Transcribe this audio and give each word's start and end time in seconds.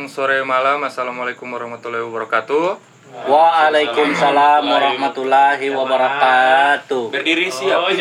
siang, 0.00 0.08
sore, 0.08 0.40
malam. 0.48 0.80
Assalamualaikum 0.80 1.44
warahmatullahi 1.44 2.00
wabarakatuh. 2.00 2.72
Waalaikumsalam 3.28 4.64
warahmatullahi 4.64 5.68
wabarakatuh. 5.68 7.12
Berdiri 7.12 7.52
siap. 7.52 7.84
Oh, 7.84 7.92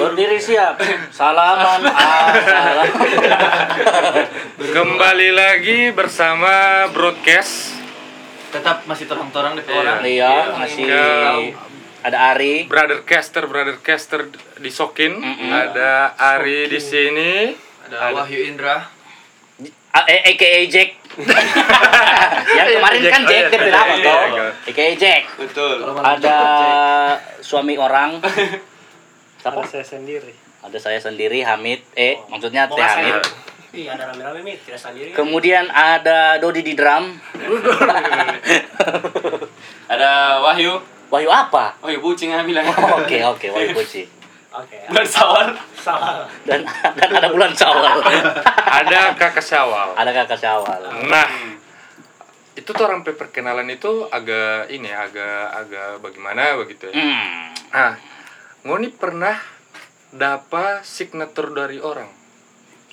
Berdiri 0.00 0.40
siap. 0.40 0.80
Salaman. 1.12 1.84
Assalam. 1.92 2.88
Kembali 4.56 5.36
lagi 5.36 5.92
bersama 5.92 6.88
broadcast 6.96 7.76
Tetap 8.48 8.88
masih 8.88 9.04
terang-terang 9.04 9.52
di 9.52 9.68
Iya. 9.68 9.76
orang. 9.76 10.00
Iya, 10.00 10.32
masih 10.56 10.84
ada 12.00 12.18
Ari. 12.32 12.64
brother 12.64 13.04
caster, 13.04 13.44
brother 13.44 13.76
caster 13.84 14.32
di 14.56 14.72
Sokin. 14.72 15.20
Ada 15.44 16.16
Ari 16.16 16.72
di 16.72 16.80
sini. 16.80 17.52
Ada 17.84 18.16
Wahyu 18.16 18.48
Indra. 18.48 18.88
A- 19.94 20.08
eh, 20.08 20.32
AKA 20.32 20.62
Jack. 20.66 21.03
Yang 22.56 22.68
kemarin 22.74 23.00
Jack. 23.00 23.12
kan 23.12 23.22
Oh, 23.22 23.28
Jack 23.28 23.44
dia 23.44 23.60
bilang 23.60 23.88
Iya, 23.88 24.04
toh. 24.04 24.20
iya. 24.26 24.46
AKA 24.66 24.92
Jack. 24.94 25.22
Betul. 25.36 25.74
Ada 25.96 26.38
suami 27.40 27.74
orang. 27.76 28.18
Siapa? 29.42 29.60
Ada 29.60 29.68
saya 29.68 29.84
sendiri. 29.84 30.32
Ada 30.60 30.78
saya 30.80 30.98
sendiri 30.98 31.44
Hamid. 31.44 31.84
Eh, 31.92 32.16
maksudnya 32.26 32.64
Teh 32.66 32.80
Hamid. 32.80 33.20
Iya, 33.74 33.90
ada 33.92 34.06
rame-rame 34.08 34.40
mit, 34.40 34.62
tidak 34.62 34.78
sendiri. 34.78 35.10
Kemudian 35.10 35.66
ada 35.66 36.38
Dodi 36.38 36.62
di 36.62 36.72
drum. 36.72 37.10
Ada 39.84 40.40
Wahyu. 40.40 40.78
Wahyu 41.10 41.28
apa? 41.28 41.76
Oh, 41.78 41.90
iya 41.90 42.00
bucing 42.00 42.32
yang 42.32 42.42
bilang. 42.42 42.64
Oke, 42.96 43.20
oke, 43.20 43.46
Wahyu 43.50 43.76
Puci. 43.76 44.02
Oke. 44.54 44.78
Bersawal. 44.90 45.58
Salah. 45.74 46.30
Dan 46.46 46.62
dan 46.94 47.10
ada 47.10 47.28
bulan 47.34 47.50
Syawal. 47.50 47.98
Ada 48.82 49.14
kakak 49.14 49.42
Syawal. 49.42 49.94
ada 49.94 50.10
kakak 50.10 50.38
Syawal. 50.38 50.82
Nah, 51.06 51.28
itu 52.58 52.70
tuh 52.70 52.84
orang 52.86 53.06
perkenalan 53.06 53.70
itu 53.70 54.06
agak 54.10 54.66
ini 54.70 54.90
agak 54.90 55.54
agak 55.54 56.02
bagaimana 56.02 56.58
begitu 56.58 56.90
ya. 56.90 56.94
Hmm. 56.98 57.54
Nah, 57.70 57.92
Ngoni 58.66 58.90
pernah 58.90 59.38
dapat 60.14 60.82
signature 60.82 61.50
dari 61.54 61.78
orang. 61.78 62.10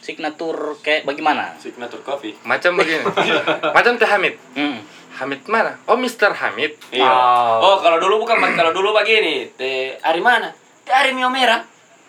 Signatur 0.01 0.81
kayak 0.81 1.05
bagaimana? 1.05 1.53
Signature 1.61 2.01
Coffee. 2.01 2.33
Macam 2.41 2.73
begini. 2.77 3.05
Macam 3.77 3.93
Teh 4.01 4.09
Hamid. 4.09 4.35
Hmm. 4.57 4.81
Hamid 5.21 5.45
mana? 5.45 5.77
Oh, 5.85 5.97
Mr. 5.97 6.33
Hamid. 6.33 6.73
Iya. 6.89 7.05
Oh. 7.05 7.57
Oh, 7.61 7.75
kalau 7.85 8.01
dulu 8.01 8.25
bukan 8.25 8.41
kalau 8.57 8.73
dulu 8.73 8.97
begini. 8.97 9.53
Teh 9.53 9.97
Ari 10.01 10.21
mana? 10.21 10.49
Teh 10.85 10.93
Ari 10.93 11.11
Mio 11.13 11.29
Merah. 11.29 11.61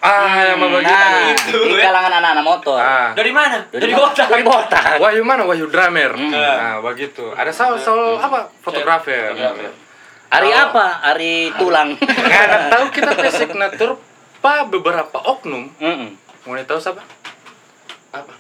Ah, 0.03 0.43
yang 0.51 0.59
mau 0.59 0.67
begitu. 0.67 0.91
Nah, 0.91 1.31
Itu, 1.31 1.59
di 1.63 1.79
ya. 1.79 1.87
kalangan 1.87 2.11
anak-anak 2.19 2.43
motor. 2.43 2.75
Ah. 2.75 3.15
Dari 3.15 3.31
mana? 3.31 3.63
Dari 3.71 3.95
mana? 3.95 4.11
kota. 4.11 4.23
Dari 4.27 4.43
botak. 4.43 4.83
Wahyu 5.03 5.23
mana? 5.23 5.47
Wahyu 5.47 5.71
drummer. 5.71 6.11
Hmm. 6.19 6.35
Nah, 6.35 6.83
begitu. 6.83 7.31
Ada 7.31 7.55
soal 7.55 7.79
soal 7.79 8.19
apa? 8.19 8.51
Fotografer. 8.67 9.31
Ari 10.33 10.49
Kalau- 10.51 10.75
apa? 10.75 10.87
Ari 11.07 11.55
tulang. 11.55 11.95
Nggak 12.27 12.75
tahu 12.75 12.85
kita 12.91 13.15
ke 13.15 13.31
signature 13.31 13.95
pak 14.43 14.75
beberapa 14.75 15.23
oknum. 15.23 15.71
Mm-mm. 15.79 16.19
Mau 16.51 16.59
tahu 16.67 16.83
siapa? 16.83 16.99
Apa? 18.11 18.33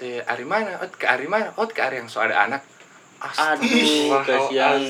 Ke 0.00 0.24
Ari 0.24 0.48
mana? 0.48 0.80
Oh, 0.80 0.88
ke 0.88 1.04
Ari 1.04 1.28
mana? 1.28 1.52
Oh, 1.60 1.68
ke 1.68 1.76
Ari 1.76 2.00
yang 2.00 2.08
so 2.08 2.24
ada 2.24 2.48
anak. 2.48 2.64
Aduh, 3.20 4.16
kasihan. 4.24 4.80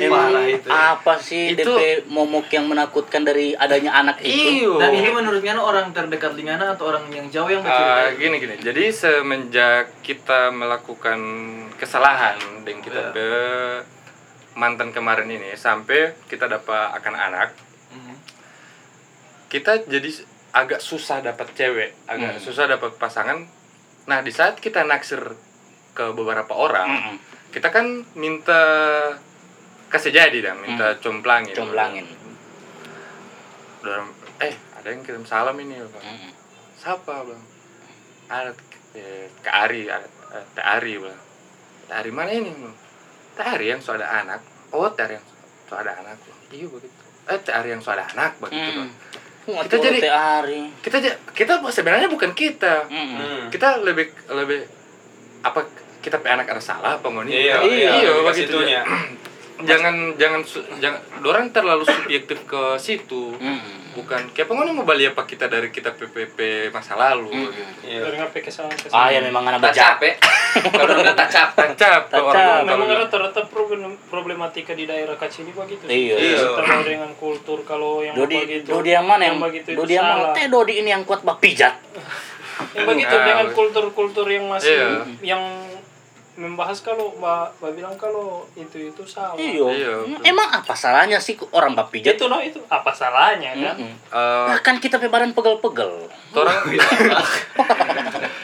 Emang 0.00 0.32
itu. 0.42 0.68
apa 0.68 1.20
sih 1.20 1.52
Itu- 1.52 1.68
DP 1.68 2.08
momok 2.08 2.48
yang 2.48 2.64
menakutkan 2.64 3.22
dari 3.22 3.52
adanya 3.52 3.92
anak 3.94 4.24
itu? 4.24 4.64
Iyo. 4.64 4.80
Dan 4.80 4.96
ini 4.96 5.12
menurut 5.12 5.38
Ngana 5.38 5.60
orang 5.60 5.92
terdekat 5.92 6.32
di 6.32 6.42
Ngana 6.42 6.72
atau 6.72 6.88
orang 6.88 7.04
yang 7.08 7.28
jauh 7.28 7.44
yang 7.46 7.60
Ah, 7.60 7.68
bercerita? 8.08 8.16
gini 8.16 8.36
gini. 8.38 8.54
Jadi 8.58 8.84
semenjak 8.88 10.00
kita 10.00 10.48
melakukan 10.48 11.20
kesalahan 11.76 12.40
dan 12.64 12.80
kita 12.80 12.98
Iya. 12.98 13.12
be 13.12 13.28
mantan 14.54 14.90
kemarin 14.90 15.28
ini 15.28 15.52
sampai 15.54 16.16
kita 16.24 16.48
dapat 16.48 16.90
akan 16.94 17.14
anak, 17.14 17.52
Mhm. 17.90 18.16
kita 19.46 19.84
jadi 19.84 20.10
agak 20.50 20.80
susah 20.80 21.20
dapat 21.20 21.52
cewek, 21.52 21.94
agak 22.06 22.32
Hmm. 22.34 22.42
susah 22.42 22.66
dapat 22.66 22.96
pasangan. 22.96 23.44
Nah, 24.04 24.18
di 24.18 24.32
saat 24.32 24.56
kita 24.56 24.82
naksir 24.82 25.20
ke 25.92 26.04
beberapa 26.10 26.50
orang, 26.50 26.88
Mm-mm. 26.88 27.16
Kita 27.48 27.68
kan 27.68 27.86
minta 28.14 28.60
kasih 29.88 30.12
jadi 30.12 30.38
dan 30.42 30.60
minta 30.60 31.00
complangin. 31.00 31.56
Hmm. 31.56 31.60
Comblangin. 31.64 32.06
Dorang, 33.78 34.10
eh, 34.42 34.54
ada 34.74 34.88
yang 34.90 35.00
kirim 35.00 35.24
salam 35.24 35.54
ini, 35.56 35.78
Bang. 35.78 36.02
Mm-mm. 36.02 36.32
Siapa, 36.76 37.14
Bang? 37.24 37.42
Ada 38.28 38.50
eh, 38.92 39.30
ke 39.38 39.50
Ari, 39.50 39.86
ada 39.86 40.04
eh, 40.34 40.74
Ari, 40.76 40.94
Bang. 40.98 41.18
Ari 41.88 42.10
mana 42.10 42.30
ini, 42.34 42.50
Bang? 42.52 42.74
Ari 43.38 43.70
yang 43.70 43.78
so 43.78 43.94
ada 43.94 44.10
anak. 44.10 44.42
Oh, 44.74 44.84
Ari 44.84 45.14
yang 45.16 45.26
so 45.70 45.78
ada 45.78 45.94
anak. 45.94 46.18
Bang. 46.18 46.38
Iya 46.50 46.66
begitu. 46.68 47.00
Eh, 47.30 47.38
Teh 47.38 47.54
Ari 47.54 47.70
yang 47.70 47.80
so 47.80 47.94
ada 47.94 48.04
anak 48.04 48.36
begitu, 48.42 48.60
Mm. 48.60 48.78
Bang. 48.82 48.90
Kita 49.64 49.74
tuh 49.78 49.80
jadi- 49.80 50.02
Teh 50.04 50.12
Ari. 50.12 50.60
Kita 50.84 50.96
kita 51.32 51.52
sebenarnya 51.72 52.10
bukan 52.10 52.34
kita. 52.36 52.84
Mm-mm. 52.84 53.16
Hmm. 53.16 53.44
Kita 53.48 53.80
lebih 53.80 54.12
lebih 54.28 54.60
apa 55.40 55.64
kita 56.08 56.18
pe 56.18 56.28
anak 56.30 56.48
ada 56.48 56.62
salah 56.62 56.96
apa 56.96 57.06
ngoni? 57.06 57.28
Iya, 57.28 57.60
iya, 57.62 57.90
iya, 58.00 58.10
begitu. 58.18 58.56
situnya. 58.56 58.80
jangan 59.60 59.90
jangan 60.14 60.40
su- 60.40 60.62
jangan 60.76 61.02
orang 61.20 61.50
terlalu 61.50 61.82
subjektif 61.82 62.46
ke 62.46 62.78
situ 62.78 63.34
Mm-mm. 63.34 63.90
bukan 63.92 64.30
kayak 64.30 64.46
pengoni 64.46 64.70
mau 64.70 64.86
balik 64.86 65.10
apa 65.10 65.26
kita 65.26 65.50
dari 65.50 65.66
kita 65.68 65.90
PPP 65.92 66.38
masa 66.70 66.94
lalu 66.94 67.26
Mm-mm. 67.26 67.50
gitu 67.50 67.72
Iya. 67.84 68.00
Dari 68.00 68.16
ngapain 68.16 68.38
kesalahan 68.40 68.78
kesalahan. 68.78 69.02
Ah 69.02 69.10
ya 69.10 69.18
memang 69.18 69.42
anak 69.44 69.58
Tak 69.60 69.74
capek. 69.74 70.14
Kalau 70.78 70.94
udah 70.96 71.10
tak 71.12 71.28
capek. 71.28 71.66
tancap 71.68 72.02
Tancap. 72.06 72.22
orang 72.22 72.38
Memang 72.62 72.70
kalau 72.70 72.86
bilang. 72.86 73.02
rata-rata 73.02 73.40
problem- 73.44 73.98
problematika 74.06 74.72
di 74.72 74.84
daerah 74.84 75.18
kecil 75.18 75.42
ini 75.42 75.52
begitu. 75.52 75.82
Iya. 75.84 76.14
Iya. 76.16 76.38
Terkait 76.54 76.86
dengan 76.88 77.10
kultur 77.16 77.58
kalau 77.64 77.98
yang 78.00 78.14
Dodi, 78.14 78.38
begitu. 78.38 78.68
Dodi 78.70 78.90
yang 78.92 79.04
mana 79.04 79.22
yang, 79.26 79.36
begitu 79.38 79.68
itu 79.68 79.78
Dodi 79.80 79.92
yang 79.92 80.06
mana? 80.06 80.30
Teh 80.30 80.46
Dodi 80.46 80.74
ini 80.78 80.88
yang 80.88 81.02
kuat 81.02 81.26
bak 81.26 81.42
pijat. 81.42 81.74
Yang 82.72 82.86
begitu 82.86 83.14
dengan 83.16 83.46
kultur-kultur 83.50 84.26
yang 84.28 84.46
masih 84.46 84.70
Iya. 84.70 84.88
yang 85.26 85.42
membahas 86.38 86.78
kalau 86.80 87.10
mbak, 87.12 87.50
mbak 87.58 87.72
bilang 87.74 87.96
kalau 87.96 88.46
itu 88.54 88.78
itu 88.84 89.02
salah. 89.04 89.34
Iya. 89.34 89.66
Iya, 89.68 89.94
Mm, 90.06 90.22
Emang 90.24 90.46
apa 90.48 90.70
salahnya 90.72 91.18
sih 91.18 91.34
orang 91.50 91.74
bak 91.74 91.90
pijat? 91.90 92.14
Itu 92.14 92.26
no 92.26 92.38
itu 92.38 92.62
apa 92.64 92.90
salahnya 92.92 93.50
kan? 93.52 93.74
Mm-mm. 93.76 93.92
Eh, 94.08 94.46
Nah, 94.46 94.60
kan 94.60 94.78
kita 94.78 94.96
pe 94.96 95.06
badan 95.06 95.32
pegel-pegel. 95.32 96.06
orang 96.30 96.62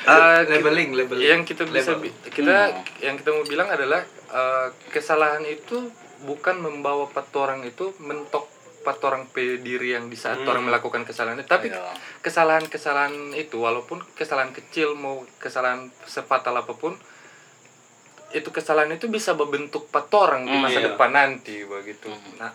Eh, 0.04 0.40
Labeling, 0.44 0.90
labeling. 0.92 1.24
yang 1.24 1.42
kita 1.42 1.64
bisa 1.64 1.94
Label. 1.94 2.04
bi- 2.04 2.28
kita 2.28 2.56
Hmm. 2.68 2.84
yang 3.00 3.14
kita 3.14 3.30
mau 3.30 3.40
bilang 3.42 3.68
adalah 3.68 4.02
eh, 4.28 4.66
kesalahan 4.90 5.40
itu 5.42 5.88
bukan 6.20 6.58
membawa 6.58 7.06
patorang 7.06 7.62
itu 7.62 7.94
mentok 7.98 8.50
patorang 8.82 9.24
pe 9.26 9.56
diri 9.58 9.92
yang 9.92 10.06
di 10.06 10.14
saat 10.14 10.36
Hmm. 10.38 10.50
orang 10.50 10.66
melakukan 10.66 11.02
kesalahan 11.02 11.38
itu 11.38 11.46
tapi 11.46 11.70
Iya. 11.70 11.80
kesalahan-kesalahan 12.20 13.14
itu 13.32 13.56
walaupun 13.56 14.02
kesalahan 14.12 14.50
kecil 14.50 14.92
mau 14.94 15.22
kesalahan 15.38 15.88
sefatal 16.04 16.52
apa 16.54 16.74
pun 16.74 16.92
itu 18.34 18.48
kesalahan 18.50 18.90
itu 18.90 19.06
bisa 19.06 19.30
membentuk 19.32 19.86
patorang 19.88 20.42
di 20.42 20.50
Hmm, 20.50 20.60
masa 20.60 20.78
iya. 20.78 20.90
depan 20.90 21.10
nanti 21.10 21.62
begitu 21.62 22.10
nah 22.34 22.50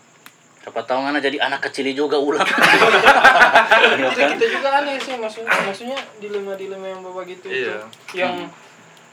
Siapa 0.60 0.84
tahu 0.84 1.00
ngana 1.00 1.16
jadi 1.18 1.40
anak 1.40 1.64
kecil 1.64 1.88
juga 1.90 2.20
ulang. 2.20 2.44
Iya 2.44 4.12
Jadi 4.12 4.20
kan? 4.20 4.28
kita 4.36 4.46
juga 4.50 4.68
aneh 4.76 5.00
sih 5.00 5.16
maksudnya 5.16 5.48
maksudnya 5.64 5.96
dilema-dilema 6.20 6.84
yang 6.86 7.00
begitu 7.02 7.48
itu 7.48 7.64
Iya. 7.64 7.80
yang 8.12 8.34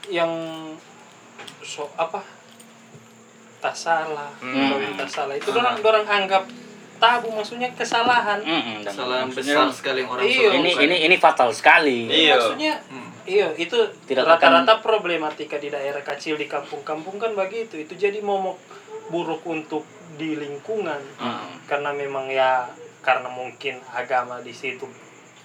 yang 0.06 0.32
so 1.62 1.88
apa 1.94 2.20
tak 3.58 3.72
salah 3.72 4.28
Hmm. 4.38 4.92
tak 4.94 5.08
salah 5.08 5.34
itu 5.34 5.48
orang 5.50 5.80
orang 5.80 6.04
anggap 6.06 6.44
tabu 6.98 7.32
maksudnya 7.32 7.72
kesalahan 7.72 8.38
Mm-mm, 8.38 8.82
dan 8.82 8.92
Kesalahan 8.92 9.28
besar 9.30 9.66
sekali 9.72 9.98
yang 9.98 10.10
orang 10.10 10.24
Iya. 10.24 10.48
Ini 10.52 10.70
ini 10.78 10.96
ini 11.02 11.16
fatal 11.16 11.48
sekali. 11.50 12.06
Iya. 12.06 12.36
maksudnya 12.36 12.76
Hmm. 12.86 13.07
Iya 13.28 13.52
itu 13.54 13.76
Tidak 14.02 14.24
rata-rata 14.24 14.80
problematika 14.80 15.56
di 15.56 15.68
daerah 15.68 16.00
kecil 16.02 16.34
di 16.34 16.46
kampung-kampung 16.46 17.16
kan 17.16 17.32
begitu 17.32 17.76
itu 17.76 17.92
jadi 17.94 18.18
momok 18.18 18.56
buruk 19.08 19.44
untuk 19.44 19.84
di 20.14 20.34
lingkungan 20.34 20.98
Mm. 21.14 21.64
karena 21.64 21.90
memang 21.92 22.26
ya 22.26 22.64
karena 22.98 23.28
mungkin 23.28 23.76
agama 23.90 24.40
di 24.40 24.50
situ 24.50 24.88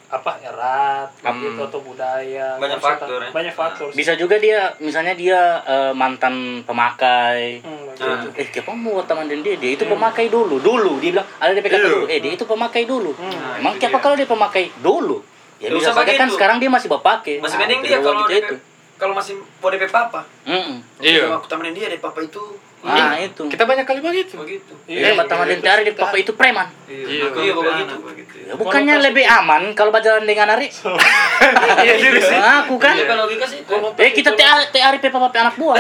apa 0.10 0.38
erat 0.40 1.10
begitu 1.18 1.58
Hmm. 1.58 1.68
atau 1.68 1.82
budaya 1.82 2.54
Banyak 2.56 2.78
maksudnya, 2.78 3.02
faktor 3.02 3.18
ya. 3.20 3.30
banyak 3.34 3.56
faktor 3.56 3.88
sih. 3.90 3.98
Bisa 3.98 4.14
juga 4.14 4.38
dia 4.38 4.70
misalnya 4.78 5.18
dia 5.18 5.40
eh, 5.64 5.90
mantan 5.92 6.62
pemakai. 6.62 7.58
Hmm, 7.60 7.90
begitu. 7.90 8.28
Eh, 8.36 8.46
siapa 8.48 8.72
mau 8.72 9.02
teman 9.02 9.26
dan 9.26 9.42
dia? 9.42 9.58
Dia 9.58 9.74
itu 9.74 9.82
pemakai 9.84 10.30
dulu. 10.30 10.62
Dulu 10.62 11.02
dia 11.02 11.18
bilang 11.18 11.26
ada 11.40 11.50
DP 11.52 11.66
kata 11.66 11.80
Iya. 11.80 11.90
dulu. 11.90 12.06
Eh, 12.06 12.20
dia 12.20 12.32
itu 12.32 12.46
pemakai 12.46 12.84
dulu. 12.86 13.10
Hmm. 13.12 13.58
Emang 13.58 13.74
itu 13.74 13.82
siapa 13.82 13.98
kalau 13.98 14.14
dia 14.14 14.30
pemakai 14.30 14.70
dulu? 14.78 15.18
Ya 15.64 15.70
bisa 15.72 15.90
usah 15.90 15.94
saja 15.96 16.12
kan 16.12 16.28
begitu. 16.28 16.36
sekarang 16.36 16.58
dia 16.60 16.68
masih 16.68 16.88
bapak 16.92 17.24
Masih 17.40 17.56
mending 17.56 17.80
dia 17.82 17.98
kalau 18.04 18.28
gitu 18.28 18.52
DP, 18.52 18.60
kalau 19.00 19.14
masih 19.16 19.34
mau 19.40 19.72
DP 19.72 19.84
papa. 19.88 20.22
Mm-mm. 20.44 20.84
iya 21.00 21.32
Aku 21.32 21.48
temenin 21.48 21.72
dia 21.72 21.88
deh 21.88 21.98
papa 21.98 22.20
itu 22.20 22.44
Nah, 22.84 23.16
itu. 23.16 23.48
Kita 23.48 23.64
banyak 23.64 23.88
kali 23.88 24.04
begitu. 24.04 24.36
begitu 24.36 24.76
Iya, 24.92 25.16
pertama 25.16 25.48
dan 25.48 25.64
Ari 25.64 25.88
di 25.88 25.96
papa 25.96 26.20
itu 26.20 26.36
preman. 26.36 26.68
Iya, 26.84 27.32
iya, 27.32 27.56
begitu. 27.56 27.64
ya. 27.64 28.52
Ya, 28.52 28.54
bukannya 28.60 29.00
lebih 29.00 29.24
aman 29.24 29.72
kalau 29.72 29.88
berjalan 29.88 30.28
dengan 30.28 30.52
Ari? 30.52 30.68
Iya 31.80 31.96
juga 31.96 32.20
sih. 32.20 32.36
Aku 32.36 32.76
kan. 32.76 33.00
Iya, 33.00 33.08
kalau 33.08 33.24
logika 33.24 33.48
sih. 33.48 33.64
Eh 33.96 34.12
kita 34.12 34.36
pe 34.36 35.08
papa 35.08 35.32
pe 35.32 35.40
anak 35.40 35.56
buah. 35.56 35.80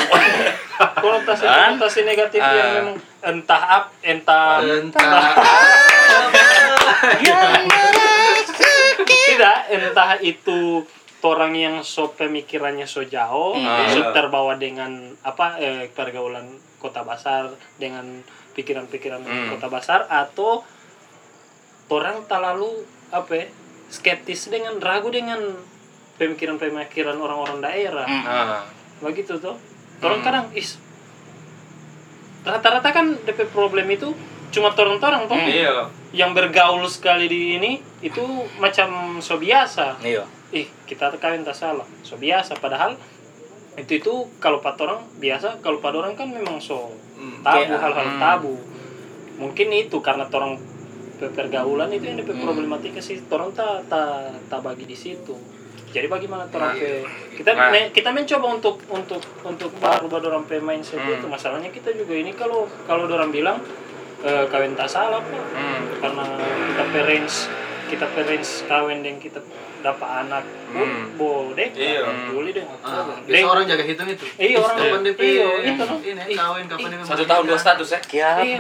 konotasi 1.04 1.44
konotasi 1.44 2.00
negatif 2.08 2.40
yang 2.40 2.56
Ah. 2.56 2.72
memang 2.80 2.96
entah 3.22 3.64
up 3.68 3.86
entah 4.00 4.64
entah 4.64 5.04
Yang 7.20 7.68
tidak 7.68 7.93
entah 9.74 10.22
itu 10.22 10.86
orang 11.24 11.56
yang 11.56 11.76
so 11.82 12.12
pemikirannya 12.12 12.84
so 12.84 13.02
jauh 13.02 13.56
Hmm. 13.56 13.88
so 13.90 14.00
Iya. 14.02 14.12
terbawa 14.12 14.56
dengan 14.56 14.92
apa 15.24 15.56
eh, 15.58 15.88
pergaulan 15.90 16.46
kota 16.78 17.02
besar 17.02 17.48
dengan 17.78 18.22
pikiran-pikiran 18.54 19.24
Hmm. 19.24 19.50
kota 19.50 19.68
besar 19.68 20.06
atau 20.06 20.62
orang 21.88 22.26
terlalu 22.26 22.84
apa 23.10 23.32
ya, 23.34 23.46
skeptis 23.88 24.50
dengan 24.50 24.78
ragu 24.78 25.08
dengan 25.08 25.40
pemikiran-pemikiran 26.14 27.16
orang-orang 27.16 27.62
daerah 27.62 28.06
Hmm. 28.06 28.26
Ah. 28.26 28.62
begitu 29.00 29.40
tuh 29.40 29.56
orang 30.00 30.20
Hmm. 30.20 30.28
kadang 30.28 30.46
is 30.54 30.76
rata-rata 32.44 32.92
kan 32.92 33.16
DP 33.18 33.48
problem 33.48 33.88
itu 33.88 34.12
cuma 34.54 34.70
torong-torong 34.70 35.26
tuh 35.26 35.34
Hmm. 35.34 35.50
Iya. 35.50 35.90
yang 36.14 36.32
bergaul 36.32 36.86
sekali 36.86 37.26
di 37.26 37.58
ini 37.58 37.72
itu 38.00 38.22
macam 38.58 39.18
so 39.18 39.36
biasa 39.36 39.98
Iya. 40.00 40.24
ih 40.52 40.70
kita 40.86 41.10
kawin 41.18 41.42
tak 41.42 41.58
salah 41.58 41.86
so 42.02 42.16
biasa 42.16 42.54
padahal 42.56 42.94
itu 43.74 43.98
itu 43.98 44.14
kalau 44.38 44.62
pat 44.62 44.78
orang 44.78 45.02
biasa 45.18 45.58
kalau 45.60 45.82
pada 45.82 45.98
orang 45.98 46.14
kan 46.14 46.30
memang 46.30 46.62
so 46.62 46.94
Hmm. 47.18 47.42
tabu 47.42 47.74
hal-hal 47.74 48.06
hmm. 48.08 48.22
tabu 48.22 48.54
mungkin 49.36 49.74
itu 49.74 49.98
karena 49.98 50.30
pe- 51.18 51.32
pergaulan 51.32 51.90
itu 51.90 52.06
yang 52.06 52.22
DP 52.22 52.30
Hmm. 52.32 52.46
problematika 52.46 53.02
sih 53.02 53.18
orang 53.28 53.50
tak 53.52 53.90
tak 53.90 54.38
tak 54.46 54.62
bagi 54.62 54.86
di 54.86 54.94
situ 54.94 55.34
jadi 55.90 56.06
bagaimana 56.06 56.46
orang 56.48 56.74
Nah, 56.74 57.06
kita 57.34 57.52
Nah. 57.54 57.70
me- 57.70 57.90
kita 57.90 58.10
mencoba 58.10 58.46
untuk 58.52 58.78
untuk 58.88 59.22
untuk 59.44 59.72
baru 59.78 60.06
baru 60.06 60.26
orang 60.30 60.46
pe 60.46 60.58
mindset 60.60 61.00
Hmm. 61.00 61.18
itu 61.18 61.26
masalahnya 61.26 61.70
kita 61.70 61.90
juga 61.92 62.14
ini 62.14 62.30
kalau 62.32 62.70
kalau 62.86 63.06
orang 63.08 63.30
bilang 63.30 63.58
eh, 64.24 64.46
kawin 64.48 64.74
tak 64.74 64.88
salah 64.88 65.20
pak 65.20 65.44
Hmm. 65.52 65.82
karena 66.00 66.24
kita 66.68 66.84
parents 66.90 67.36
kita 67.86 68.06
parents 68.10 68.52
kawin 68.66 69.00
dan 69.00 69.16
kita 69.18 69.40
dapat 69.80 70.10
anak 70.24 70.44
Hmm. 70.70 71.14
boleh 71.14 71.70
Iya. 71.70 72.08
boleh 72.30 72.52
deh 72.52 72.64
Ah, 72.82 73.04
biasa 73.20 73.46
orang 73.46 73.66
jaga 73.68 73.84
hitung 73.84 74.08
itu 74.08 74.26
iya 74.38 74.58
orang 74.58 74.76
kapan 74.76 75.02
DP 75.04 75.20
iya 75.22 75.48
itu 75.68 75.84
no. 75.84 75.96
ini 76.00 76.34
kawin 76.34 76.66
kapan 76.66 76.90
DP 76.90 77.02
Satu 77.04 77.24
tahun 77.24 77.44
dua 77.46 77.60
status 77.60 77.90
ya. 77.90 78.00
Kiapa? 78.02 78.42
iya 78.42 78.58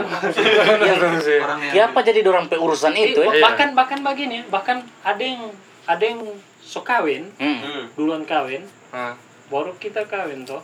orang 1.39 1.59
yang 1.63 1.73
Kiapa 1.73 1.99
jadi 2.01 2.19
dorang 2.21 2.45
pe 2.45 2.55
urusan 2.55 2.93
itu 2.93 3.19
Iya, 3.19 3.33
ya? 3.33 3.41
bahkan 3.41 3.71
bahkan 3.73 3.99
begini 3.99 4.35
ya, 4.35 4.43
bahkan 4.47 4.77
ada 5.01 5.23
yang 5.23 5.49
ada 5.85 6.03
yang 6.03 6.19
so 6.59 6.79
kawin 6.81 7.31
Hmm. 7.35 7.57
Hmm. 7.57 7.83
duluan 7.93 8.23
kawin 8.23 8.67
Ah. 8.89 9.15
baru 9.47 9.73
kita 9.75 10.05
kawin 10.05 10.43
toh 10.43 10.61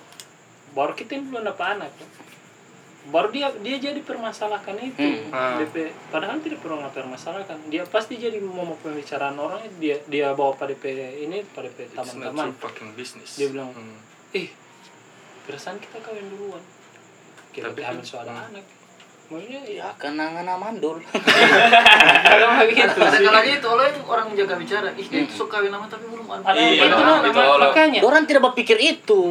baru 0.70 0.94
kita 0.94 1.12
yang 1.14 1.26
belum 1.26 1.44
dapat 1.46 1.66
anak. 1.78 1.92
Baru 3.10 3.28
dia 3.28 3.48
dia 3.58 3.78
jadi 3.80 4.00
permasalahkan 4.00 4.78
itu 4.78 4.98
Hmm. 4.98 5.30
Ah. 5.30 5.58
DP 5.58 5.76
padahal 6.08 6.38
tidak 6.38 6.60
pernah 6.60 6.88
permasalahkan 6.88 7.58
dia 7.68 7.82
pasti 7.84 8.16
jadi 8.16 8.38
momok 8.38 8.82
pembicaraan 8.82 9.36
orang 9.36 9.62
dia 9.76 9.98
dia 10.06 10.32
bawa 10.32 10.54
pada 10.54 10.72
DP 10.72 10.86
ini 11.20 11.42
pada 11.48 11.68
DP 11.68 11.90
teman-teman. 11.92 12.54
Dia 13.34 13.48
bilang, 13.48 13.70
Hmm. 13.72 13.98
ih 14.32 14.50
perasaan 15.44 15.78
kita 15.78 15.98
kawin 16.00 16.26
duluan 16.28 16.62
kita 17.50 17.68
Tapi 17.68 17.82
hamil 17.82 17.98
kan- 17.98 18.06
so 18.06 18.16
ada 18.20 18.30
hmm. 18.32 18.48
anak 18.48 18.66
maksudnya 19.26 19.62
ya 19.64 19.78
Ya 19.80 19.90
kenangan 19.96 20.46
mandul. 20.56 20.98
kadang 22.26 22.52
begitu 22.60 22.82
ada 22.82 23.10
sih 23.12 23.22
kalanya 23.24 23.54
itu 23.56 23.68
oleh 23.68 23.88
orang 24.04 24.28
jaga 24.34 24.56
bicara 24.56 24.90
ih 24.92 25.06
dia 25.06 25.22
itu 25.22 25.34
suka 25.36 25.58
kawin 25.58 25.70
lama 25.70 25.86
tapi 25.86 26.06
belum 26.06 26.26
ada 26.26 26.50
Iya, 26.52 26.90
itu 26.90 26.98
makanya 27.60 28.00
Dorang 28.02 28.26
tidak 28.26 28.42
berpikir 28.44 28.78
itu. 28.80 29.22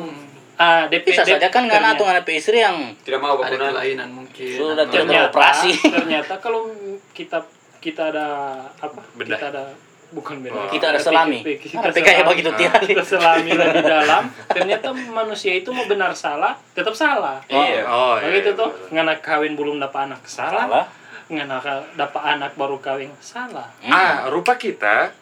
Ah 0.59 0.85
DP 0.85 1.07
Bisa 1.09 1.23
saja 1.23 1.49
kan 1.49 1.65
ngana 1.65 1.95
atau 1.95 2.03
ngana 2.03 2.21
pe 2.21 2.35
istri 2.35 2.59
yang 2.59 2.91
Tidak 2.99 3.17
mau 3.17 3.39
ada 3.39 3.55
kelainan 3.55 4.11
mungkin 4.13 4.51
Sudah 4.51 4.85
tidak 4.85 5.07
ternyata 5.07 5.31
beroperasi. 5.31 5.71
ternyata 5.95 6.35
kalau 6.37 6.67
kita 7.15 7.39
kita 7.79 8.11
ada 8.11 8.27
apa 8.75 8.99
Bedah. 9.15 9.39
kita 9.39 9.47
ada 9.49 9.65
bukan 10.09 10.41
beda 10.41 10.51
Oh. 10.51 10.67
Kita 10.67 10.89
ada 10.89 10.99
selami. 10.99 11.45
kita 11.45 11.93
selami. 11.93 12.25
begitu 12.27 12.51
tiap. 12.57 12.81
kita 12.81 13.05
selami 13.07 13.53
di 13.53 13.83
dalam 13.85 14.25
ternyata 14.49 14.89
manusia 14.91 15.53
itu 15.53 15.69
mau 15.69 15.85
benar 15.85 16.11
salah 16.11 16.57
tetap 16.73 16.91
salah 16.93 17.39
Iya. 17.47 17.85
Oh, 17.85 18.17
iya. 18.17 18.27
begitu 18.27 18.51
iya, 18.51 18.59
tuh 18.59 18.69
betul. 18.69 18.89
ngana 18.91 19.15
kawin 19.21 19.53
belum 19.53 19.79
dapat 19.79 20.11
anak 20.11 20.25
salah 20.25 20.65
Salah. 20.65 20.85
ngana 21.29 21.61
dapat 21.95 22.23
anak 22.25 22.57
baru 22.57 22.81
kawin 22.81 23.13
salah 23.21 23.69
Ah, 23.85 24.27
rupa 24.27 24.57
kita 24.57 25.13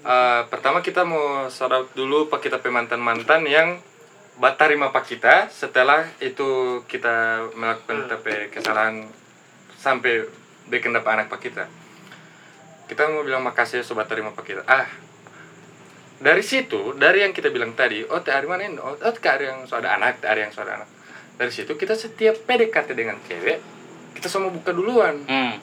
eh, 0.00 0.40
pertama 0.46 0.78
kita 0.78 1.02
mau 1.02 1.44
shout 1.46 1.68
out 1.68 1.90
dulu 1.92 2.26
pak 2.26 2.40
kita 2.40 2.56
pemantan 2.56 2.96
mantan 2.98 3.44
yang 3.44 3.76
batarima 4.36 4.92
pak 4.92 5.08
kita 5.08 5.48
setelah 5.48 6.04
itu 6.20 6.80
kita 6.84 7.48
melakukan 7.56 8.04
tapi 8.06 8.52
kesalahan 8.52 9.08
sampai 9.74 10.28
bikin 10.68 10.92
dapat 10.92 11.20
anak 11.20 11.26
pak 11.28 11.40
kita 11.40 11.64
kita 12.86 13.08
mau 13.08 13.24
bilang 13.24 13.42
makasih 13.42 13.80
ya 13.80 13.84
sobat 13.84 14.06
terima 14.06 14.30
pak 14.30 14.44
kita 14.44 14.62
ah 14.68 14.84
dari 16.16 16.40
situ 16.40 16.92
dari 16.96 17.24
yang 17.24 17.32
kita 17.32 17.48
bilang 17.48 17.72
tadi 17.72 18.04
oh 18.04 18.20
teh 18.20 18.32
hari 18.32 18.48
mana 18.48 18.64
ini? 18.64 18.76
oh, 18.76 18.92
oh 18.92 19.12
teh 19.12 19.24
hari 19.24 19.48
yang 19.48 19.64
so 19.64 19.76
ada 19.76 19.96
anak 19.96 20.20
teh 20.20 20.28
hari 20.28 20.44
yang 20.44 20.52
so 20.52 20.64
ada 20.64 20.80
anak 20.80 20.88
dari 21.36 21.52
situ 21.52 21.72
kita 21.72 21.92
setiap 21.92 22.36
PDKT 22.44 22.92
dengan 22.92 23.16
cewek 23.24 23.60
kita 24.16 24.28
semua 24.28 24.48
buka 24.48 24.72
duluan 24.72 25.16
Hmm. 25.24 25.56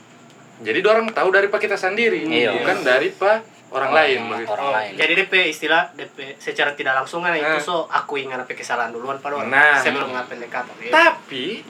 jadi 0.61 0.81
orang 0.81 1.09
tahu 1.09 1.29
dari 1.29 1.49
pak 1.49 1.57
kita 1.59 1.73
sendiri, 1.73 2.21
Iya. 2.25 2.53
bukan 2.53 2.77
dari 2.85 3.09
pak 3.09 3.52
orang 3.73 3.91
lain 3.91 4.19
begitu. 4.29 4.49
Orang 4.53 4.69
lain. 4.71 4.91
Jadi 4.93 5.11
DP 5.17 5.33
istilah 5.49 5.89
DP 5.97 6.37
secara 6.37 6.77
tidak 6.77 6.93
langsung 7.01 7.25
kan 7.25 7.33
itu 7.33 7.57
Eh. 7.57 7.61
so 7.61 7.89
aku 7.89 8.21
ingin 8.21 8.37
apa 8.37 8.53
kesalahan 8.53 8.93
duluan 8.93 9.17
pada 9.17 9.41
orang. 9.41 9.49
Nah. 9.49 9.81
sebelum 9.81 10.13
ngapa 10.13 10.29
pendekatan. 10.29 10.73
Ya. 10.79 10.93
Tapi 10.93 11.65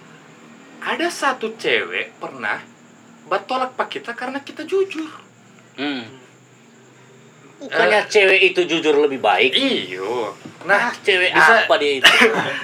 ada 0.84 1.08
satu 1.08 1.56
cewek 1.56 2.20
pernah 2.20 2.60
batolak 3.32 3.74
pak 3.80 3.88
kita 3.88 4.12
karena 4.12 4.44
kita 4.44 4.68
jujur. 4.68 5.08
Hmm. 5.80 6.23
Bukannya 7.56 8.02
cewek 8.06 8.42
itu 8.46 8.62
jujur 8.64 8.96
lebih 8.98 9.18
baik? 9.18 9.52
Iyo. 9.52 10.34
Nah, 10.64 10.80
Nah, 10.80 10.96
cewek 10.96 11.30
bisa- 11.30 11.64
apa 11.64 11.76
dia 11.76 12.00
itu? 12.00 12.08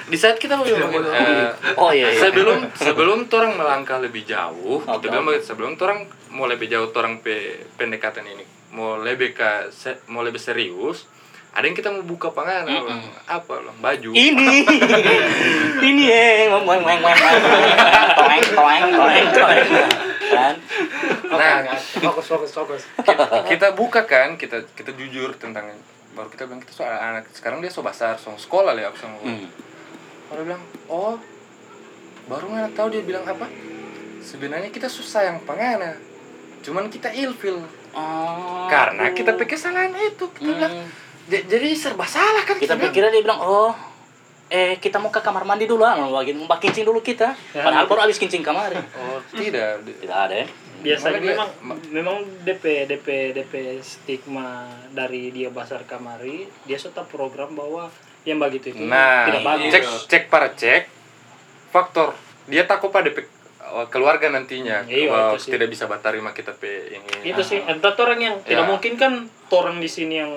di 0.08 0.16
saat 0.16 0.36
kita 0.36 0.54
mau 0.54 0.64
begitu, 0.64 0.80
eh, 1.06 1.52
Oh 1.74 1.90
iya 1.90 2.08
iya. 2.08 2.16
sebelum 2.18 2.64
sebelum 2.74 3.28
orang 3.28 3.52
melangkah 3.54 3.98
lebih 3.98 4.24
jauh, 4.24 4.80
bilang 4.98 5.22
begitu, 5.22 5.44
sebelum 5.46 5.76
orang 5.76 6.04
mau 6.28 6.44
lebih 6.44 6.66
jauh 6.66 6.88
orang 6.90 7.20
pe 7.20 7.36
pendekatan 7.76 8.24
ini, 8.24 8.40
mau 8.70 8.96
lebih 8.96 9.32
ke 9.32 9.68
se- 9.70 10.00
mau 10.06 10.20
lebih 10.20 10.38
serius, 10.38 11.04
ada 11.50 11.60
yang 11.62 11.74
kita 11.74 11.90
mau 11.90 12.00
buka 12.00 12.30
pangan, 12.30 12.64
Mm-mm. 12.64 13.00
apa 13.26 13.54
lah, 13.58 13.74
baju. 13.74 14.10
Ini. 14.10 14.64
Ini 15.82 16.04
eh 16.06 16.48
weng 16.48 16.64
weng 16.64 16.82
weng 16.82 17.00
weng. 17.00 17.18
Toeng 18.14 18.44
toeng 18.50 18.84
toeng 18.90 19.28
toeng. 19.30 19.68
Kan? 20.30 20.54
Nah, 21.26 21.56
fokus 21.76 22.26
fokus 22.26 22.50
fokus. 22.52 22.82
kita, 22.96 23.24
kita 23.44 23.66
buka 23.72 24.02
kan 24.02 24.34
kita 24.34 24.62
kita 24.70 24.90
jujur 24.92 25.34
tentang 25.34 25.66
baru 26.10 26.26
kita 26.26 26.44
bilang 26.44 26.58
kita 26.58 26.72
soal 26.72 26.90
anak 26.90 27.26
sekarang 27.30 27.58
dia 27.58 27.68
so 27.68 27.80
besar 27.80 28.14
so 28.14 28.30
sekolah 28.32 28.72
lah 28.72 28.90
sama 28.94 29.18
Hmm. 29.20 29.46
baru 30.28 30.42
bilang 30.44 30.62
oh 30.86 31.18
baru 32.26 32.46
nggak 32.48 32.72
tahu 32.72 32.88
dia 32.88 33.02
bilang 33.02 33.22
apa 33.22 33.46
sebenarnya 34.20 34.68
kita 34.68 34.86
susah 34.86 35.24
yang 35.24 35.38
pangana 35.40 35.98
cuman 36.60 36.86
kita 36.86 37.10
ilfil 37.10 37.58
Oh. 37.90 38.70
karena 38.70 39.10
kita 39.10 39.34
pikir 39.34 39.54
kesalahan 39.56 39.90
itu 39.96 40.30
kita 40.30 40.50
bilang 40.52 40.74
Hmm. 40.76 40.88
"J- 41.26 41.42
jadi 41.44 41.68
serba 41.72 42.06
salah 42.06 42.42
kan 42.42 42.54
Kita 42.54 42.74
bilang. 42.74 42.86
pikirnya 42.86 43.10
dia 43.10 43.22
bilang, 43.24 43.38
"Oh, 43.40 43.74
eh 44.50 44.76
kita 44.76 44.98
mau 44.98 45.08
ke 45.08 45.18
kamar 45.18 45.42
mandi 45.42 45.64
dulu 45.64 45.80
ah, 45.80 45.94
mau 45.96 46.12
bagi 46.12 46.34
mau 46.34 46.50
kincing 46.50 46.82
dulu 46.82 47.00
kita." 47.00 47.32
Padahal 47.52 47.86
baru 47.86 48.04
habis 48.04 48.18
kincing 48.18 48.42
kamar. 48.42 48.74
oh 48.74 49.18
tidak 49.32 49.80
Tidak 49.80 50.10
ada 50.10 50.34
ya. 50.36 50.46
biasanya 50.80 51.18
dia- 51.18 51.30
memang 51.30 51.48
ma- 51.60 51.82
memang 51.88 52.16
DP 52.40 52.64
DP 52.86 53.06
DP 53.32 53.52
stigma 53.80 54.64
dari 54.90 55.28
dia 55.28 55.48
basar 55.48 55.84
kamari 55.84 56.48
dia 56.64 56.76
sudah 56.76 57.04
program 57.04 57.52
bahwa 57.52 57.92
yang 58.24 58.36
begitu 58.38 58.72
itu 58.72 58.82
nah 58.82 59.28
tidak 59.28 59.44
bagus 59.44 59.70
cek 59.70 59.84
cek 60.08 60.22
para 60.26 60.48
cek 60.50 60.88
faktor 61.68 62.16
dia 62.46 62.64
takut 62.64 62.88
pada 62.88 63.08
pe- 63.08 63.28
oh, 63.66 63.86
keluarga 63.86 64.28
nantinya 64.28 64.82
Iya, 64.84 65.36
itu 65.36 65.52
tidak 65.52 65.68
bisa 65.68 65.84
batarima 65.84 66.32
kita 66.32 66.52
pe 66.52 66.90
ini 66.90 67.28
itu 67.28 67.40
sih 67.40 67.60
entah 67.60 67.92
orang 67.94 68.16
yang 68.18 68.34
tidak 68.40 68.64
Ya. 68.64 68.68
mungkin 68.68 68.92
kan 68.96 69.12
orang 69.50 69.78
di 69.78 69.86
sini 69.86 70.16
yang 70.16 70.32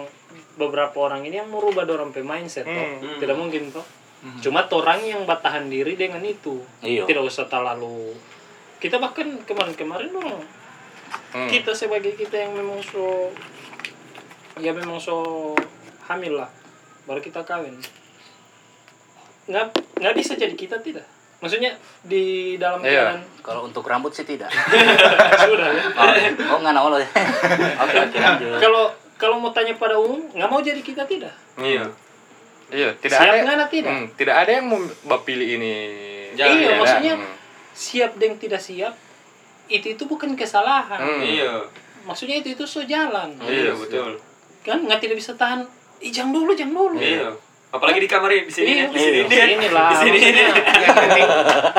beberapa 0.54 0.94
orang 1.00 1.24
ini 1.24 1.40
yang 1.40 1.48
merubah 1.48 1.88
orang 1.88 2.12
pe 2.12 2.20
mindset 2.20 2.64
toh. 2.64 2.76
Hmm. 3.00 3.16
tidak 3.18 3.36
mungkin 3.36 3.72
toh 3.72 3.88
cuma 4.40 4.64
orang 4.66 5.00
yang 5.02 5.22
bertahan 5.24 5.68
diri 5.68 5.94
dengan 5.94 6.22
itu 6.22 6.64
Iya. 6.80 7.04
tidak 7.04 7.24
usah 7.24 7.44
terlalu 7.46 8.16
kita 8.78 8.96
bahkan 8.98 9.40
kemarin-kemarin 9.42 10.12
dong 10.12 10.44
Hmm. 11.30 11.46
kita 11.46 11.74
sebagai 11.74 12.14
kita 12.14 12.38
yang 12.38 12.54
memang 12.54 12.78
so 12.80 13.30
ya 14.56 14.70
memang 14.70 14.98
so 14.98 15.54
hamil 16.04 16.38
lah 16.38 16.50
baru 17.04 17.20
kita 17.20 17.42
kawin 17.42 17.74
nggak 19.44 19.66
nggak 20.00 20.14
bisa 20.16 20.34
jadi 20.34 20.54
kita 20.54 20.80
tidak 20.80 21.04
maksudnya 21.38 21.76
di 22.02 22.56
dalam 22.56 22.80
Iya. 22.80 23.20
keadaan 23.20 23.22
Kalau 23.44 23.62
untuk 23.64 23.84
rambut 23.84 24.10
sih 24.10 24.24
tidak. 24.24 24.48
sudah 25.44 25.70
ya 25.70 25.84
Oh, 25.92 26.08
oh 26.50 26.60
nggak 26.62 26.72
nol 26.72 26.96
ya. 26.96 27.04
Oke 27.84 27.98
oke 28.00 28.18
lanjut. 28.18 28.58
kalau 28.58 28.84
kalau 29.16 29.36
mau 29.38 29.52
tanya 29.52 29.76
pada 29.76 29.96
umum 29.96 30.24
nggak 30.30 30.48
mau 30.48 30.62
jadi 30.62 30.80
kita 30.80 31.04
tidak 31.04 31.36
Iya. 31.56 31.84
Iya, 32.70 32.90
tidak 32.96 33.18
Siap 33.18 33.30
ada. 33.30 33.42
nggak, 33.42 33.56
Nat, 33.56 33.70
tidak? 33.70 33.92
Hmm, 33.92 34.06
tidak 34.14 34.36
ada 34.38 34.52
yang 34.52 34.66
mau 34.68 35.20
pilih 35.20 35.48
ini. 35.52 35.74
Jangan, 36.34 36.56
iya 36.56 36.70
maksudnya 36.76 37.14
Hmm. 37.16 37.36
siap 37.72 38.12
dan 38.16 38.32
tidak 38.36 38.58
siap 38.60 38.94
itu 39.66 39.88
itu 39.90 40.04
bukan 40.04 40.34
kesalahan 40.34 40.98
Hmm. 40.98 41.22
Iya. 41.22 41.52
maksudnya 42.04 42.36
itu 42.36 42.52
itu 42.52 42.64
so 42.64 42.82
jalan 42.84 43.34
Iya, 43.40 43.70
Iya, 43.70 43.74
betul. 43.74 44.18
kan 44.62 44.78
nggak 44.80 45.00
tidak 45.00 45.16
bisa 45.16 45.34
tahan 45.34 45.62
Ih, 46.00 46.10
jangan 46.10 46.32
dulu 46.32 46.52
jangan 46.52 46.74
dulu 46.76 46.98
Iya. 46.98 47.32
Apalagi 47.70 47.98
di 47.98 48.06
kamar 48.06 48.30
ini, 48.30 48.44
di 48.44 48.52
sini 48.52 48.68
Iya, 48.72 48.86
di 48.88 49.00
sini 49.00 49.20
di 49.24 49.36
sini 49.36 49.68
lah 49.70 49.90
Di 49.90 49.98
sini 50.04 50.18
penting 50.86 51.28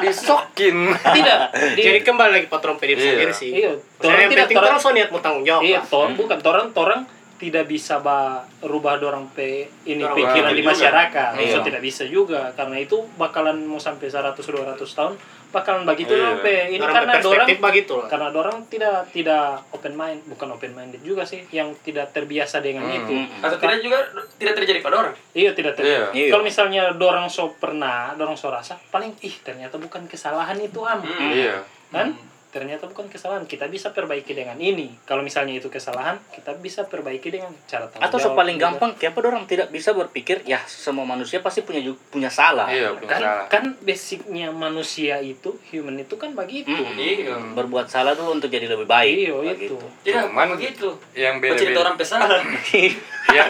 Disokin. 0.00 0.76
tidak 1.12 1.38
di, 1.74 1.82
jadi 1.86 2.00
kembali 2.00 2.30
lagi 2.32 2.46
patron 2.46 2.76
PD 2.76 2.90
Iya. 2.90 3.02
sendiri 3.04 3.32
sih. 3.32 3.50
iya 3.54 3.70
torang 3.96 4.18
tidak 4.24 4.46
penting 4.46 4.56
torang 4.56 4.70
orang 4.72 4.80
so 4.80 4.90
niat 4.90 5.08
mau 5.08 5.20
tanggung 5.20 5.44
jawab. 5.44 5.62
iya 5.62 5.78
lah. 5.78 5.84
tor 5.84 6.08
bukan 6.12 6.38
torang 6.40 6.66
torang 6.70 7.00
tidak 7.34 7.66
bisa 7.66 7.98
ba 7.98 8.40
rubah 8.60 8.96
dorang 8.96 9.26
pe 9.28 9.66
ini 9.84 10.00
Dorang 10.00 10.16
pikiran 10.16 10.50
di 10.50 10.58
juga. 10.58 10.70
masyarakat 10.70 11.30
Iya. 11.34 11.50
so 11.50 11.58
tidak 11.60 11.80
bisa 11.80 12.02
juga 12.04 12.52
karena 12.52 12.76
itu 12.78 12.96
bakalan 13.14 13.58
mau 13.60 13.76
sampai 13.76 14.06
100 14.06 14.38
200 14.38 14.78
tahun 14.80 15.14
bakalan 15.50 15.82
begitu 15.84 16.10
Iya. 16.10 16.20
dorang 16.20 16.38
pe 16.40 16.54
ini 16.68 16.78
Orang 16.80 16.94
karena 16.96 17.12
dorang 17.14 17.22
perspektif 17.42 17.58
begitu 17.60 17.94
lah. 17.96 18.06
karena 18.08 18.28
dorang 18.30 18.56
tidak 18.64 18.96
tidak 19.08 19.44
open 19.68 19.92
mind 19.92 20.20
bukan 20.26 20.48
open 20.52 20.72
minded 20.72 21.00
juga 21.00 21.22
sih 21.22 21.42
yang 21.50 21.74
tidak 21.80 22.10
terbiasa 22.10 22.58
dengan 22.58 22.84
Hmm. 22.84 22.98
itu 23.00 23.14
Atau 23.38 23.58
tidak 23.58 23.78
juga 23.80 23.98
tidak 24.34 24.54
terjadi 24.56 24.78
pada 24.80 24.96
orang. 25.00 25.14
iya 25.32 25.50
tidak 25.50 25.74
terbiasa 25.74 26.10
Iya. 26.10 26.10
Iya. 26.16 26.30
kalau 26.30 26.44
misalnya 26.44 26.82
dorang 26.92 27.26
so 27.26 27.50
pernah 27.52 28.14
dorang 28.14 28.34
so 28.34 28.48
rasa 28.48 28.78
paling 28.88 29.14
ih 29.20 29.34
ternyata 29.40 29.74
bukan 29.76 30.06
kesalahan 30.06 30.56
itu 30.56 30.80
am 30.80 30.98
Hmm. 30.98 31.30
Iya. 31.30 31.62
kan 31.88 32.14
ternyata 32.54 32.86
bukan 32.86 33.10
kesalahan 33.10 33.42
kita 33.50 33.66
bisa 33.66 33.90
perbaiki 33.90 34.30
dengan 34.30 34.54
ini 34.54 34.94
kalau 35.02 35.26
misalnya 35.26 35.58
itu 35.58 35.66
kesalahan 35.66 36.22
kita 36.30 36.54
bisa 36.62 36.86
perbaiki 36.86 37.34
dengan 37.34 37.50
cara 37.66 37.90
tanggung 37.90 38.06
Atau 38.06 38.22
so 38.22 38.30
jawab 38.30 38.38
paling 38.38 38.54
juga. 38.54 38.70
gampang, 38.70 38.90
kenapa 38.94 39.18
orang 39.26 39.44
tidak 39.50 39.74
bisa 39.74 39.90
berpikir 39.90 40.46
ya 40.46 40.62
semua 40.64 41.02
manusia 41.02 41.42
pasti 41.42 41.66
punya 41.66 41.82
punya 42.08 42.30
salah. 42.30 42.70
Iya, 42.70 42.94
punya 42.94 43.10
kan 43.10 43.20
salah. 43.20 43.46
kan 43.50 43.64
basicnya 43.82 44.54
manusia 44.54 45.18
itu 45.18 45.58
human 45.74 45.98
itu 45.98 46.14
kan 46.14 46.30
begitu 46.32 46.70
Mm. 46.70 46.94
Iya. 46.94 47.34
Berbuat 47.58 47.90
salah 47.90 48.14
dulu 48.14 48.38
untuk 48.38 48.46
jadi 48.46 48.70
lebih 48.70 48.86
baik. 48.86 49.14
iya 49.26 49.32
begitu. 49.34 49.74
itu 49.74 49.76
Tidak, 50.06 50.30
Cuman 50.30 50.46
begitu. 50.54 50.88
Yang 51.18 51.34
cerita 51.34 51.58
beda-beda. 51.58 51.80
orang 51.82 51.96
pesanan. 51.98 52.42
yang, 53.36 53.48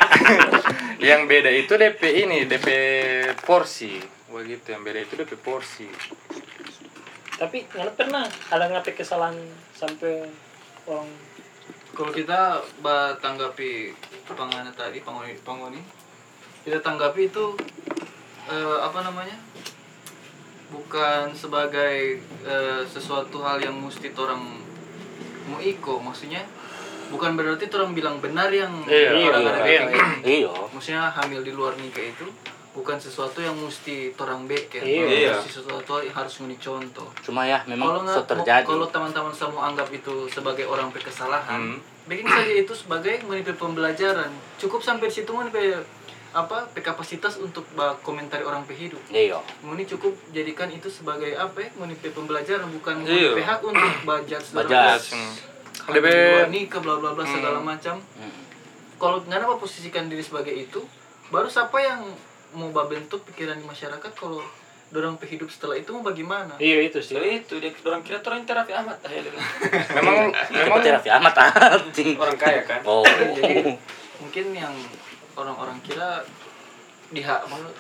yang 1.02 1.20
beda 1.28 1.50
itu 1.50 1.72
DP 1.74 2.02
ini, 2.24 2.38
DP 2.48 2.68
porsi. 3.44 4.00
Begitu 4.30 4.72
yang 4.72 4.80
beda 4.80 5.04
itu 5.04 5.14
DP 5.14 5.36
porsi. 5.36 5.84
Tapi 7.34 7.66
nggak 7.66 7.98
pernah 7.98 8.24
ada 8.50 8.64
ngapain 8.70 8.94
kesalahan 8.94 9.34
sampai 9.74 10.22
orang 10.86 11.10
Kalau 11.94 12.10
kita 12.10 12.58
tanggapi 13.22 13.94
pangana 14.26 14.70
tadi 14.74 14.98
pangoni 15.02 15.38
pangoni 15.46 15.78
kita 16.66 16.82
tanggapi 16.82 17.30
itu 17.30 17.54
eh, 18.50 18.78
apa 18.82 18.98
namanya 19.06 19.38
bukan 20.74 21.30
sebagai 21.30 22.18
eh, 22.42 22.82
sesuatu 22.82 23.46
hal 23.46 23.62
yang 23.62 23.78
mesti 23.78 24.10
orang 24.18 24.42
mau 25.46 25.60
iko 25.62 26.02
maksudnya 26.02 26.42
bukan 27.14 27.36
berarti 27.38 27.70
orang 27.70 27.92
bilang 27.94 28.16
benar 28.18 28.50
yang 28.50 28.72
Iya, 28.88 29.30
orang 29.30 29.42
iya, 29.44 29.50
ada 29.54 29.62
iya, 29.68 29.80
bikin 29.86 30.08
itu. 30.18 30.26
Iya. 30.42 30.52
maksudnya 30.72 31.02
hamil 31.14 31.40
di 31.46 31.52
luar 31.54 31.76
nikah 31.78 32.02
itu 32.02 32.26
bukan 32.74 32.98
sesuatu 32.98 33.38
yang 33.38 33.54
mesti 33.54 34.10
orang 34.12 34.44
beken 34.44 34.82
Iya. 34.82 35.30
mesti 35.32 35.50
sesuatu 35.54 36.02
yang 36.02 36.10
harus 36.10 36.42
meni 36.42 36.58
contoh 36.58 37.06
Cuma 37.22 37.46
ya 37.46 37.62
kalau 37.62 37.70
memang 37.70 37.88
nggak 38.02 38.16
so 38.16 38.22
terjadi. 38.26 38.66
kalau 38.66 38.86
teman-teman 38.86 39.30
semua 39.30 39.70
anggap 39.70 39.88
itu 39.88 40.26
sebagai 40.26 40.66
orang 40.66 40.90
berkesalahan 40.90 41.54
Hmm. 41.56 41.78
bikin 42.04 42.26
saja 42.26 42.52
itu 42.52 42.74
sebagai 42.74 43.22
menipu 43.22 43.54
pembelajaran 43.54 44.26
cukup 44.58 44.82
sampai 44.82 45.06
situ 45.06 45.30
menipu 45.30 45.56
apa 46.34 46.66
pe 46.66 46.82
kapasitas 46.82 47.38
untuk 47.38 47.62
ba 47.72 47.94
komentari 47.96 48.42
orang 48.42 48.66
pe 48.66 48.74
hidup 48.74 48.98
Iya. 49.06 49.38
Muni 49.62 49.86
cukup 49.86 50.10
jadikan 50.28 50.66
itu 50.66 50.90
sebagai 50.90 51.30
apa 51.32 51.54
ya 51.56 51.70
menipu 51.76 52.10
pembelajaran 52.10 52.66
bukan 52.72 53.06
Iya. 53.06 53.30
menipu 53.30 53.40
hak 53.40 53.60
untuk. 53.62 53.86
Hmm. 55.14 55.34
di 55.84 55.92
DP 55.94 56.06
luar 56.06 56.48
nikah 56.48 56.80
bla 56.80 56.94
bla 56.96 57.10
bla 57.12 57.22
segala 57.24 57.60
macam 57.60 58.02
Hmm. 58.18 58.34
kalau 58.96 59.20
nggak 59.20 59.36
apa 59.38 59.54
posisikan 59.54 60.10
diri 60.10 60.20
sebagai 60.20 60.50
itu 60.50 60.82
baru 61.28 61.46
siapa 61.46 61.78
yang 61.78 62.02
mau 62.54 62.70
ba 62.70 62.84
bentuk 62.84 63.26
pikiran 63.26 63.54
di 63.54 63.64
masyarakat 63.64 64.12
kalau 64.14 64.40
dorang 64.88 65.18
pe 65.18 65.26
hidup 65.26 65.50
setelah 65.50 65.74
itu 65.74 65.90
mau 65.90 66.00
bagaimana 66.00 66.54
iya 66.56 66.78
itu 66.80 67.02
sih 67.02 67.12
So 67.12 67.20
itu 67.20 67.58
dia 67.58 67.74
orang 67.82 68.00
kira 68.00 68.22
orang 68.22 68.42
terapi 68.42 68.72
amat 68.72 68.98
ah, 69.00 69.10
ya. 69.10 69.20
memang 69.96 70.14
memang 70.30 70.30
Memang 70.54 70.80
terapi 70.80 71.08
amat 71.12 71.34
anjing. 71.34 72.14
Orang 72.14 72.38
kaya 72.38 72.62
kan. 72.62 72.78
Oh. 72.84 73.02
jadi 73.02 73.74
mungkin 74.16 74.46
yang 74.52 74.74
orang-orang 75.34 75.82
kira 75.82 76.22
di 77.06 77.22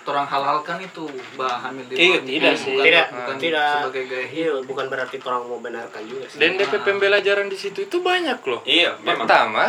orang 0.04 0.26
halalkan 0.26 0.78
itu 0.80 1.06
bah 1.34 1.58
hamil 1.58 1.86
di 1.86 1.94
Iya, 1.96 2.18
tidak 2.20 2.54
sih. 2.54 2.74
bukan, 2.74 2.84
Tidak, 2.84 3.06
bukan 3.10 3.36
tidak. 3.38 3.70
sebagai 3.80 4.02
gaya 4.06 4.26
hidup 4.26 4.34
Iya, 4.34 4.66
bukan 4.66 4.86
berarti 4.86 5.16
orang 5.20 5.42
mau 5.44 5.58
benarkan 5.58 6.02
juga 6.04 6.24
sih. 6.26 6.38
dan 6.38 6.50
DP 6.54 6.72
pembelajaran 6.82 7.46
di 7.46 7.56
situ 7.56 7.78
itu 7.80 7.96
banyak 8.00 8.38
loh. 8.42 8.60
Iya, 8.64 8.98
memang. 9.00 9.22
Pertama, 9.22 9.64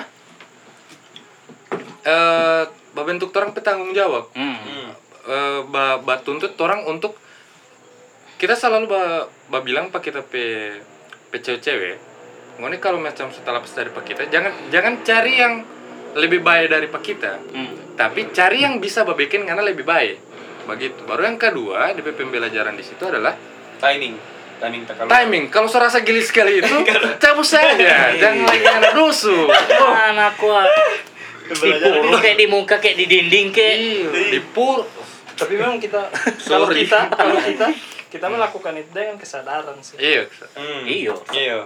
eh 2.05 2.63
bentuk 3.03 3.35
orang 3.35 3.51
petanggung 3.51 3.91
jawab. 3.91 4.31
Hmm. 4.37 4.93
Eh 5.25 5.59
ba, 5.67 5.99
ba 5.99 6.21
tuntut 6.21 6.55
orang 6.61 6.85
untuk 6.87 7.17
kita 8.37 8.55
selalu 8.55 8.85
ba, 8.87 9.03
ba 9.49 9.59
bilang 9.63 9.89
pak 9.89 10.05
kita 10.05 10.21
pe 10.23 10.75
pe 11.31 11.37
cewek 11.39 11.97
ngoni 12.59 12.79
kalau 12.79 12.99
macam 12.99 13.27
setelah 13.31 13.59
dari 13.59 13.91
pak 13.91 14.03
kita 14.07 14.21
jangan 14.31 14.51
jangan 14.71 15.03
cari 15.03 15.33
yang 15.39 15.53
lebih 16.15 16.39
baik 16.39 16.71
dari 16.71 16.87
pak 16.87 17.03
kita 17.03 17.39
Hmm. 17.51 17.95
tapi 17.99 18.31
cari 18.31 18.63
yang 18.63 18.79
bisa 18.79 19.03
ba 19.03 19.15
bikin 19.15 19.43
karena 19.43 19.63
lebih 19.63 19.83
baik 19.83 20.19
begitu 20.65 21.03
baru 21.03 21.27
yang 21.31 21.39
kedua 21.39 21.91
di 21.93 22.01
pembelajaran 22.01 22.73
di 22.75 22.83
situ 22.83 23.03
adalah 23.05 23.35
Timing. 23.75 24.15
Timing 24.55 24.83
kalau. 24.87 25.09
timing 25.11 25.43
kalau 25.51 25.67
serasa 25.67 25.99
gili 25.99 26.23
sekali 26.23 26.63
itu 26.63 26.75
cabut 27.23 27.43
saja 27.43 28.07
jangan 28.21 28.47
lagi 28.47 28.67
ada 28.67 28.89
rusuh 28.95 29.51
oh, 29.51 29.91
Anak 29.91 30.39
gua 30.39 30.63
dipukul 31.47 32.17
kayak 32.17 32.37
di 32.37 32.47
muka 32.47 32.75
kayak 32.77 32.97
di 32.97 33.05
dinding 33.05 33.47
kayak 33.49 33.77
di 34.29 34.39
pur 34.51 34.81
tapi 35.35 35.53
memang 35.55 35.77
kita 35.77 36.09
kalau 36.41 36.67
kita 36.67 37.11
kalau 37.11 37.35
kita 37.37 37.67
kita 38.07 38.25
melakukan 38.25 38.73
itu 38.73 38.89
dengan 38.89 39.15
kesadaran 39.15 39.75
sih 39.79 39.97
iya 39.97 40.23
Hmm. 40.55 40.81
Iya. 40.87 41.13
Iya. 41.31 41.57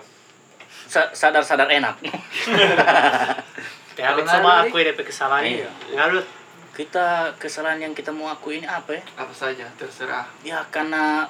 Sa- 0.89 1.13
sadar-sadar 1.13 1.69
enak. 1.69 2.01
Coba 3.93 4.25
nggak, 4.25 4.65
akui 4.65 4.81
DP 4.81 4.99
kesalahannya. 5.05 5.61
Iya. 5.61 5.69
Ngalut. 5.93 6.25
Kita 6.73 7.35
kesalahan 7.37 7.77
yang 7.77 7.93
kita 7.93 8.09
mau 8.09 8.31
akui 8.31 8.57
ini 8.57 8.65
apa 8.65 8.97
ya? 8.97 9.03
apa 9.13 9.29
saja 9.29 9.69
terserah 9.75 10.25
Ya 10.41 10.63
karena 10.71 11.29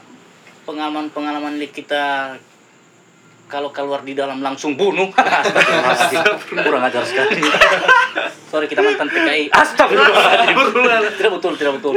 pengalaman-pengalaman 0.64 1.58
li 1.58 1.68
kita 1.68 2.38
kalau 3.50 3.74
keluar 3.74 4.06
di 4.06 4.14
dalam 4.14 4.40
langsung 4.40 4.78
bunuh. 4.78 5.10
Astagfirullahaladzim. 5.18 6.62
Kurang 6.62 6.86
ajar 6.86 7.02
sekali. 7.02 7.42
Sorry 8.48 8.70
kita 8.70 8.86
mantan 8.86 9.10
PKI. 9.10 9.50
Astagfirullahaladzim. 9.50 10.56
tidak 11.18 11.32
betul, 11.34 11.54
tidak 11.58 11.74
betul. 11.82 11.94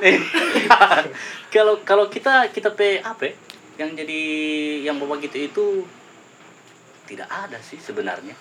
kalau 1.54 1.84
kalau 1.84 2.08
kita 2.08 2.48
kita 2.48 2.72
pe 2.72 3.04
apa 3.04 3.28
ya? 3.28 3.34
yang 3.80 3.96
jadi 3.96 4.20
yang 4.84 4.96
bawa 4.96 5.16
gitu 5.20 5.36
itu 5.36 5.64
tidak 7.04 7.28
ada 7.28 7.60
sih 7.60 7.76
sebenarnya. 7.76 8.32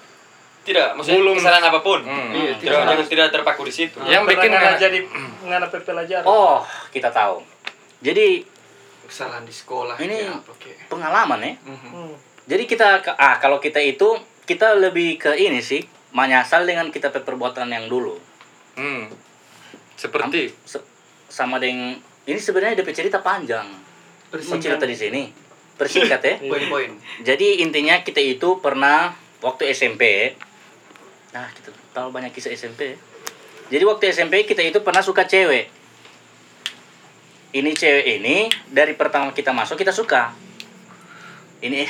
Tidak, 0.59 0.93
maksudnya 0.93 1.23
Belum. 1.23 1.35
kesalahan 1.39 1.71
apa 1.71 1.79
pun. 1.79 1.99
Hmm. 2.03 2.35
Iya, 2.35 2.53
Tidak, 2.59 2.75
jangan 2.75 3.07
tidak 3.07 3.27
terpaku 3.31 3.63
di 3.65 3.73
situ. 3.73 3.97
yang 4.03 4.27
bikin 4.27 4.51
nggak 4.51 4.75
jadi 4.77 4.99
nggak 5.47 5.57
ada 5.59 5.67
pelajaran 5.71 6.25
Oh, 6.27 6.61
kita 6.91 7.09
tahu. 7.09 7.41
Jadi 8.03 8.43
kesalahan 9.09 9.41
di 9.47 9.55
sekolah 9.55 9.97
Ini- 9.97 10.29
kayak 10.59 10.91
pengalaman 10.91 11.39
ya. 11.41 11.51
Mhm. 11.65 11.89
Hmm. 11.89 12.13
Jadi 12.49 12.65
kita 12.65 13.05
ke- 13.05 13.13
ah 13.13 13.37
kalau 13.37 13.61
kita 13.61 13.77
itu 13.77 14.17
kita 14.49 14.73
lebih 14.73 15.21
ke 15.21 15.37
ini 15.37 15.61
sih 15.61 15.85
menyasal 16.09 16.65
dengan 16.65 16.89
kita 16.89 17.13
pe 17.13 17.21
perbuatan 17.21 17.69
yang 17.69 17.85
dulu. 17.85 18.17
Hmm. 18.73 19.05
Seperti 19.93 20.49
Se- 20.65 20.81
sama 21.29 21.61
dengan 21.61 21.93
ini 22.25 22.39
sebenarnya 22.41 22.81
DP 22.81 22.89
cerita 22.89 23.21
panjang. 23.21 23.69
Mau 24.33 24.57
cerita 24.57 24.89
di 24.89 24.97
sini. 24.97 25.29
Persingkat 25.77 26.21
ya. 26.25 26.33
poin-poin 26.49 26.91
Jadi 27.21 27.61
intinya 27.61 28.01
kita 28.01 28.17
itu 28.17 28.57
pernah 28.57 29.13
waktu 29.45 29.69
SMP. 29.69 30.33
Nah, 31.29 31.45
kita 31.53 31.69
tahu 31.93 32.09
banyak 32.09 32.33
kisah 32.33 32.49
SMP. 32.49 32.97
Jadi 33.69 33.83
waktu 33.85 34.09
SMP 34.09 34.49
kita 34.49 34.65
itu 34.65 34.81
pernah 34.81 35.05
suka 35.05 35.29
cewek. 35.29 35.69
Ini 37.53 37.69
cewek 37.69 38.05
ini 38.17 38.49
dari 38.65 38.97
pertama 38.97 39.29
kita 39.29 39.53
masuk 39.53 39.77
kita 39.77 39.93
suka. 39.93 40.48
Ini. 41.59 41.83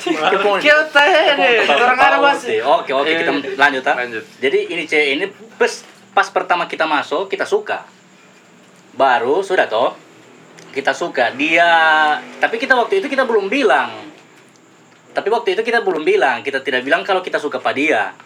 Kita 0.00 1.72
orang 1.76 2.00
ada 2.00 2.18
masih. 2.18 2.64
Oke, 2.64 2.96
oke 2.96 3.10
kita 3.12 3.32
lanjut 3.60 3.84
ah. 3.84 3.96
Lanjut. 4.00 4.24
Jadi 4.40 4.72
ini 4.72 4.82
cewek 4.88 5.08
ini 5.14 5.24
pas, 5.60 5.72
pas 6.16 6.28
pertama 6.32 6.64
kita 6.64 6.88
masuk 6.88 7.28
kita 7.28 7.44
suka. 7.44 7.84
Baru 8.96 9.44
sudah 9.44 9.68
toh? 9.68 9.92
Kita 10.72 10.96
suka. 10.96 11.36
Dia 11.36 11.68
tapi 12.40 12.56
kita 12.56 12.72
waktu 12.72 13.04
itu 13.04 13.12
kita 13.12 13.28
belum 13.28 13.52
bilang. 13.52 13.92
Tapi 15.12 15.28
waktu 15.28 15.60
itu 15.60 15.62
kita 15.62 15.84
belum 15.84 16.08
bilang. 16.08 16.40
Kita 16.40 16.64
tidak 16.64 16.80
bilang 16.80 17.04
kalau 17.04 17.20
kita 17.20 17.36
suka 17.36 17.60
pada 17.60 17.76
dia 17.76 18.16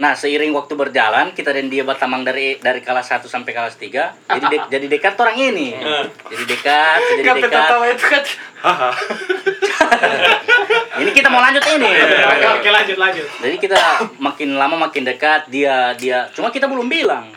nah 0.00 0.12
seiring 0.12 0.50
waktu 0.50 0.74
berjalan 0.74 1.30
kita 1.30 1.50
dan 1.50 1.68
dia 1.68 1.82
bertamang 1.82 2.22
dari 2.22 2.56
dari 2.56 2.80
kelas 2.80 3.10
1 3.12 3.20
sampai 3.22 3.50
kelas 3.50 3.74
3 3.76 4.32
jadi 4.32 4.44
de- 4.48 4.66
jadi 4.72 4.86
dekat 4.88 5.12
orang 5.14 5.36
ini. 5.36 5.76
Jadi 6.24 6.42
dekat 6.46 6.98
jadi 7.12 7.20
dekat. 7.36 7.52
tertawa 7.52 7.84
itu 7.84 8.04
kan. 8.06 8.22
ini 10.96 11.10
kita 11.10 11.26
mau 11.28 11.38
lanjut 11.38 11.62
ini. 11.66 11.88
Oke, 12.26 12.46
oke 12.50 12.68
lanjut 12.70 12.96
lanjut. 12.96 13.26
jadi 13.38 13.56
kita 13.56 13.78
makin 14.18 14.48
lama 14.54 14.74
makin 14.78 15.02
dekat 15.04 15.46
dia 15.46 15.92
dia 15.94 16.26
cuma 16.32 16.48
kita 16.48 16.64
belum 16.64 16.86
bilang. 16.86 17.30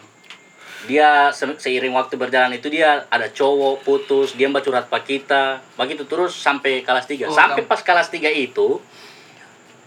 Dia 0.83 1.31
se- 1.31 1.57
seiring 1.57 1.91
waktu 1.91 2.15
berjalan 2.15 2.51
itu 2.53 2.67
dia 2.67 3.03
ada 3.07 3.27
cowok 3.29 3.83
putus 3.83 4.33
dia 4.33 4.47
mbak 4.47 4.61
curhat 4.61 4.85
pak 4.87 5.03
kita. 5.03 5.59
Begitu 5.75 6.03
terus 6.03 6.33
sampai 6.33 6.79
kelas 6.79 7.05
3 7.05 7.23
Oh, 7.23 7.29
sampai 7.29 7.61
pas 7.63 7.79
kelas 7.79 8.07
3 8.07 8.27
itu 8.29 8.79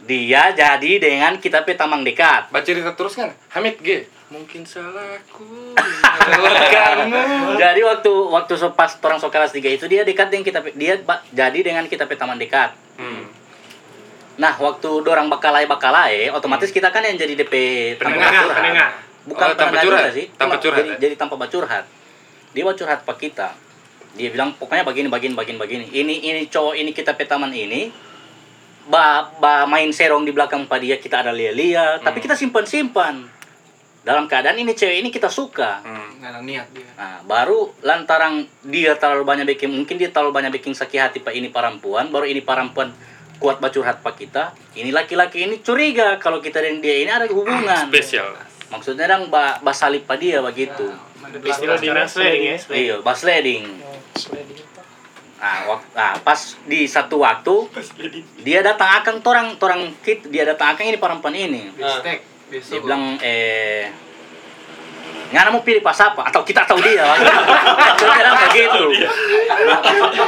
dia 0.07 0.51
jadi 0.51 0.93
dengan 0.97 1.37
kita 1.37 1.67
tamang 1.69 2.01
dekat 2.01 2.49
Baca 2.49 2.63
cerita 2.63 2.95
terus 2.95 3.13
kan? 3.13 3.35
Hamid 3.51 3.77
G. 3.79 4.07
Mungkin 4.27 4.63
salahku 4.63 5.75
kamu. 5.75 7.15
jadi 7.55 7.81
waktu 7.81 8.11
waktu 8.27 8.53
so, 8.55 8.71
pas 8.71 8.91
orang 8.99 9.19
so 9.19 9.29
kelas 9.29 9.51
3 9.51 9.63
itu 9.69 9.87
dia 9.87 10.03
dekat 10.03 10.27
dengan 10.27 10.43
kita 10.43 10.59
dia 10.73 10.95
jadi 11.31 11.59
dengan 11.61 11.87
kita 11.87 12.07
pe 12.07 12.15
taman 12.15 12.35
dekat 12.35 12.75
Hmm. 12.97 13.29
nah 14.35 14.57
waktu 14.57 14.89
dorang 15.03 15.29
bakalai 15.29 15.69
bakalai 15.69 16.33
otomatis 16.33 16.73
kita 16.73 16.89
kan 16.89 17.05
yang 17.05 17.15
jadi 17.15 17.37
DP 17.37 17.55
Penengah, 17.97 18.33
curhat. 18.33 18.57
penengah. 18.57 18.91
bukan 19.27 19.47
Oh, 19.47 19.55
tanpa 19.55 19.77
curhat? 19.79 20.11
sih 20.11 20.27
Tanpa 20.33 20.57
curhat, 20.57 20.81
jadi, 20.81 20.91
ya? 20.91 20.97
jadi 20.99 21.15
tanpa 21.15 21.35
bacurhat 21.37 21.85
dia 22.51 22.65
bacurhat 22.65 23.05
pak 23.05 23.21
kita 23.21 23.53
dia 24.17 24.33
bilang 24.33 24.57
pokoknya 24.57 24.81
begini 24.83 25.07
begini 25.07 25.37
begini 25.37 25.59
begini 25.61 25.85
ini 25.93 26.15
ini 26.25 26.41
cowok 26.49 26.73
ini 26.75 26.91
kita 26.91 27.13
petaman 27.13 27.53
ini 27.53 27.93
ba, 28.87 29.31
ba 29.37 29.65
main 29.65 29.91
serong 29.91 30.23
di 30.23 30.31
belakang 30.31 30.65
pak 30.65 30.79
dia 30.79 30.97
kita 30.97 31.21
ada 31.21 31.31
lia-lia 31.31 31.99
tapi 31.99 32.19
Hmm. 32.19 32.25
kita 32.25 32.35
simpan 32.35 32.65
simpan 32.65 33.15
dalam 34.01 34.31
keadaan 34.31 34.55
ini 34.55 34.71
cewek 34.71 35.03
ini 35.03 35.11
kita 35.11 35.27
suka 35.27 35.83
Hmm. 35.83 36.23
ada 36.23 36.39
niat 36.41 36.71
dia 36.71 36.87
Nah, 36.95 37.21
baru 37.23 37.75
lantaran 37.83 38.47
dia 38.63 38.95
terlalu 38.95 39.23
banyak 39.23 39.47
bikin 39.49 39.69
mungkin 39.69 39.99
dia 39.99 40.09
terlalu 40.09 40.33
banyak 40.33 40.55
bikin 40.55 40.73
sakit 40.73 40.99
hati 40.99 41.19
pak 41.21 41.35
ini 41.35 41.51
perempuan, 41.51 42.09
baru 42.09 42.25
ini 42.25 42.41
perempuan 42.41 42.89
kuat 43.37 43.61
bacurhat 43.61 44.01
pak 44.01 44.17
kita. 44.17 44.57
Ini 44.73 44.89
laki-laki 44.91 45.45
ini 45.45 45.61
curiga 45.61 46.17
kalau 46.17 46.41
kita 46.41 46.57
dan 46.57 46.81
dia 46.81 47.05
ini 47.05 47.11
ada 47.13 47.29
hubungan. 47.29 47.85
Spesial. 47.93 48.33
Maksudnya 48.73 49.05
dang 49.07 49.29
ba 49.29 49.61
basalip 49.61 50.09
pak 50.09 50.17
dia 50.17 50.41
begitu. 50.41 50.89
Istilah 51.45 51.77
dinas 51.77 52.17
sliding 52.17 52.43
ya. 52.47 52.57
Iya, 52.73 52.95
basleding. 53.05 53.65
Oh? 53.85 53.93
Nah, 55.37 55.59
wak- 55.67 55.93
nah, 55.93 56.17
pas 56.19 56.39
di 56.65 56.85
satu 56.85 57.19
waktu 57.19 57.55
dia 58.39 58.61
datang 58.61 58.89
akan 58.97 59.15
torang 59.21 59.49
torang 59.57 59.83
kit 60.01 60.25
dia 60.27 60.45
datang 60.45 60.73
akan 60.73 60.85
ini 60.87 60.97
perempuan 60.97 61.35
ini. 61.35 61.69
bestek 61.77 62.19
Dia 62.49 62.81
bilang 62.81 63.03
eh 63.21 63.85
Ngana 65.27 65.51
mau 65.51 65.61
pilih 65.61 65.83
pas 65.83 65.99
apa? 66.01 66.23
Atau 66.25 66.41
kita 66.41 66.63
tahu 66.63 66.79
dia 66.81 67.03
dang 67.99 68.37
begitu. 68.45 68.85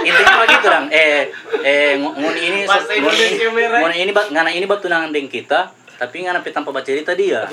intinya 0.03 0.35
begitu 0.41 0.67
dang. 0.67 0.87
Eh 0.91 1.31
eh 1.63 1.95
ngu- 1.97 2.15
nguni 2.15 2.41
ini 2.43 2.59
nguni 2.99 3.17
ini 3.17 3.37
nguni 3.79 3.97
ini 4.01 4.11
ngana 4.13 4.51
ini 4.51 4.67
batunangan 4.67 5.09
dengan 5.09 5.31
kita 5.31 5.71
tapi 5.95 6.23
ngana 6.23 6.39
pe 6.39 6.51
tanpa 6.51 6.71
baca 6.71 6.83
cerita 6.85 7.15
dia. 7.15 7.47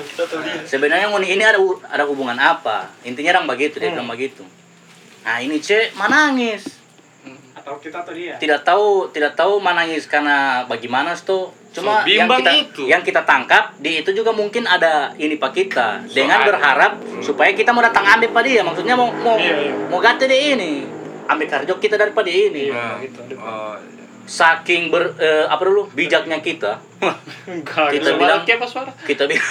Sebenarnya 0.64 1.06
nguni 1.06 1.28
ini 1.30 1.42
ada 1.42 1.58
ada 1.86 2.04
hubungan 2.04 2.34
apa? 2.34 2.90
Intinya 3.02 3.32
dang 3.32 3.46
begitu 3.46 3.78
dia 3.78 3.90
bilang 3.92 4.10
begitu. 4.10 4.42
Nah 5.22 5.38
ini 5.38 5.56
cek 5.56 5.94
menangis 5.94 6.66
Atau 7.66 7.82
kita 7.82 7.98
atau 7.98 8.14
dia. 8.14 8.38
tidak 8.38 8.62
tahu 8.62 9.10
tidak 9.10 9.34
tahu 9.34 9.58
menangis 9.58 10.06
karena 10.06 10.62
bagaimana 10.64 11.10
tuh 11.12 11.50
cuma 11.72 12.00
So, 12.00 12.08
yang 12.08 12.24
bimbang 12.24 12.38
kita 12.40 12.52
itu. 12.62 12.82
yang 12.86 13.02
kita 13.02 13.20
tangkap 13.20 13.74
di 13.76 14.00
itu 14.00 14.14
juga 14.14 14.30
mungkin 14.30 14.62
ada 14.64 15.10
ini 15.16 15.34
pak 15.34 15.50
kita 15.52 16.06
dengan 16.06 16.40
ada. 16.40 16.46
berharap 16.46 16.92
supaya 17.18 17.50
kita 17.50 17.68
mau 17.68 17.82
datang 17.82 18.06
ambil 18.08 18.30
pak 18.30 18.42
dia 18.44 18.62
maksudnya 18.62 18.94
mau 18.94 19.10
mau 19.10 19.34
Iya, 19.34 19.54
iya. 19.60 19.72
mau 19.84 19.98
ganti 19.98 20.24
dia 20.24 20.54
ini 20.54 20.86
ambil 21.26 21.46
karjo 21.48 21.74
kita 21.76 21.96
daripada 21.96 22.30
ini 22.30 22.70
Nah, 22.70 23.02
gitu, 23.02 23.18
ada. 23.18 23.82
Saking 24.26 24.90
ber 24.90 25.14
eh, 25.16 25.46
apa 25.46 25.62
dulu 25.62 25.86
bijaknya 25.90 26.38
kita 26.40 26.82
Enggak, 27.46 27.92
Kita 27.92 28.16
bilang- 28.16 28.40
apa 28.40 28.64
suara? 28.64 28.88
kita 28.98 29.28
bilang 29.28 29.44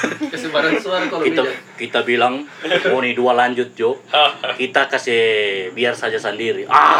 suara 0.75 1.05
kalau 1.05 1.21
kita 1.21 1.41
bijak 1.41 1.55
kita 1.77 1.99
bilang 2.01 2.41
oh 2.89 2.99
nih 2.99 3.13
dua 3.13 3.31
lanjut 3.33 3.69
Jo 3.71 3.95
kita 4.59 4.85
kasih 4.85 5.21
biar 5.71 5.93
saja 5.93 6.17
sendiri 6.17 6.65
ah 6.65 6.99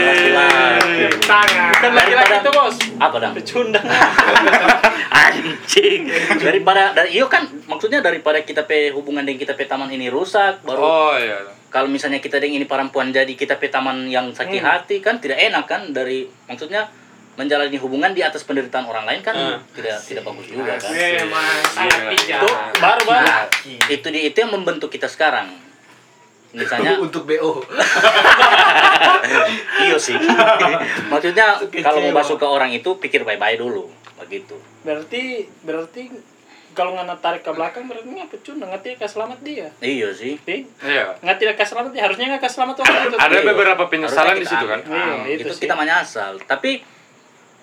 laki-laki. 0.00 1.20
Tangan. 1.20 1.70
Bukan 1.70 1.92
laki-laki 1.92 2.34
itu 2.34 2.50
bos. 2.50 2.76
apa 2.96 3.16
dong 3.16 3.34
Pecundang. 3.36 3.84
anjing 5.20 6.06
daripada 6.38 6.90
dari 6.92 7.14
iyo 7.14 7.26
kan 7.26 7.44
maksudnya 7.66 8.00
daripada 8.00 8.40
kita 8.40 8.64
pe 8.64 8.90
hubungan 8.90 9.22
dengan 9.22 9.38
kita 9.38 9.52
pe 9.52 9.66
taman 9.66 9.90
ini 9.90 10.08
rusak 10.08 10.62
baru 10.62 10.80
oh 10.80 11.14
iya. 11.14 11.59
Kalau 11.70 11.86
misalnya 11.86 12.18
kita 12.18 12.36
dengan 12.36 12.60
ini 12.60 12.66
perempuan 12.66 13.08
jadi 13.08 13.30
kita 13.30 13.56
pe 13.56 13.70
taman 13.70 14.10
yang 14.10 14.34
sakit 14.34 14.58
Hmm. 14.58 14.68
hati 14.68 14.98
kan 14.98 15.22
tidak 15.22 15.38
enak 15.38 15.64
kan 15.64 15.86
dari 15.90 16.26
maksudnya 16.44 16.90
menjalani 17.38 17.78
hubungan 17.78 18.10
di 18.10 18.20
atas 18.20 18.44
penderitaan 18.44 18.84
orang 18.84 19.06
lain 19.06 19.22
kan 19.22 19.32
tidak 19.72 19.96
tidak 20.02 20.22
bagus 20.26 20.50
juga 20.50 20.76
kan. 20.76 20.90
Memang 20.92 21.46
sangat 21.64 22.12
Iya. 22.26 22.36
Tuh, 22.42 22.54
baru 22.76 23.02
baru. 23.06 23.24
Nah, 23.24 23.46
itu 23.88 24.06
di 24.10 24.20
itu 24.28 24.36
yang 24.36 24.52
membentuk 24.52 24.90
kita 24.90 25.08
sekarang. 25.08 25.48
Misalnya 26.50 26.98
untuk 27.06 27.24
BO 27.24 27.62
iyo 29.86 29.96
sih. 29.96 30.18
Maksudnya 31.12 31.62
kalau 31.80 31.98
mau 32.10 32.20
masuk 32.20 32.36
ke 32.36 32.44
orang 32.44 32.74
itu 32.74 32.90
pikir 32.98 33.22
baik-baik 33.22 33.62
dulu. 33.62 33.86
Begitu. 34.20 34.58
Berarti 34.82 35.46
berarti 35.62 36.02
kalau 36.70 36.94
ngana 36.94 37.16
tarik 37.16 37.42
ke 37.42 37.50
belakang 37.50 37.84
berarti 37.84 38.06
nggak 38.06 38.30
nggak 38.62 38.82
tidak 38.82 39.08
selamat 39.08 39.38
dia. 39.40 39.68
iyo 39.82 40.08
sih 40.10 40.38
Ih, 40.40 40.62
Iya. 40.78 41.18
nggak 41.18 41.36
tidak 41.36 41.54
selamat 41.60 41.90
dia, 41.90 42.02
harusnya 42.06 42.24
nggak 42.30 42.46
selamat 42.46 42.76
orang 42.80 43.02
itu. 43.04 43.16
Ada 43.16 43.36
Iya. 43.36 43.46
beberapa 43.46 43.84
penyesalan 43.86 44.36
di 44.36 44.46
situ 44.46 44.64
kan. 44.64 44.80
Iya, 44.82 44.94
Ah, 44.94 45.24
itu 45.26 45.42
itu, 45.42 45.52
sih. 45.52 45.62
kita 45.64 45.74
menyesal 45.74 46.38
tapi 46.42 46.80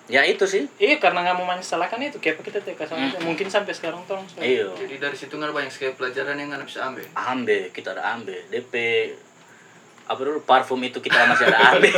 ya 0.08 0.24
itu 0.24 0.44
sih 0.44 0.64
Iya 0.80 0.96
karena 0.96 1.20
nggak 1.20 1.36
mau 1.36 1.46
menyesalkan 1.46 2.00
itu, 2.00 2.16
kayak 2.16 2.40
kita 2.40 2.58
tidak 2.58 2.88
selamat. 2.88 3.20
Hmm. 3.20 3.28
Mungkin 3.28 3.46
sampai 3.48 3.72
sekarang 3.76 4.00
tolong. 4.08 4.24
iyo 4.40 4.72
jadi 4.74 4.94
dari 4.98 5.16
situ 5.16 5.34
kan 5.34 5.52
banyak 5.52 5.68
sekali 5.68 5.92
pelajaran 5.92 6.34
yang 6.34 6.48
nggak 6.48 6.64
bisa 6.64 6.80
ambil 6.84 7.04
ambil 7.12 7.62
kita 7.70 7.92
ada 7.92 8.16
ambil 8.16 8.40
DP 8.48 8.72
apa 10.08 10.16
dulu 10.18 10.40
parfum 10.40 10.80
itu 10.80 10.98
kita 10.98 11.20
masih 11.22 11.46
ada 11.46 11.58
ambil 11.70 11.92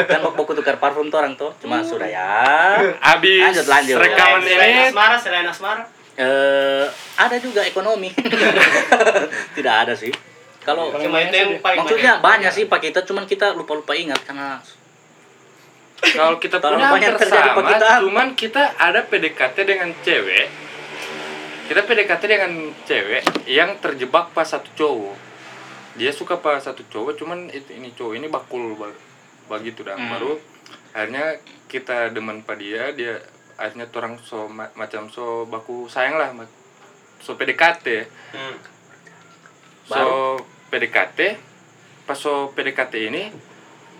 kan 0.00 0.18
mau 0.18 0.32
mau 0.32 0.48
tukar 0.48 0.76
parfum 0.76 1.06
tuh 1.06 1.20
orang 1.20 1.36
tuh 1.36 1.52
cuma 1.60 1.78
sudah 1.80 2.08
ya 2.08 2.80
Habis 2.98 3.52
Lanjut, 3.52 3.66
lanjut. 3.68 3.96
rekaman 4.00 4.40
Selain 4.40 4.64
ini 4.66 4.82
asmara, 4.88 5.16
selain 5.16 5.44
asmara. 5.44 5.84
eh 6.14 6.86
ada 7.14 7.36
juga 7.36 7.60
ekonomi 7.62 8.08
tidak 9.56 9.74
ada 9.84 9.94
sih 9.94 10.08
kalau 10.60 10.88
Cuma 10.90 11.20
banyak 11.20 11.28
itu 11.28 11.36
yang 11.36 11.52
paling 11.60 11.78
maksudnya 11.78 12.12
banyak 12.18 12.48
sih 12.50 12.64
pak 12.64 12.80
kita 12.80 13.04
cuman 13.04 13.24
kita 13.24 13.52
lupa 13.52 13.74
lupa 13.74 13.92
ingat 13.92 14.24
karena 14.24 14.56
kalau 16.06 16.36
kita 16.36 16.56
punya 16.56 16.86
banyak 16.86 17.10
hampir 17.10 17.20
terjadi 17.22 17.48
sama, 17.50 17.58
pekitaan. 17.60 18.00
cuman 18.02 18.28
kita 18.34 18.62
ada 18.74 19.00
PDKT 19.02 19.56
dengan 19.64 19.88
cewek. 19.98 20.46
Kita 21.64 21.80
PDKT 21.80 22.22
dengan 22.28 22.52
cewek 22.84 23.22
yang 23.48 23.80
terjebak 23.80 24.28
pas 24.30 24.44
satu 24.44 24.68
cowok. 24.74 25.16
Dia 25.94 26.10
suka 26.10 26.36
pas 26.36 26.58
satu 26.58 26.82
cowok, 26.84 27.14
cuman 27.14 27.46
itu 27.48 27.70
ini 27.70 27.90
cowok 27.90 28.14
ini 28.14 28.26
bakul 28.26 28.74
ba- 28.74 28.94
begitu 29.50 29.82
dah. 29.82 29.94
Hmm. 29.94 30.10
Baru 30.10 30.38
akhirnya 30.90 31.38
kita 31.66 32.10
demen 32.10 32.40
pada 32.40 32.58
dia, 32.58 32.90
dia 32.90 33.18
akhirnya 33.54 33.86
orang 33.88 34.18
so 34.18 34.46
ma- 34.46 34.70
macam 34.74 35.06
so 35.06 35.46
baku 35.46 35.86
sayang 35.86 36.14
lah 36.14 36.34
so 37.20 37.34
PDKT 37.34 37.86
Hmm. 38.30 38.56
so 39.84 39.94
Baru? 39.94 40.42
PDKT 40.68 41.18
pas 42.02 42.14
so 42.14 42.50
PDKT 42.50 43.08
ini 43.08 43.30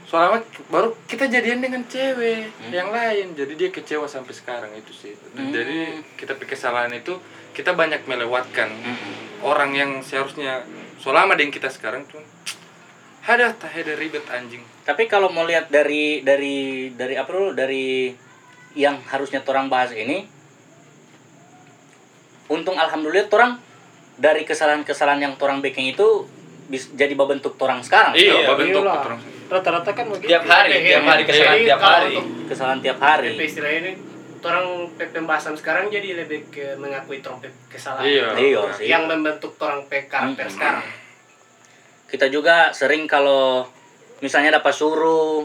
soalnya 0.05 0.43
baru 0.69 0.93
kita 1.07 1.25
jadian 1.27 1.65
dengan 1.65 1.81
cewek 1.83 2.53
yang 2.69 2.93
lain 2.93 3.33
jadi 3.33 3.55
dia 3.55 3.71
kecewa 3.71 4.05
sampai 4.05 4.35
sekarang 4.35 4.75
itu 4.75 4.93
sih 4.93 5.15
Hmm. 5.33 5.49
jadi 5.49 6.03
kita 6.15 6.35
pikir 6.35 6.53
kesalahan 6.53 6.93
itu 6.93 7.17
kita 7.55 7.73
banyak 7.73 8.05
melewatkan 8.05 8.69
Mm-mm. 8.69 9.15
orang 9.41 9.73
yang 9.73 9.91
seharusnya 10.01 10.67
selama 11.03 11.35
dengan 11.39 11.53
kita 11.55 11.69
sekarang 11.71 12.07
tuh 12.07 12.23
ada 13.25 13.57
tak 13.57 13.73
ada 13.73 13.97
ribet 13.97 14.25
anjing 14.29 14.61
Tapi 14.85 15.09
kalau 15.09 15.33
mau 15.33 15.49
lihat 15.49 15.73
dari 15.73 16.21
dari 16.21 16.93
dari 16.93 17.15
apa 17.17 17.33
dulu 17.33 17.57
dari 17.57 18.13
yang 18.77 19.01
harusnya 19.09 19.41
orang 19.47 19.71
bahas 19.73 19.95
ini, 19.97 20.27
untung 22.53 22.77
alhamdulillah 22.77 23.31
orang 23.33 23.57
dari 24.21 24.43
kesalahan-kesalahan 24.45 25.25
yang 25.25 25.35
orang 25.41 25.63
bikin 25.65 25.95
itu 25.95 26.27
bis, 26.69 26.93
jadi 26.93 27.17
bentuk 27.17 27.57
orang 27.63 27.81
sekarang. 27.81 28.13
iya 28.13 28.45
Iya, 28.45 28.53
bentuk 28.59 28.83
Iyalah. 28.85 29.09
orang 29.09 29.21
Rata-rata 29.45 29.91
kan 29.95 30.05
begitu. 30.11 30.35
Tiap 30.35 30.45
hari, 30.45 30.85
tiap 30.85 31.05
hari 31.07 31.23
kesalahan 31.25 31.57
Jadi 31.57 31.69
tiap 31.69 31.81
hari. 31.81 32.15
Kesalahan 32.45 32.81
tiap 32.83 32.99
hari. 33.01 33.29
PP 33.37 33.41
istilah 33.47 33.73
ini 33.73 33.93
orang 34.45 34.67
pembahasan 34.95 35.53
sekarang 35.53 35.89
jadi 35.89 36.15
lebih 36.17 36.49
ke 36.49 36.75
mengakui 36.75 37.19
trompet 37.19 37.51
kesalahan 37.67 38.05
Iya. 38.05 38.27
Iya 38.35 38.61
sih. 38.73 38.87
yang 38.87 39.05
membentuk 39.05 39.57
orang 39.59 39.85
pe 39.85 40.05
karakter 40.05 40.45
Hmm. 40.45 40.55
sekarang 40.55 40.87
Kita 42.07 42.29
juga 42.29 42.71
sering 42.71 43.05
kalau 43.05 43.67
misalnya 44.21 44.55
dapat 44.55 44.71
suruh 44.71 45.43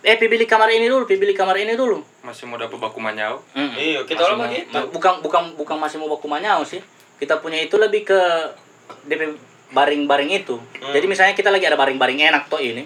eh 0.00 0.14
pi 0.14 0.26
beli 0.26 0.44
kamar 0.44 0.68
ini 0.68 0.84
dulu 0.84 1.04
pi 1.04 1.16
beli 1.16 1.32
kamar 1.32 1.56
ini 1.56 1.72
dulu 1.72 2.00
Masih 2.20 2.44
mau 2.44 2.54
dapat 2.54 2.76
baku 2.76 2.98
manyau. 2.98 3.40
Mm-mm. 3.50 3.72
Iya, 3.74 4.00
kita 4.02 4.20
orang 4.22 4.44
begitu. 4.46 4.68
ma- 4.70 4.84
bukan 4.86 5.14
bukan 5.20 5.42
bukan 5.54 5.76
masih 5.76 5.96
mau 5.96 6.10
baku 6.10 6.26
manyau 6.26 6.60
sih 6.62 6.84
kita 7.16 7.36
punya 7.38 7.56
itu 7.58 7.76
lebih 7.76 8.04
ke 8.04 8.20
DP 9.04 9.36
baring-baring 9.70 10.30
itu 10.34 10.56
Hmm. 10.56 10.90
jadi 10.90 11.06
misalnya 11.06 11.32
kita 11.32 11.48
lagi 11.48 11.64
ada 11.64 11.76
baring-baring 11.76 12.18
enak 12.18 12.48
toh 12.48 12.58
ini 12.58 12.84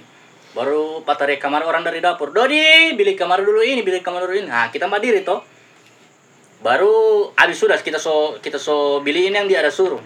baru 0.55 1.03
patare 1.03 1.37
kamar 1.37 1.67
orang 1.67 1.83
dari 1.83 1.99
dapur. 1.99 2.31
Dodi 2.31 2.95
beli 2.95 3.19
kamar 3.19 3.43
dulu 3.43 3.61
ini 3.61 3.83
beli 3.83 4.01
kamar 4.01 4.25
dulu 4.25 4.39
ini. 4.39 4.49
Nah 4.49 4.71
kita 4.71 4.87
mandiri 4.87 5.27
toh. 5.27 5.43
Baru 6.65 7.29
habis 7.37 7.61
sudah 7.61 7.77
kita 7.77 8.01
so 8.01 8.39
kita 8.41 8.57
so 8.57 9.05
beliin 9.05 9.37
yang 9.37 9.45
dia 9.45 9.61
ada 9.61 9.69
suruh. 9.69 10.01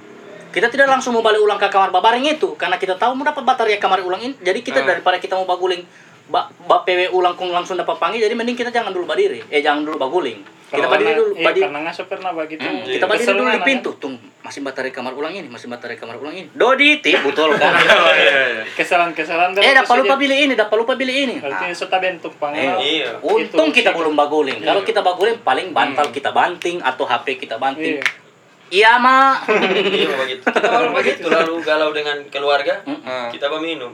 Kita 0.49 0.73
tidak 0.73 0.89
langsung 0.89 1.13
mau 1.13 1.23
balik 1.23 1.45
ulang 1.45 1.61
ke 1.61 1.69
kamar 1.69 1.93
babaring 1.93 2.25
itu 2.25 2.57
karena 2.57 2.81
kita 2.81 2.97
tahu 2.97 3.15
mau 3.15 3.23
dapat 3.23 3.45
baterai 3.45 3.79
kamar 3.79 4.01
ulang 4.03 4.19
ini. 4.19 4.35
Jadi 4.41 4.65
kita 4.65 4.83
Ah. 4.83 4.97
daripada 4.97 5.21
kita 5.21 5.37
mau 5.37 5.45
baguling 5.47 5.85
ba, 6.29 6.49
ba 6.69 6.85
PW 6.85 7.11
ulang 7.13 7.35
kung 7.35 7.51
langsung 7.51 7.75
dapat 7.81 7.97
panggil 7.97 8.21
jadi 8.21 8.37
mending 8.37 8.57
kita 8.57 8.69
jangan 8.69 8.93
dulu 8.93 9.09
badiri 9.09 9.49
eh 9.49 9.65
jangan 9.65 9.83
dulu 9.83 9.97
baguling 9.97 10.45
kita 10.69 10.77
Kalau 10.79 10.93
karena- 10.93 11.17
dulu 11.17 11.25
iya, 11.33 11.45
badiri 11.45 11.65
karena 11.65 11.79
nggak 11.81 12.07
pernah 12.07 12.31
begitu 12.31 12.61
Hmm, 12.61 12.85
kita 12.85 13.05
Kesel 13.09 13.35
dulu 13.35 13.49
di 13.49 13.61
pintu. 13.65 13.91
Tung 13.97 14.15
masih 14.39 14.61
baterai 14.61 14.93
kamar 14.93 15.13
ulang 15.13 15.33
ini 15.33 15.49
masih 15.49 15.67
baterai 15.67 15.97
kamar 15.97 16.17
ulang 16.17 16.37
ini. 16.37 16.49
Dodi 16.53 17.01
tip 17.01 17.25
betul 17.25 17.57
kan? 17.57 17.73
Oh 17.99 18.13
iya 18.13 18.33
iya. 18.53 18.63
kan? 18.63 18.77
kesalahan-kesalahan 18.77 19.51
eh 19.57 19.73
dapat 19.75 19.95
lupa 19.99 20.15
beli 20.15 20.37
ini 20.43 20.53
dapat 20.53 20.77
lupa 20.77 20.93
beli 20.93 21.15
ini. 21.25 21.37
Berarti 21.39 21.65
Nah, 21.65 21.73
sudah 21.73 21.99
bentuk 21.99 22.31
Eh, 22.31 22.39
pangalan 22.39 22.77
Iya. 22.79 23.11
untung 23.19 23.69
Itu, 23.69 23.77
kita 23.77 23.91
itu. 23.91 23.99
belum 23.99 24.15
baguling. 24.15 24.59
Kalau 24.61 24.81
Iya. 24.81 24.89
kita 24.89 25.01
baguling 25.01 25.37
paling 25.41 25.69
bantal 25.73 26.07
kita 26.09 26.31
banting 26.31 26.77
atau 26.81 27.05
HP 27.05 27.27
kita 27.39 27.57
banting. 27.57 27.97
Iya. 27.97 28.27
Iya 28.69 28.93
mak 29.01 29.49
Iya 29.49 30.13
begitu. 30.15 30.45
Kita 30.53 30.69
orang 30.69 30.93
begitu 30.93 31.25
lalu 31.27 31.65
galau 31.65 31.89
dengan 31.89 32.21
keluarga, 32.29 32.85
kita 33.33 33.49
meminum. 33.49 33.89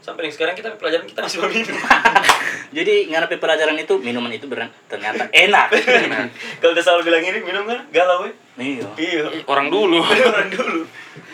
Sampai 0.00 0.26
yang 0.26 0.32
sekarang 0.32 0.56
kita 0.56 0.72
pelajaran 0.74 1.04
kita 1.04 1.20
masih 1.20 1.44
meminum. 1.44 1.76
jadi 2.76 2.94
ngarapi 3.06 3.36
pelajaran 3.36 3.76
itu 3.76 4.00
minuman 4.00 4.32
itu 4.32 4.48
beran- 4.48 4.72
ternyata 4.88 5.28
enak 5.28 5.68
Kalau 6.60 6.72
udah 6.72 6.80
selalu 6.80 7.02
bilang 7.04 7.20
ini 7.22 7.38
minum 7.40 7.68
kan 7.68 7.84
galau 7.90 8.24
ya. 8.24 8.32
iya 8.56 8.86
Iya. 8.96 9.24
Orang 9.44 9.68
dulu. 9.68 10.00
Orang 10.32 10.48
dulu. 10.48 10.88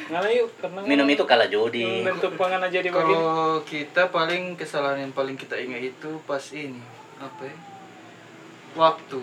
Ngalah 0.07 0.31
yuk 0.31 0.51
karena 0.57 0.81
minum 0.83 1.07
itu 1.07 1.23
kalah 1.23 1.47
jodi 1.47 2.03
bentuk 2.03 2.39
panganan 2.39 2.71
jadi 2.71 2.91
begini 2.91 3.11
Kalau 3.13 3.59
kita 3.63 4.03
paling 4.11 4.55
kesalahan 4.55 5.03
yang 5.03 5.11
paling 5.11 5.35
kita 5.35 5.59
ingat 5.59 5.83
itu 5.85 6.11
pas 6.23 6.43
ini 6.51 6.79
apa 7.19 7.43
ya? 7.43 7.57
Waktu. 8.77 9.19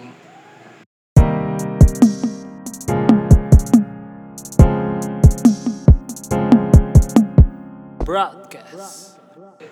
broadcast 8.03 9.22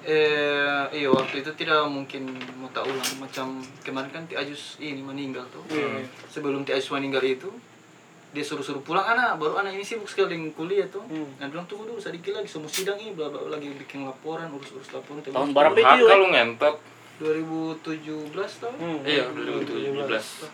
Eh, 0.02 0.84
iya 0.94 1.08
waktu 1.08 1.40
itu 1.40 1.52
tidak 1.54 1.86
mungkin 1.86 2.28
mau 2.56 2.68
tak 2.68 2.84
ulang 2.84 3.12
macam 3.18 3.48
kemarin 3.82 4.10
kan 4.10 4.24
Ti 4.24 4.36
Ajus 4.36 4.76
ini 4.78 5.00
meninggal 5.00 5.44
tuh. 5.48 5.62
Iya. 5.68 6.02
Sebelum 6.28 6.62
Ti 6.62 6.74
Ajus 6.74 6.90
meninggal 6.90 7.22
itu 7.22 7.50
dia 8.32 8.40
suruh-suruh 8.42 8.80
pulang 8.80 9.04
anak 9.04 9.36
baru 9.36 9.60
anak 9.60 9.74
ini 9.74 9.84
sibuk 9.84 10.08
sekali 10.08 10.34
dengan 10.34 10.52
kuliah 10.52 10.88
tuh 10.88 11.04
Hmm. 11.04 11.28
dan 11.36 11.52
bilang 11.52 11.68
tunggu 11.68 11.84
dulu 11.86 12.00
sedikit 12.00 12.32
lagi 12.32 12.48
semua 12.48 12.66
sidang 12.66 12.96
ini 12.96 13.12
bla 13.12 13.28
bla 13.28 13.44
lagi 13.46 13.68
bikin 13.76 14.02
laporan 14.02 14.48
urus-urus 14.50 14.88
laporan 14.90 15.20
tahun 15.22 15.52
berapa 15.52 15.76
itu 15.76 16.06
kalau 16.06 16.28
ngentot. 16.30 16.76
2017 17.20 18.32
tahun 18.58 18.74
Hmm. 18.74 19.00
Iya, 19.04 19.28
2017. 19.30 20.48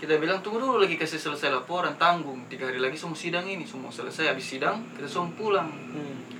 kita 0.00 0.18
bilang 0.18 0.40
tunggu 0.40 0.58
dulu 0.58 0.80
lagi 0.80 0.96
kasih 0.96 1.14
selesai 1.14 1.52
laporan 1.52 1.94
tanggung 1.94 2.42
tiga 2.48 2.66
hari 2.66 2.80
lagi 2.80 2.96
semua 2.96 3.14
sidang 3.14 3.44
ini 3.44 3.62
semua 3.62 3.86
selesai 3.86 4.26
habis 4.28 4.48
sidang 4.48 4.82
kita 4.96 5.06
semua 5.06 5.30
pulang 5.36 5.68
Hmm. 5.70 6.31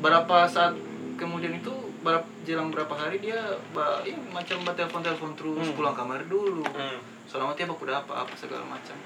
Berapa 0.00 0.36
saat 0.46 0.74
kemudian 1.14 1.54
itu 1.54 1.68
berapa 2.00 2.24
jelang 2.42 2.68
berapa 2.68 2.90
hari 2.90 3.20
dia 3.20 3.36
ba, 3.70 4.00
ini 4.02 4.16
macam 4.26 4.56
ba 4.60 4.72
telepon 4.72 5.00
telepon 5.00 5.30
terus 5.34 5.60
Hmm. 5.62 5.76
pulang 5.76 5.92
kamar 5.92 6.24
dulu 6.24 6.64
Hmm. 6.66 6.96
selama 7.24 7.52
dia 7.52 7.68
udah 7.68 7.96
apa 7.98 8.24
apa 8.24 8.32
segala 8.34 8.64
macam 8.66 8.96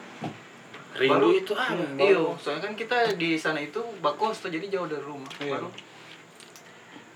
Rindu 0.94 1.10
Baru- 1.10 1.34
itu 1.34 1.52
apa? 1.52 1.74
iya 1.98 2.22
soalnya 2.38 2.62
kan 2.62 2.74
kita 2.74 2.96
di 3.14 3.34
sana 3.34 3.58
itu 3.58 3.82
bakos 3.98 4.38
tuh 4.38 4.48
jadi 4.48 4.70
jauh 4.70 4.86
dari 4.86 5.02
rumah 5.02 5.26
Iya. 5.36 5.58
baru 5.58 5.68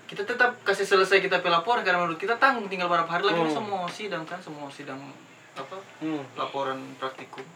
kita 0.05 0.25
tetap 0.25 0.59
kasih 0.61 0.83
selesai 0.83 1.17
kita 1.19 1.39
pelaporan 1.39 1.79
karena 1.79 1.97
menurut 1.97 2.17
kita 2.17 2.35
tanggung 2.35 2.65
tinggal 2.65 2.87
berapa 2.87 3.07
hari 3.07 3.23
lagi 3.25 3.39
Hmm. 3.39 3.45
ini 3.45 3.55
semua 3.55 3.81
sidang 3.87 4.23
kan 4.23 4.37
semua 4.37 4.67
sidang 4.67 4.99
apa 5.55 5.77
Hmm. 5.97 6.23
laporan 6.35 6.77
praktikum 6.95 7.47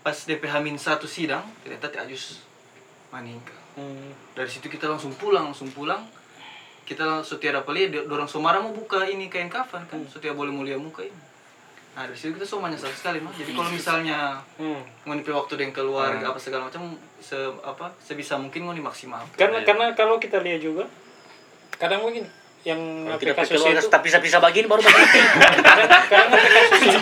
pas 0.00 0.16
DPH 0.18 0.60
min 0.60 0.76
satu 0.76 1.06
sidang 1.06 1.42
ternyata 1.58 1.88
Ajus 1.98 2.44
meninggal 3.08 3.56
Hmm. 3.78 4.10
dari 4.34 4.50
situ 4.50 4.66
kita 4.66 4.90
langsung 4.90 5.14
pulang 5.14 5.48
langsung 5.48 5.70
pulang. 5.70 6.02
Kita 6.82 7.22
setiap 7.22 7.62
apa 7.62 7.70
lihat 7.70 8.08
dorong 8.08 8.26
Somara 8.26 8.58
mau 8.58 8.72
buka 8.72 9.04
ini 9.04 9.30
kain 9.30 9.46
kafan 9.46 9.86
kan. 9.86 10.02
Setiap 10.04 10.34
boleh 10.34 10.50
mulia 10.50 10.74
muka 10.74 11.06
ini. 11.06 11.14
Nah 11.94 12.06
dari 12.06 12.14
situ 12.14 12.30
kita 12.32 12.42
semua 12.42 12.66
menyesal 12.66 12.90
sekali 12.90 13.18
mah 13.18 13.30
jadi 13.30 13.50
kalau 13.50 13.68
misalnya 13.68 14.38
Hmm. 14.54 14.82
ngoni 15.02 15.22
waktu 15.22 15.52
dengan 15.54 15.74
keluarga 15.74 16.30
apa 16.30 16.38
segala 16.38 16.66
macam 16.66 16.94
se 17.18 17.34
apa 17.60 17.90
sebisa 17.98 18.38
mungkin 18.38 18.66
ngoni 18.66 18.78
maksimal 18.78 19.18
Karena 19.34 19.62
karena 19.62 19.90
kalau 19.92 20.18
kita 20.18 20.38
lihat 20.38 20.62
juga 20.62 20.86
kadang 21.74 22.02
begini 22.02 22.30
yang 22.62 22.78
kita 23.18 23.34
kasus 23.34 23.62
itu 23.62 23.86
tak 23.86 24.02
bisa-bisa 24.02 24.38
begini 24.38 24.66
baru 24.66 24.78
begini 24.78 25.06
kadang 25.58 25.90
kadang 26.06 26.28
apa 26.30 26.48
kasus 26.70 26.82
itu 26.86 26.98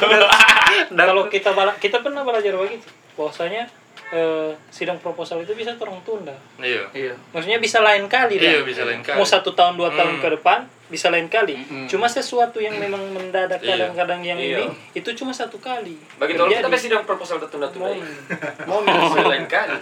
kalau 1.08 1.24
kita 1.28 1.50
bala- 1.52 1.76
kita 1.76 2.00
pernah 2.00 2.24
belajar 2.24 2.56
begitu. 2.56 2.88
Bahwasanya 3.14 3.68
eh, 4.08 4.50
sidang 4.68 4.96
proposal 4.96 5.40
itu 5.40 5.50
bisa 5.52 5.74
terang 5.74 5.98
tunda 6.00 6.34
Iya. 6.56 6.86
iya 6.92 7.14
maksudnya 7.30 7.58
bisa 7.58 7.80
lain 7.80 8.06
kali 8.06 8.36
Iya, 8.36 8.60
dah. 8.60 8.64
bisa 8.64 8.82
lain 8.82 9.00
kali. 9.00 9.16
mau 9.16 9.24
satu 9.24 9.50
tahun 9.50 9.74
dua 9.74 9.90
tahun 9.90 10.16
Hmm. 10.16 10.22
ke 10.22 10.28
depan 10.32 10.60
bisa 10.86 11.10
lain 11.10 11.26
kali 11.26 11.58
Hmm. 11.58 11.86
cuma 11.86 12.06
sesuatu 12.06 12.56
yang 12.56 12.76
memang 12.76 13.02
mendadak 13.08 13.58
Iya. 13.58 13.74
kadang-kadang 13.74 14.22
yang 14.22 14.38
Iya. 14.38 14.62
ini 14.62 14.64
itu 14.94 15.10
cuma 15.12 15.30
satu 15.30 15.58
kali 15.58 15.98
Bagi 16.16 16.32
tolong 16.32 16.52
kita 16.52 16.62
Terjadi. 16.64 16.78
sidang 16.80 17.02
proposal 17.02 17.36
tertunda-tunda. 17.40 17.90
momen 17.90 18.06
momen 18.64 18.94
Momen 18.96 19.24
lain 19.26 19.46
kali. 19.46 19.74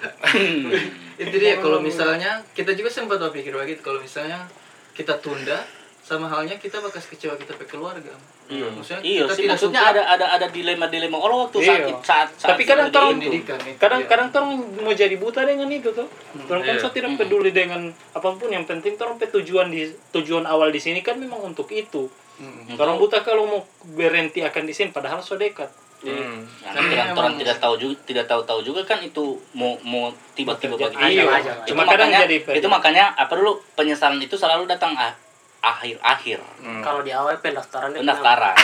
itu 1.17 1.37
dia 1.37 1.59
kalau 1.59 1.79
misalnya 1.79 2.41
kita 2.51 2.73
juga 2.73 2.89
sempat 2.89 3.21
berpikir 3.21 3.53
begitu 3.53 3.81
kalau 3.81 4.01
misalnya 4.01 4.49
kita 4.93 5.15
tunda 5.19 5.61
sama 6.05 6.29
halnya 6.29 6.61
kita 6.61 6.85
bakal 6.85 7.01
kecewa 7.01 7.33
kita 7.35 7.57
ke 7.57 7.65
keluarga. 7.65 8.13
Iya. 8.45 8.69
maksudnya 8.69 9.01
iya 9.01 9.25
kita 9.25 9.33
sih 9.33 9.43
tidak 9.43 9.57
maksudnya 9.57 9.81
suka. 9.81 9.91
ada 9.91 10.03
ada 10.05 10.27
ada 10.37 10.47
dilema 10.53 10.85
dilema 10.85 11.17
oh 11.17 11.49
waktu 11.49 11.65
Iya. 11.65 11.97
saat, 12.05 12.29
saat 12.37 12.53
Tapi 12.53 12.69
kadang 12.69 12.93
orang- 12.93 13.17
pendidikan 13.17 13.57
itu 13.59 13.81
kadang-kadang 13.81 14.29
orang 14.29 14.49
mau 14.79 14.93
jadi 14.93 15.17
buta 15.17 15.49
dengan 15.49 15.65
itu 15.67 15.89
tuh. 15.91 16.05
Orang 16.45 16.61
kan 16.61 16.77
Iya. 16.77 16.93
tidak 16.93 17.17
peduli 17.17 17.57
dengan 17.57 17.89
apa 18.13 18.29
pun. 18.31 18.53
Yang 18.53 18.69
penting 18.69 19.01
orang 19.01 19.17
pe 19.17 19.33
tujuan 19.33 19.73
di 19.73 19.89
tujuan 20.13 20.45
awal 20.45 20.69
di 20.69 20.77
sini 20.77 21.01
kan 21.01 21.17
memang 21.17 21.41
untuk 21.43 21.73
itu. 21.73 22.05
Hmm. 22.35 22.75
orang 22.77 22.99
buta 22.99 23.23
kalau 23.23 23.47
mau 23.47 23.61
berhenti 23.95 24.43
akan 24.43 24.67
di 24.67 24.75
sini 24.75 24.91
padahal 24.91 25.23
so 25.23 25.39
dekat. 25.39 25.71
Hmm. 26.03 26.45
Nah, 26.67 26.83
kita 26.85 27.15
orang 27.15 27.39
tidak 27.39 27.57
tahu 27.57 27.75
juga 27.79 27.95
tidak 28.05 28.27
tahu 28.27 28.43
tahu 28.45 28.61
juga 28.61 28.85
kan 28.85 29.01
itu 29.01 29.41
mau 29.55 29.79
mau 29.81 30.13
tiba-tiba 30.35 30.77
begitu. 30.77 30.99
Iya, 31.01 31.25
itu 31.31 31.73
cuma 31.73 31.89
kadang 31.89 32.11
makanya, 32.11 32.29
jadi 32.29 32.37
itu 32.61 32.69
makanya 32.69 33.05
apa 33.17 33.33
dulu 33.33 33.57
penyesalan 33.73 34.19
itu 34.19 34.37
selalu 34.37 34.67
datang 34.67 34.93
ah- 34.93 35.15
akhir-akhir. 35.65 36.41
Hmm. 36.61 36.83
Kalau 36.85 37.01
di 37.01 37.11
awal 37.15 37.41
pendaftaran 37.41 37.97
pendaftaran. 37.97 38.57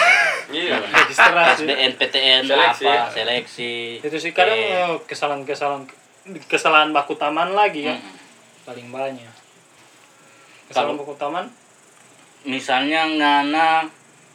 Iya. 0.53 0.77
registrasi. 1.01 1.65
SBN 1.65 1.93
PTN 1.97 2.43
Seleksi, 2.45 2.85
apa 2.85 2.93
ya. 2.93 3.05
seleksi. 3.09 3.75
Itu 4.05 4.17
sih 4.21 4.37
kadang 4.37 4.61
eh, 4.61 4.97
kesalahan-kesalahan 5.09 5.89
kesalahan 6.45 6.93
baku 6.93 7.17
taman 7.17 7.57
lagi 7.57 7.89
ya. 7.89 7.97
Mm. 7.97 8.13
paling 8.69 8.89
banyak. 8.93 9.35
Kesalahan 10.69 11.01
baku 11.01 11.17
taman? 11.17 11.49
misalnya 12.41 13.05
ngana 13.05 13.85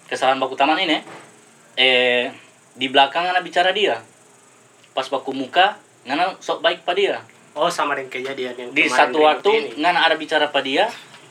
kesalahan 0.06 0.38
baku 0.38 0.54
taman 0.54 0.78
ini 0.78 1.02
eh 1.74 2.30
di 2.76 2.88
belakang 2.92 3.26
ngana 3.26 3.42
bicara 3.42 3.74
dia. 3.74 4.02
Pas 4.94 5.08
baku 5.10 5.34
muka 5.34 5.78
ngana 6.06 6.38
sok 6.42 6.62
baik 6.62 6.86
pada 6.86 6.98
dia. 6.98 7.18
Oh 7.56 7.72
sama 7.72 7.96
dengan 7.96 8.12
kejadian 8.12 8.54
yang 8.60 8.70
di 8.76 8.86
satu 8.86 9.24
waktu 9.24 9.80
ngana 9.80 10.06
ada 10.06 10.16
bicara 10.20 10.52
pada 10.52 10.68
dia 10.68 10.86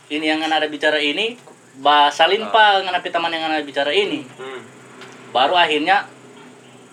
ini 0.06 0.24
yang 0.26 0.40
ada 0.42 0.66
bicara 0.66 0.96
ini 0.96 1.36
ba 1.76 2.06
salin 2.08 2.44
pa 2.46 2.80
ngana 2.80 2.98
pi 2.98 3.08
taman 3.08 3.28
yang 3.28 3.42
ngana 3.42 3.62
bicara 3.62 3.90
ini 3.90 4.22
Hmm. 4.34 4.60
baru 5.30 5.54
akhirnya 5.54 6.06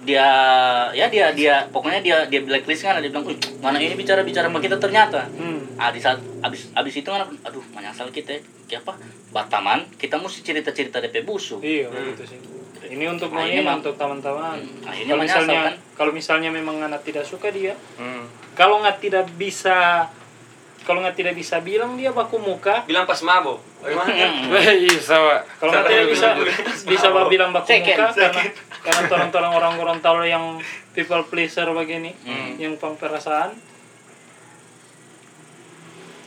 dia 0.02 0.26
ya 0.91 1.06
dia 1.08 1.30
dia 1.30 1.56
pokoknya 1.69 2.02
dia 2.02 2.17
dia 2.26 2.41
blacklist 2.41 2.82
kan 2.82 2.97
dia 2.97 3.08
bilang 3.08 3.21
"Uy, 3.24 3.38
mana 3.62 3.78
ini 3.78 3.93
bicara 3.93 4.21
bicara 4.21 4.50
sama 4.50 4.58
kita 4.58 4.76
ternyata 4.76 5.30
hmm. 5.30 5.78
ah 5.78 5.89
di 5.89 6.02
saat 6.02 6.17
abis 6.41 6.74
abis 6.74 6.93
itu 6.95 7.06
kan 7.06 7.21
aduh 7.39 7.62
menyesal 7.71 8.10
kita 8.10 8.34
ya 8.65 8.82
apa 8.82 8.97
bataman 9.30 9.86
kita 9.95 10.17
mesti 10.17 10.41
cerita 10.41 10.74
cerita 10.74 10.97
DP 10.97 11.21
busuk 11.21 11.62
iya 11.62 11.86
begitu 11.86 12.26
sih 12.28 12.39
ini 12.89 13.06
untuk 13.08 13.30
Nah, 13.30 13.45
ini 13.45 13.62
mah- 13.62 13.78
untuk 13.78 13.93
teman-teman 13.93 14.58
Hmm, 14.58 14.84
akhirnya 14.84 15.13
kalau 15.13 15.21
misalnya 15.24 15.60
kan? 15.62 15.74
kalau 15.93 16.12
misalnya 16.12 16.50
memang 16.50 16.82
anak 16.82 17.06
tidak 17.06 17.24
suka 17.24 17.47
dia 17.47 17.78
Hmm. 17.95 18.26
kalau 18.52 18.82
nggak 18.82 18.97
tidak 19.00 19.30
bisa 19.38 20.10
kalau 20.82 21.00
nggak 21.06 21.13
tidak 21.13 21.34
bisa 21.38 21.62
bilang 21.62 21.94
dia 21.94 22.10
baku 22.10 22.41
muka. 22.41 22.82
Bilang 22.89 23.06
pas 23.06 23.22
mabok. 23.22 23.62
Bagaimana 23.82 24.10
iya 24.86 24.98
sama. 25.02 25.41
kalau 25.62 25.72
nggak 25.74 25.88
tidak 25.89 26.06
bisa 26.10 26.28
bisa 26.91 27.08
bilang 27.30 27.50
baku 27.54 27.67
Second, 27.70 27.98
muka 27.98 28.13
karena 28.17 28.41
karena 28.82 29.02
orang-orang 29.30 29.52
orang-orang 29.58 29.98
tahu 30.02 30.26
yang 30.26 30.58
people 30.98 31.22
pleaser 31.30 31.70
begini 31.70 32.13
Hmm. 32.26 32.58
yang 32.58 32.74
pemperasaan. 32.78 33.54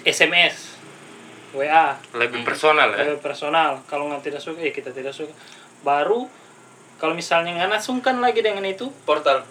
SMS 0.05 0.77
WA 1.57 1.97
lebih 2.13 2.45
personal 2.45 2.93
ya? 2.93 3.09
Lebih 3.09 3.23
personal. 3.25 3.81
Kalau 3.89 4.11
nggak 4.11 4.23
tidak 4.27 4.41
suka 4.43 4.61
eh 4.61 4.75
kita 4.75 4.91
tidak 4.93 5.15
suka. 5.17 5.33
Baru 5.81 6.27
kalau 7.01 7.15
misalnya 7.17 7.57
nggak 7.57 7.81
sungkan 7.81 8.21
lagi 8.21 8.43
dengan 8.45 8.63
itu 8.67 8.91
Portal. 9.09 9.43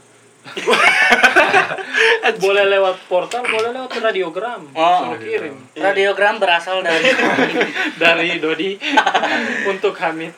boleh 2.44 2.66
lewat 2.68 2.96
portal 3.08 3.44
boleh 3.44 3.70
lewat 3.72 3.90
radiogram 3.96 4.62
Oh. 4.74 5.00
suruh 5.00 5.20
kirim 5.20 5.56
Radiogram 5.74 6.36
berasal 6.38 6.82
dari 6.82 7.10
dari 8.04 8.30
Dodi 8.40 8.76
untuk 9.72 9.94
Hamid 9.96 10.32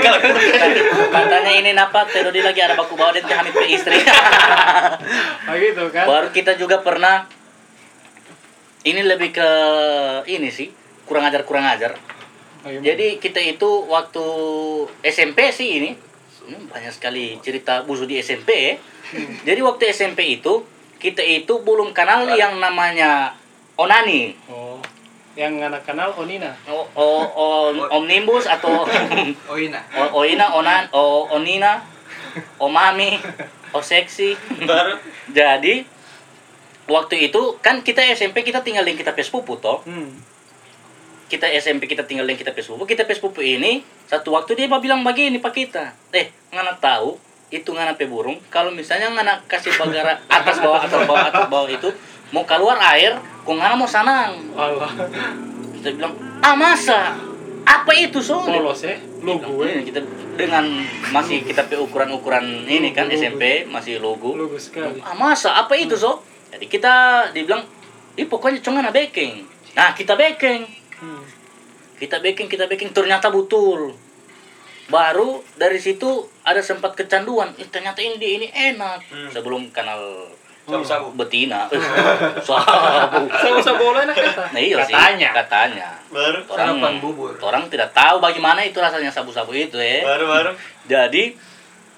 kalah. 0.00 0.20
katanya 1.10 1.52
ini 1.52 1.70
napa 1.72 2.06
Teh 2.06 2.22
Dodi 2.22 2.40
lagi 2.42 2.58
ada 2.58 2.74
baku 2.74 2.94
bawa 2.94 3.12
dan 3.12 3.26
Hamid 3.26 3.54
ke 3.54 3.66
istri. 3.68 3.96
begitu 5.46 5.84
kan 5.90 6.04
Baru 6.06 6.28
kita 6.30 6.54
juga 6.54 6.80
pernah 6.80 7.26
ini 8.82 9.00
lebih 9.04 9.30
ke 9.30 9.48
ini 10.26 10.48
sih 10.48 10.70
kurang 11.04 11.26
ajar 11.26 11.42
kurang 11.44 11.66
ajar. 11.66 11.92
Bagaimana? 12.60 12.84
Jadi 12.84 13.06
kita 13.18 13.40
itu 13.40 13.68
waktu 13.86 14.24
SMP 15.02 15.50
sih 15.50 15.68
ini 15.76 15.90
banyak 16.70 16.92
sekali 16.94 17.38
cerita 17.44 17.82
busu 17.84 18.06
di 18.06 18.18
SMP 18.18 18.50
ya. 18.50 18.74
Jadi 19.44 19.60
waktu 19.62 19.90
SMP 19.90 20.38
itu 20.40 20.62
kita 20.98 21.22
itu 21.22 21.60
belum 21.64 21.90
kenal 21.96 22.28
yang 22.30 22.60
namanya 22.60 23.34
onani, 23.74 24.36
oh 24.46 24.78
yang 25.38 25.62
anak 25.62 25.86
kenal 25.86 26.10
Onina 26.18 26.50
o, 26.66 26.82
o, 26.92 27.06
o- 27.24 27.88
omnibus 27.94 28.50
atau 28.50 28.82
Oh 29.50 29.56
ina. 29.56 29.80
o, 29.94 30.20
oina, 30.20 30.52
onan, 30.52 30.84
o, 30.90 31.30
onina, 31.30 31.80
omami, 32.64 33.16
o 33.70 33.78
seksi. 33.78 34.34
Baru 34.66 34.98
Jadi 35.30 35.86
waktu 36.90 37.30
itu 37.30 37.40
kan 37.62 37.86
kita 37.86 38.02
SMP 38.10 38.42
kita 38.42 38.66
tinggal 38.66 38.82
yang 38.82 38.98
kita 38.98 39.14
pespupu 39.14 39.54
toh. 39.56 39.86
hmm. 39.86 40.29
Kita 41.30 41.46
SMP 41.46 41.86
kita 41.86 42.02
tinggal 42.02 42.26
yang 42.26 42.34
kita 42.34 42.50
pespupu. 42.50 42.82
Kita 42.82 43.06
pespupu 43.06 43.38
ini 43.38 43.86
satu 44.10 44.34
waktu 44.34 44.58
dia 44.58 44.66
bilang 44.66 45.06
begini 45.06 45.38
pak 45.38 45.54
kita. 45.54 45.94
Eh 46.10 46.34
ngana 46.50 46.74
tahu 46.82 47.14
itu 47.54 47.70
ngana 47.70 47.94
pe 47.94 48.10
burung. 48.10 48.42
Kalau 48.50 48.74
misalnya 48.74 49.14
ngana 49.14 49.46
kasih 49.46 49.70
bagara 49.78 50.18
atas 50.42 50.58
bawah 50.58 50.82
atas 50.82 51.06
bawah 51.06 51.30
atas 51.30 51.46
bawah 51.46 51.70
itu 51.70 51.86
mau 52.34 52.42
keluar 52.42 52.78
air, 52.94 53.14
kok 53.46 53.54
ngana 53.54 53.78
mau 53.78 53.86
sanang. 53.86 54.34
Allah 54.58 54.90
Kita 55.78 55.94
bilang 55.94 56.18
ah 56.42 56.58
masa 56.58 57.14
apa 57.70 57.92
itu 57.94 58.18
so? 58.18 58.40
polos 58.42 58.82
ya 58.82 58.96
lu 59.20 59.36
gue 59.36 59.68
Ini 59.68 59.84
kita 59.84 60.00
dengan 60.34 60.64
masih 61.12 61.44
kita 61.44 61.68
pe 61.68 61.76
ukuran-ukuran 61.76 62.64
ini 62.64 62.90
kan 62.96 63.06
Logo. 63.06 63.20
SMP 63.20 63.42
masih 63.68 64.00
logo. 64.00 64.32
gue 64.34 64.58
sekali 64.58 64.98
Ah 65.04 65.12
masa 65.14 65.54
apa 65.54 65.76
itu 65.76 65.94
so? 65.94 66.24
Jadi 66.50 66.66
kita 66.66 67.28
dibilang, 67.30 67.62
ih 68.18 68.26
pokoknya 68.26 68.58
cuma 68.58 68.82
baking. 68.90 69.46
Nah 69.78 69.94
kita 69.94 70.18
baking, 70.18 70.66
hmm. 71.00 71.24
kita 71.96 72.20
baking, 72.20 72.46
kita 72.46 72.64
baking 72.64 72.92
ternyata 72.92 73.28
betul. 73.28 73.92
Baru 74.86 75.38
dari 75.54 75.78
situ 75.78 76.08
ada 76.42 76.58
sempat 76.58 76.92
kecanduan, 76.92 77.54
ih 77.54 77.66
ternyata 77.66 77.98
ini 77.98 78.18
ini 78.18 78.48
enak. 78.50 79.06
Sebelum 79.30 79.70
kenal 79.70 80.26
sabu-sabu. 80.66 81.14
betina, 81.14 81.66
Eh, 81.66 81.78
sabu. 82.46 83.26
bola 83.76 84.02
enak 84.02 84.14
kata 84.14 84.44
Nah 84.50 84.60
iya 84.60 84.78
sih, 84.82 84.90
katanya 84.90 85.30
katanya. 85.32 85.88
Baru 86.08 86.38
Orang, 86.46 86.78
Sarapan 86.78 86.94
bubur. 86.98 87.32
orang 87.40 87.66
tidak 87.66 87.90
tahu 87.90 88.18
bagaimana 88.18 88.62
itu 88.62 88.78
rasanya 88.78 89.10
sabu-sabu 89.10 89.50
itu 89.50 89.78
ya. 89.78 90.02
baru 90.02 90.26
baru. 90.26 90.50
Jadi 90.86 91.34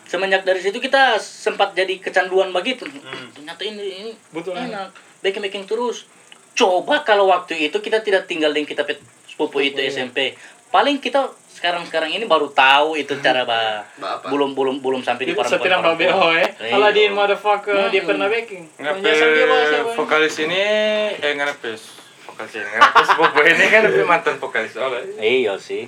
semenjak 0.05 0.45
dari 0.45 0.61
situ 0.61 0.77
kita 0.77 1.17
sempat 1.17 1.73
jadi 1.73 1.97
kecanduan 1.97 2.53
begitu. 2.53 2.85
Hmm. 2.85 3.29
Ternyata 3.33 3.61
ini 3.65 3.85
ini 4.05 4.13
Betul, 4.33 4.53
enak. 4.53 4.93
Baking 5.21 5.43
baking 5.43 5.65
terus. 5.65 6.05
Coba 6.53 7.01
kalau 7.01 7.27
waktu 7.27 7.57
itu 7.63 7.79
kita 7.79 8.01
tidak 8.01 8.25
tinggal 8.25 8.51
dengan 8.51 8.67
kita 8.67 8.83
pet 8.83 9.01
sepupu 9.25 9.59
itu 9.59 9.79
iya. 9.79 9.89
SMP. 9.89 10.37
Paling 10.69 10.99
kita 10.99 11.29
sekarang 11.49 11.85
sekarang 11.85 12.09
ini 12.09 12.25
baru 12.25 12.49
tahu 12.49 12.97
itu 12.97 13.13
cara 13.21 13.45
ba 13.45 13.85
Ba 13.95 14.19
apa? 14.19 14.27
belum 14.29 14.53
belum 14.53 14.81
belum 14.81 15.01
sampai 15.01 15.25
di 15.25 15.33
perempuan. 15.33 15.95
BO 15.95 16.29
ya 16.33 16.49
Iya. 16.59 16.73
Aladin 16.75 17.13
motherfucker 17.13 17.77
dia 17.89 18.01
Hmm. 18.01 18.09
pernah 18.09 18.27
baking 18.27 18.65
Ngapain 18.75 19.05
dia 19.05 19.81
vokalis 19.93 20.35
ini 20.41 20.65
eh 21.13 21.31
nggak 21.31 21.61
pes 21.61 21.83
vokalis 22.25 22.57
ini 22.57 22.67
pes 22.67 23.09
Bobo 23.15 23.41
ini 23.43 23.65
kan 23.69 23.81
lebih 23.85 24.05
mantan 24.05 24.35
vokalis 24.37 24.73
soalnya 24.73 25.05
Iya 25.21 25.55
sih. 25.57 25.85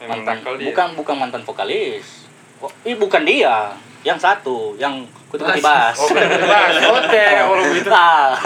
Mantan 0.00 0.38
dia. 0.54 0.70
bukan 0.70 0.88
bukan 0.94 1.14
mantan 1.18 1.42
vokalis. 1.42 2.30
Oh, 2.58 2.70
ini 2.82 2.94
bukan 2.94 3.22
dia. 3.22 3.74
Yang 4.00 4.18
satu, 4.20 4.56
yang 4.74 4.94
kutu 5.26 5.44
bas. 5.44 5.92
oh 5.92 6.08
bebas 6.08 6.72
oh 6.86 7.00
teh 7.04 7.36
oh 7.42 7.60
gitu 7.68 7.90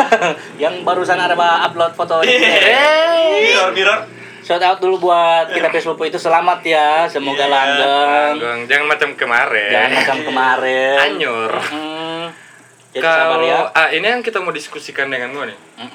yang 0.62 0.82
barusan 0.82 1.14
ada 1.14 1.36
upload 1.62 1.92
foto 1.92 2.20
ini. 2.20 2.34
Mirror 2.34 3.70
mirror. 3.70 4.00
Shout 4.42 4.58
out 4.58 4.76
dulu 4.76 4.98
buat 5.00 5.46
kita 5.48 5.70
Facebook 5.70 6.02
itu 6.02 6.18
selamat 6.18 6.60
ya. 6.62 7.06
Semoga 7.06 7.46
Iya, 7.46 7.52
langgeng. 7.52 7.86
Langgeng. 8.34 8.58
jangan 8.66 8.86
macam 8.88 9.10
kemarin 9.14 9.70
Jangan 9.70 9.90
macam 9.94 10.18
kemarin. 10.24 10.94
anyur 11.00 11.52
Hmm. 11.62 12.26
Jadi 12.90 13.00
kalau 13.00 13.40
ya. 13.40 13.70
ah 13.70 13.88
ini 13.88 14.04
yang 14.04 14.20
kita 14.20 14.36
mau 14.36 14.50
diskusikan 14.50 15.06
dengan 15.06 15.30
gue 15.30 15.44
nih 15.46 15.58
Hmm. 15.78 15.92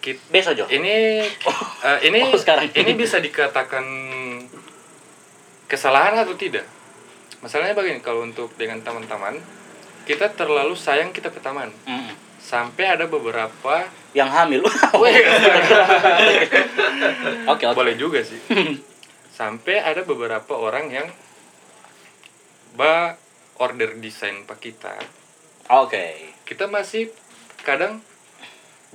Kit- 0.00 0.24
Besok 0.26 0.54
Jo. 0.54 0.64
ini 0.68 1.20
eh, 1.20 1.98
ini 2.08 2.18
Oh, 2.24 2.34
sekarang. 2.34 2.70
ini 2.72 2.92
bisa 2.94 3.18
dikatakan 3.18 3.84
kesalahan 5.66 6.16
atau 6.16 6.32
tidak 6.32 6.64
masalahnya 7.38 7.72
begini 7.72 8.00
kalau 8.00 8.22
untuk 8.22 8.52
dengan 8.54 8.80
teman-teman 8.80 9.38
kita 10.02 10.30
terlalu 10.30 10.72
sayang 10.72 11.10
kita 11.10 11.28
ke 11.28 11.38
taman 11.38 11.68
Hmm. 11.82 12.14
sampai 12.38 12.86
ada 12.88 13.06
beberapa 13.06 13.84
Yang 14.12 14.30
hamil. 14.32 14.62
Oke, 17.46 17.64
oke. 17.64 17.74
boleh 17.74 17.94
juga 17.94 18.20
sih 18.20 18.38
sampai 19.32 19.76
ada 19.78 20.00
beberapa 20.02 20.54
orang 20.54 20.88
yang 20.88 21.08
ba 22.72 23.16
order 23.56 23.96
desain 23.96 24.44
pak 24.44 24.58
kita 24.58 24.94
Oke. 25.68 26.32
kita 26.44 26.64
masih 26.66 27.10
kadang 27.60 28.00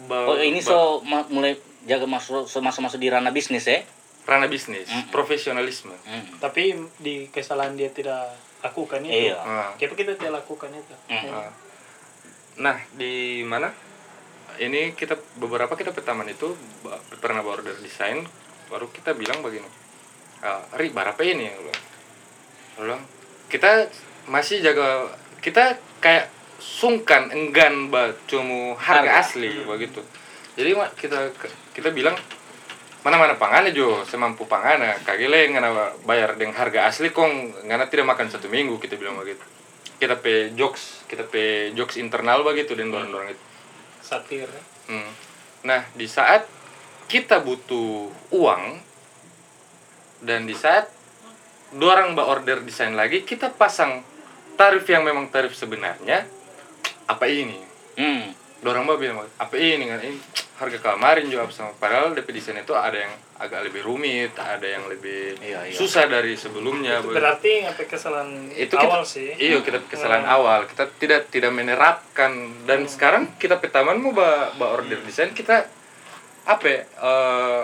ba, 0.01 0.25
Oh, 0.25 0.37
ini 0.37 0.57
ba- 0.59 0.65
so 0.65 0.77
ma- 1.03 1.27
mulai 1.27 1.53
jaga 1.83 2.05
masuk 2.05 2.45
so 2.45 2.57
masuk 2.59 2.81
masuk 2.83 2.97
di 2.97 3.09
ranah 3.09 3.29
bisnis 3.29 3.65
ya. 3.65 3.81
Ranah 4.21 4.47
bisnis 4.47 4.87
Mm-mm. 4.87 5.09
profesionalisme 5.09 5.93
Hmm. 6.05 6.37
tapi 6.37 6.77
di 6.97 7.25
kesalahan 7.29 7.73
dia 7.73 7.89
tidak 7.89 8.31
lakukan 8.61 9.01
itu 9.01 9.33
Iya. 9.33 9.37
Ah. 9.41 9.69
Kenapa 9.75 9.95
kita 9.97 10.11
tidak 10.15 10.33
lakukan 10.45 10.69
itu 10.71 10.93
Hmm. 11.09 11.25
Ya. 11.25 11.33
Ah. 11.33 11.51
Nah, 12.61 12.77
di 12.93 13.41
mana? 13.41 13.71
Ini 14.59 14.93
kita 14.93 15.15
beberapa 15.39 15.73
kita 15.73 15.89
pertama 15.89 16.21
itu 16.27 16.53
pernah 17.17 17.41
order 17.41 17.73
desain, 17.79 18.21
baru 18.67 18.91
kita 18.91 19.15
bilang 19.15 19.39
begini. 19.41 19.65
Ah, 20.43 20.61
Ri, 20.75 20.91
berapa 20.91 21.17
ini 21.23 21.47
ya? 21.47 21.55
Gua 21.57 21.75
bilang, 22.77 23.01
kita 23.47 23.87
masih 24.27 24.61
jaga 24.61 25.09
kita 25.39 25.79
kayak 25.97 26.29
sungkan 26.61 27.33
enggan 27.33 27.89
ba 27.89 28.13
cuma 28.29 28.77
harga, 28.77 29.09
Harga. 29.09 29.21
asli 29.25 29.65
begitu. 29.65 30.03
Jadi 30.53 30.75
kita 30.99 31.31
kita 31.73 31.89
bilang 31.89 32.13
mana 33.01 33.17
mana 33.17 33.33
pangana 33.33 33.73
jo 33.73 34.05
semampu 34.05 34.45
pangana 34.45 34.93
kagile 35.01 35.49
ngana 35.49 35.97
bayar 36.05 36.37
dengan 36.37 36.53
harga 36.53 36.85
asli 36.85 37.09
kong 37.09 37.65
ngana 37.65 37.89
tidak 37.89 38.13
makan 38.13 38.29
satu 38.29 38.45
minggu 38.45 38.77
kita 38.77 38.97
bilang 38.97 39.17
begitu 39.17 39.41
kita 39.97 40.17
pe 40.21 40.53
jokes 40.53 41.05
kita 41.09 41.25
pe 41.25 41.73
jokes 41.73 41.97
internal 41.97 42.45
begitu 42.45 42.73
dan 42.77 42.93
dorong-dorong 42.93 43.33
itu 43.33 43.43
satir. 44.01 44.49
Hmm. 44.85 45.09
nah 45.65 45.85
di 45.97 46.05
saat 46.05 46.45
kita 47.09 47.41
butuh 47.41 48.09
uang 48.33 48.63
dan 50.21 50.45
di 50.45 50.53
saat 50.53 50.89
dua 51.73 51.97
orang 51.97 52.13
mbak 52.13 52.27
order 52.27 52.57
desain 52.61 52.93
lagi 52.93 53.25
kita 53.25 53.49
pasang 53.53 54.05
tarif 54.53 54.85
yang 54.85 55.01
memang 55.01 55.31
tarif 55.33 55.57
sebenarnya 55.57 56.29
apa 57.09 57.25
ini 57.25 57.71
Hmm. 57.95 58.33
Dorang 58.61 58.85
mbak 58.85 58.97
bilang 58.97 59.17
apa 59.19 59.53
ini 59.55 59.85
kan 59.85 59.99
ini? 59.99 60.17
Harga 60.55 60.77
kemarin 60.77 61.25
juga 61.25 61.49
sama 61.49 61.73
padahal 61.73 62.13
DP 62.13 62.29
desain 62.31 62.53
itu 62.53 62.69
ada 62.71 62.93
yang 62.93 63.09
agak 63.35 63.65
lebih 63.65 63.81
rumit 63.81 64.37
ada 64.37 64.61
yang 64.61 64.85
lebih 64.85 65.33
Iya, 65.41 65.65
iya. 65.65 65.73
susah 65.73 66.05
dari 66.05 66.37
sebelumnya. 66.37 67.01
Itu 67.01 67.09
Be- 67.09 67.17
berarti 67.17 67.65
apa 67.65 67.81
kesalahan 67.83 68.29
itu 68.53 68.77
awal 68.77 69.01
kita, 69.01 69.09
sih. 69.09 69.33
iya 69.35 69.57
kita 69.59 69.81
kesalahan 69.83 70.21
Hmm. 70.23 70.35
awal. 70.37 70.59
Kita 70.65 70.85
tidak 70.93 71.27
tidak 71.27 71.49
menerapkan. 71.49 72.31
Dan 72.63 72.85
sekarang 72.85 73.33
kita 73.35 73.57
petaman 73.57 73.97
mau 73.97 74.13
ba, 74.13 74.53
ba 74.53 74.69
order 74.71 75.01
desain 75.01 75.33
kita 75.33 75.65
apa 76.43 76.61
ya, 76.63 76.79
eh, 76.85 77.61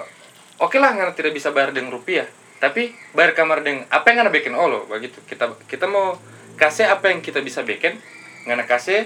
oke 0.57 0.77
lah 0.77 0.89
nggak 0.91 1.13
tidak 1.13 1.31
bisa 1.31 1.53
bayar 1.53 1.69
dengan 1.69 1.93
rupiah. 1.93 2.25
Tapi 2.57 2.89
bayar 3.13 3.37
kamar 3.37 3.61
dengan 3.61 3.85
apa 3.87 4.09
yang 4.09 4.25
nggak 4.25 4.33
bikin? 4.35 4.57
Olo 4.57 4.89
begitu. 4.89 5.21
Kita 5.23 5.53
kita 5.63 5.85
mau 5.85 6.17
kasih 6.57 6.89
apa 6.89 7.13
yang 7.13 7.21
kita 7.21 7.37
bisa 7.39 7.61
bikin. 7.61 8.01
Nggak 8.43 8.65
kasih 8.67 9.05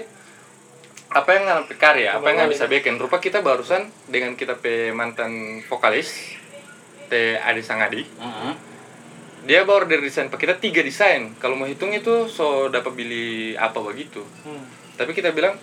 apa 1.12 1.30
yang 1.36 1.42
nggak 1.44 1.76
karya 1.76 2.16
apa 2.16 2.24
yang 2.28 2.36
nggak 2.42 2.52
bisa 2.52 2.66
bikin? 2.66 2.96
Rupa 2.96 3.20
kita 3.20 3.44
barusan 3.44 3.88
dengan 4.08 4.34
kita 4.34 4.56
pe 4.58 4.90
mantan 4.96 5.60
vokalis 5.68 6.36
teh 7.12 7.36
Adi 7.38 7.62
Sangadi. 7.62 8.02
Hmm. 8.18 8.54
dia 9.42 9.66
bawa 9.66 9.82
order 9.82 9.98
desain. 9.98 10.30
Pak 10.30 10.38
kita 10.38 10.54
tiga 10.62 10.86
desain. 10.86 11.34
Kalau 11.42 11.58
mau 11.58 11.66
hitung 11.66 11.90
itu 11.90 12.30
so 12.30 12.70
dapat 12.70 12.94
beli 12.94 13.58
apa 13.58 13.78
begitu. 13.82 14.22
Hmm. 14.46 14.64
tapi 14.92 15.16
kita 15.16 15.34
bilang 15.34 15.58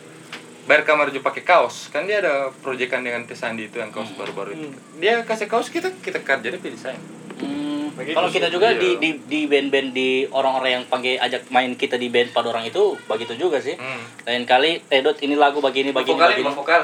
bayar 0.67 0.83
kamar 0.83 1.09
juga 1.15 1.31
pakai 1.31 1.43
kaos. 1.47 1.87
Kan 1.89 2.03
dia 2.05 2.19
ada 2.19 2.51
proyekan 2.59 3.01
dengan 3.01 3.23
Tesandi 3.23 3.71
itu 3.71 3.79
yang 3.79 3.89
kaos 3.89 4.11
baru-baru 4.19 4.51
itu. 4.53 4.67
Dia 4.99 5.23
kasih 5.23 5.47
kaos 5.47 5.71
kita 5.71 5.95
kita 6.03 6.19
kerja 6.21 6.47
dia 6.51 6.59
desain 6.59 7.18
Hmm, 7.39 7.87
kalau 7.95 8.27
kita 8.27 8.47
juga 8.47 8.71
Iya. 8.71 8.79
di 8.79 8.89
di 8.97 9.09
di 9.23 9.39
band-band 9.45 9.89
di 9.91 10.27
orang-orang 10.27 10.71
yang 10.71 10.83
panggil 10.87 11.15
ajak 11.17 11.47
main 11.49 11.71
kita 11.73 11.95
di 11.95 12.07
band 12.07 12.31
pada 12.31 12.49
orang 12.49 12.63
itu 12.63 12.95
begitu 13.07 13.35
juga 13.35 13.59
sih. 13.59 13.75
hmm. 13.75 14.27
Lain 14.27 14.43
kali, 14.43 14.83
eh 14.87 14.99
Dot 14.99 15.19
ini 15.19 15.35
lagu 15.35 15.59
begini 15.59 15.91
begini 15.91 16.19
Vokal, 16.19 16.29
begini. 16.33 16.47
mau 16.47 16.55
vokal. 16.55 16.83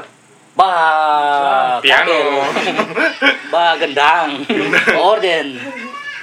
Bah, 0.55 1.83
Piano. 1.83 2.47
bah, 3.53 3.75
gendang. 3.75 4.39
Orden. 4.95 5.59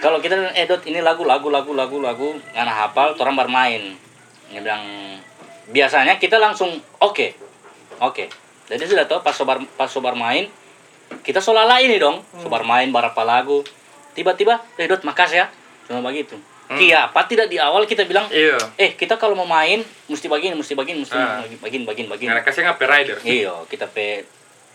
Kalau 0.01 0.18
kita 0.18 0.35
edot 0.57 0.81
ini 0.83 0.99
lagu 0.99 1.23
lagu 1.23 1.47
lagu 1.47 1.77
lagu 1.77 2.01
lagu 2.01 2.29
ngana 2.51 2.73
hafal, 2.73 3.12
orang 3.14 3.37
bermain. 3.37 3.83
Dia 4.49 4.64
bilang 4.64 4.83
biasanya 5.68 6.16
kita 6.16 6.40
langsung 6.40 6.81
oke. 6.99 7.37
Oke. 8.01 8.27
Jadi 8.66 8.88
sudah 8.88 9.05
tahu 9.05 9.21
pas 9.21 9.37
sobar 9.37 9.61
pas 9.77 9.87
sobar 9.87 10.16
main 10.16 10.49
kita 11.21 11.38
solala 11.38 11.77
ini 11.79 12.01
dong. 12.01 12.25
Sobar 12.40 12.64
main 12.64 12.88
berapa 12.88 13.21
lagu. 13.23 13.61
Tiba-tiba, 14.12 14.61
eh 14.75 14.87
Dot 14.87 15.03
makasih 15.03 15.38
ya. 15.38 15.46
Cuma 15.85 16.01
begitu. 16.03 16.37
Kenapa 16.68 17.29
tidak 17.29 17.46
di 17.46 17.61
awal 17.61 17.85
kita 17.85 18.05
bilang 18.05 18.25
iya 18.29 18.57
eh 18.77 18.92
kita 18.92 19.16
kalau 19.16 19.33
mau 19.35 19.44
main 19.44 19.81
mesti 20.09 20.25
begini, 20.25 20.57
mesti 20.57 20.72
begini, 20.72 21.05
mesti 21.05 21.12
Ah. 21.12 21.44
begini, 21.44 21.85
begini, 21.85 22.09
begini. 22.09 22.29
karena 22.29 22.40
kasih 22.40 22.64
ngapain 22.64 22.88
rider 22.88 23.18
Iya, 23.20 23.53
kita 23.68 23.85
pe 23.87 24.25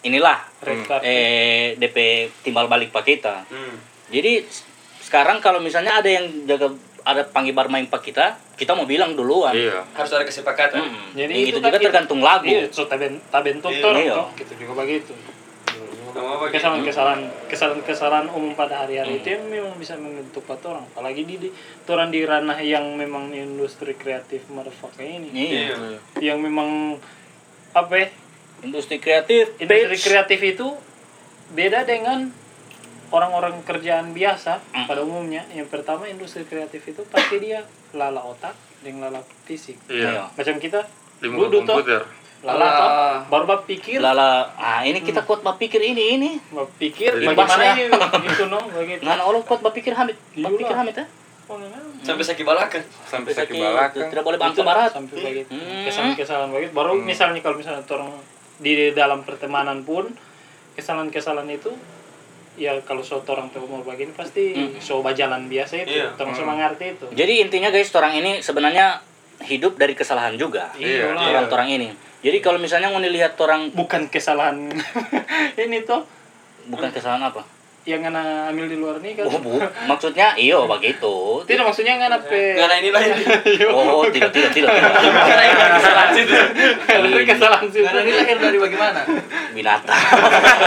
inilah 0.03 0.37
Red 0.61 0.85
carpet. 0.85 1.01
eh 1.03 1.73
DP 1.75 1.97
timbal 2.45 2.69
balik 2.69 2.93
pak 2.93 3.01
kita. 3.03 3.49
Hmm. 3.49 3.81
Jadi 4.07 4.45
sekarang 4.99 5.41
kalau 5.41 5.57
misalnya 5.57 5.97
ada 5.97 6.05
yang 6.05 6.45
jaga 6.45 6.69
ada 7.01 7.25
panggil 7.25 7.55
bar 7.55 7.65
main 7.65 7.87
pak 7.87 8.03
kita, 8.03 8.37
kita 8.53 8.73
mau 8.73 8.85
bilang 8.85 9.17
duluan. 9.17 9.55
iya 9.55 9.81
Harus 9.95 10.11
ada 10.11 10.21
kesepakatan. 10.21 10.77
Mm-mm. 10.77 11.15
Jadi 11.15 11.33
Jadi 11.33 11.33
itu 11.41 11.49
itu 11.49 11.57
kan 11.57 11.65
juga 11.65 11.73
kita- 11.73 11.87
tergantung 11.89 12.21
lagu. 12.21 12.45
Iya, 12.45 12.69
so 12.69 12.85
taben 12.85 13.17
taben 13.25 13.57
Iya. 13.57 13.89
Iya. 13.95 14.13
toh. 14.13 14.27
Gitu 14.35 14.53
juga 14.59 14.85
begitu. 14.85 15.17
Sama 16.17 16.29
apa 16.33 16.43
gitu? 16.43 16.53
Kesalahan-kesalahan 16.57 17.21
kesalahan-kesalahan 17.45 18.27
umum 18.29 18.51
pada 18.51 18.81
hari-hari 18.81 19.13
Hmm. 19.13 19.19
itu 19.19 19.27
yang 19.29 19.45
memang 19.45 19.73
bisa 19.77 19.93
membentuk 19.95 20.41
pat 20.43 20.61
orang. 20.63 20.81
Apalagi 20.89 21.21
di, 21.23 21.35
di 21.37 21.49
orang 21.87 22.09
di 22.09 22.21
ranah 22.21 22.57
yang 22.57 22.85
memang 22.93 23.29
industri 23.31 23.93
kreatif 23.93 24.49
motherfucker 24.49 25.01
ini. 25.01 25.29
Iya. 25.29 25.95
Yang 26.17 26.39
memang 26.41 26.69
apa 27.71 27.93
ya? 27.95 28.07
Industri 28.59 28.97
kreatif, 28.97 29.53
Industri 29.55 29.93
bitch. 29.93 30.03
kreatif 30.03 30.39
itu 30.41 30.67
beda 31.49 31.85
dengan 31.85 32.33
orang-orang 33.07 33.61
kerjaan 33.61 34.11
biasa 34.11 34.59
Hmm. 34.73 34.83
pada 34.83 34.99
umumnya. 34.99 35.45
Yang 35.49 35.69
pertama 35.69 36.05
industri 36.05 36.43
kreatif 36.43 36.81
itu 36.83 37.05
pasti 37.05 37.37
dia 37.37 37.61
lala 37.93 38.19
otak 38.21 38.51
dan 38.81 38.97
lala 38.97 39.21
fisik. 39.45 39.77
iya 39.87 40.27
Macam 40.27 40.57
kita 40.57 40.83
duduk 41.19 41.63
toh, 41.63 41.77
komputer 41.77 42.03
lala 42.39 42.53
toh, 42.61 42.69
Alah. 42.79 43.17
baru 43.27 43.45
berpikir 43.49 43.97
Lala, 43.97 44.53
ah 44.53 44.79
ini 44.81 45.01
kita 45.01 45.21
kuat 45.21 45.41
berpikir 45.41 45.81
ini 45.81 46.03
ini. 46.15 46.31
berpikir 46.47 47.09
Jadi 47.11 47.25
bagaimana 47.25 47.63
ini 47.73 47.89
itu 48.23 48.45
no 48.45 48.61
begitu. 48.67 49.01
Ngan 49.01 49.19
Allah 49.19 49.41
kuat 49.41 49.59
berpikir 49.59 49.91
hamid, 49.91 50.13
Iya 50.31 50.45
berpikir 50.45 50.69
lah. 50.69 50.79
hamid 50.79 50.95
ya. 50.95 51.05
Oh. 51.47 51.57
Sampai 51.99 52.23
sakit 52.23 52.43
balakan. 52.43 52.83
sampai 53.03 53.31
sakit 53.31 53.55
balakang 53.55 54.05
Tidak 54.05 54.19
boleh 54.21 54.35
bangsa 54.35 54.61
barat. 54.61 54.91
sampai 54.91 55.15
begitu 55.17 55.49
Hmm. 55.49 55.83
kesalahan-kesalahan 55.83 56.49
begitu 56.51 56.71
baru 56.73 56.91
misalnya 56.95 57.39
kalau 57.39 57.55
misalnya 57.55 57.81
orang 57.87 58.11
di 58.57 58.91
dalam 58.91 59.23
pertemanan 59.23 59.79
pun 59.81 60.11
kesalahan-kesalahan 60.73 61.47
itu 61.49 61.71
ya 62.55 62.73
kalau 62.81 62.99
suatu 62.99 63.31
orang 63.31 63.47
tahu 63.49 63.63
mau 63.65 63.81
begini 63.81 64.11
pasti 64.11 64.51
Hmm. 64.51 64.75
coba 64.77 65.13
jalan 65.13 65.45
biasa 65.45 65.73
itu 65.79 65.93
Iya. 65.95 66.13
terus 66.13 66.37
mengerti 66.39 66.85
itu 66.91 67.05
Jadi 67.13 67.33
intinya 67.39 67.69
guys, 67.69 67.89
orang 67.91 68.13
ini 68.13 68.41
sebenarnya 68.41 68.99
hidup 69.39 69.73
dari 69.75 69.93
kesalahan 69.93 70.33
juga. 70.35 70.73
Iya, 70.73 71.13
Iyalah. 71.13 71.21
iya. 71.21 71.29
Orang-orang 71.31 71.69
ini. 71.71 71.89
Jadi 72.27 72.37
kalau 72.43 72.59
misalnya 72.59 72.91
mau 72.91 72.99
dilihat 72.99 73.39
orang 73.39 73.71
bukan 73.71 74.11
kesalahan 74.11 74.67
ini 75.63 75.87
tuh 75.87 76.03
bukan 76.67 76.91
kesalahan 76.91 77.23
apa? 77.31 77.47
yang 77.87 78.03
ngana 78.03 78.51
ambil 78.51 78.67
di 78.67 78.75
luar 78.75 78.99
nih 78.99 79.15
kan 79.15 79.31
Oh, 79.31 79.39
bu. 79.39 79.63
Maksudnya 79.87 80.35
iyo 80.35 80.67
begitu. 80.67 81.39
tidak 81.47 81.71
maksudnya 81.71 81.95
ngana 81.95 82.19
pe 82.19 82.59
Karena 82.59 82.83
inilah 82.83 82.99
ini. 83.15 83.23
Oh, 83.71 84.03
tidak 84.11 84.35
tidak 84.35 84.51
tidak. 84.51 84.75
tidak. 84.75 84.91
Karena 85.23 85.43
ini 85.47 85.55
kesalahan 85.79 86.09
situ. 86.11 86.35
Karena 86.83 87.23
kesalahan 87.23 87.67
sih 87.71 87.81
Karena 87.87 88.01
ini 88.03 88.11
lahir 88.11 88.37
dari 88.43 88.57
bagaimana? 88.59 89.01
Binatang. 89.55 90.03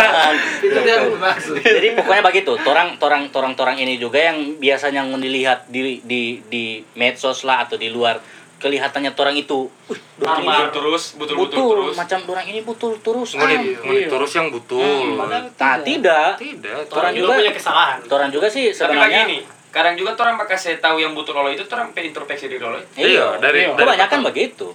Itu 0.65 0.79
dia 0.81 0.97
maksud. 1.05 1.61
Jadi 1.61 1.89
pokoknya 1.93 2.23
begitu. 2.25 2.53
Torang 2.65 2.97
torang 2.97 3.29
torang 3.29 3.53
torang 3.53 3.77
ini 3.77 4.01
juga 4.01 4.17
yang 4.33 4.57
biasanya 4.57 5.05
mau 5.05 5.21
dilihat 5.21 5.69
di 5.69 6.01
di 6.01 6.41
di 6.49 6.81
medsos 6.97 7.45
lah 7.45 7.69
atau 7.69 7.77
di 7.77 7.93
luar 7.93 8.17
kelihatannya 8.61 9.11
torang 9.11 9.33
itu 9.35 9.67
"Wih, 9.89 9.97
Butul 10.15 10.69
terus, 10.71 11.17
betul-betul 11.17 11.57
butul 11.57 11.77
terus. 11.83 11.97
macam 11.97 12.19
dorang 12.23 12.47
ini 12.47 12.61
butul 12.61 12.93
terus. 13.01 13.33
Ngoni, 13.33 13.51
ah." 13.51 13.61
ngoni 13.81 13.99
Iya. 13.99 14.09
terus 14.09 14.31
yang 14.31 14.49
betul 14.49 15.17
padahal 15.17 15.45
Nah, 15.51 15.77
tidak. 15.81 16.31
tidak 16.37 16.77
Orang 16.85 16.93
Orang 16.93 17.13
juga 17.13 17.25
juga- 17.27 17.39
punya 17.41 17.55
kesalahan. 17.57 17.99
Torang 18.05 18.31
juga 18.31 18.47
sih 18.47 18.65
Tapi 18.67 18.77
sebenarnya 18.77 19.25
begini, 19.25 19.39
kadang 19.71 19.95
juga 19.95 20.11
orang 20.15 20.37
bakal 20.37 20.57
saya 20.57 20.77
tahu 20.77 20.97
yang 20.99 21.13
butuh 21.13 21.33
rolo 21.33 21.49
itu 21.49 21.65
orang 21.67 21.89
pengen 21.91 22.11
introspeksi 22.11 22.47
diri 22.47 22.59
rolo. 22.59 22.79
iya 22.95 23.39
dari 23.39 23.65
Iya. 23.65 23.73
dari 23.73 23.81
kebanyakan 23.81 24.19
pertama. 24.19 24.29
begitu 24.29 24.67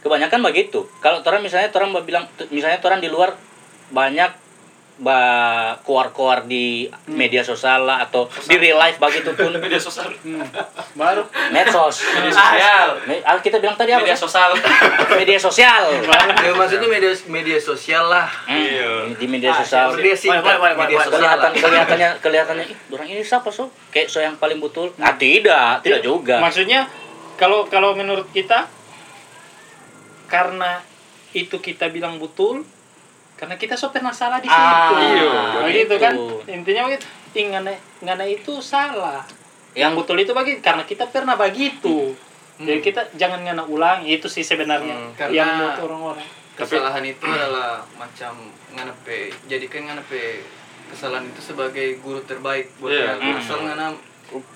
kebanyakan 0.00 0.40
begitu 0.42 0.80
kalau 0.98 1.18
orang 1.20 1.40
misalnya 1.40 1.68
orang 1.70 1.90
bilang 2.00 2.24
misalnya 2.48 2.76
orang 2.78 3.00
di 3.00 3.08
luar 3.08 3.32
banyak 3.86 4.30
ba 4.94 5.18
koar-koar 5.82 6.46
di 6.46 6.86
media 7.10 7.42
sosial 7.42 7.82
lah 7.82 8.06
atau 8.06 8.30
di 8.46 8.54
real 8.54 8.78
life 8.78 9.02
begitu 9.02 9.34
pun. 9.34 9.50
Media 9.64 9.74
sosial. 9.76 10.06
Hmm. 10.22 10.38
baru. 11.00 11.26
Medsos. 11.50 12.06
Media 12.14 12.30
sosial. 12.30 12.88
Me- 13.02 13.24
ah, 13.26 13.34
kita 13.42 13.58
bilang 13.58 13.74
tadi 13.74 13.90
apa 13.90 14.06
Media 14.06 14.14
sosial. 14.14 14.54
media 15.20 15.38
sosial. 15.38 15.82
Ya, 15.98 16.54
maksudnya 16.54 16.86
media 16.86 17.10
media 17.26 17.58
sosial 17.58 18.06
lah. 18.06 18.30
Hmm, 18.46 18.54
Iya. 18.54 18.90
di 19.18 19.26
media 19.26 19.50
sosial. 19.50 19.98
Media 19.98 20.14
singkat, 20.14 20.42
boleh, 20.46 20.58
boleh, 20.62 20.74
media 20.86 20.98
sosial 21.02 21.18
kelihatan 21.18 21.50
lah. 21.50 21.58
kelihatannya 21.58 22.10
kelihatannya 22.22 22.64
ih 22.70 22.78
orang 22.94 23.08
ini 23.10 23.22
siapa 23.26 23.50
so? 23.50 23.74
Kayak 23.90 24.06
so 24.06 24.22
yang 24.22 24.38
paling 24.38 24.62
betul. 24.62 24.94
Ah 25.02 25.18
tidak 25.18 25.82
tidak 25.82 26.06
juga. 26.06 26.38
Maksudnya 26.38 26.86
kalau 27.34 27.66
kalau 27.66 27.98
menurut 27.98 28.30
kita 28.30 28.70
karena 30.30 30.80
itu 31.34 31.58
kita 31.58 31.90
bilang 31.90 32.22
betul 32.22 32.62
karena 33.34 33.54
kita 33.54 33.74
so 33.74 33.88
pernah 33.88 34.10
salah 34.10 34.38
di 34.38 34.46
situ 34.46 34.54
Ah, 34.54 34.94
iya, 34.96 35.32
begitu 35.60 35.94
kan 35.96 36.14
begitu. 36.14 36.36
intinya 36.48 36.82
begitu 36.86 37.06
Ih, 37.34 37.50
ngana, 37.50 37.72
ngana 38.00 38.24
itu 38.24 38.52
salah 38.58 39.26
yang 39.72 39.90
yang 39.90 39.92
betul 39.94 40.14
itu 40.16 40.30
bagi 40.30 40.58
karena 40.58 40.82
kita 40.82 41.06
pernah 41.06 41.34
begitu 41.34 42.14
Hmm. 42.54 42.62
jadi 42.62 42.78
kita 42.80 43.00
jangan 43.14 43.42
ngana 43.42 43.66
ulang 43.66 44.06
itu 44.06 44.30
sih 44.30 44.40
sebenarnya 44.40 44.94
Hmm. 44.94 45.10
Karena- 45.12 45.34
yang 45.34 45.48
buat 45.58 45.78
orang-orang 45.82 46.28
Kesalahan 46.54 47.02
itu 47.02 47.26
adalah 47.26 47.82
macam 47.92 48.30
nganepe. 48.70 49.26
Jadikan 49.44 49.90
nganepe 49.90 50.46
kesalahan 50.86 51.26
itu 51.26 51.42
sebagai 51.42 51.98
guru 51.98 52.22
terbaik 52.22 52.70
buat 52.78 52.94
Iya. 52.94 53.18
yeah. 53.18 53.34
asal 53.34 53.58
ngana 53.60 53.90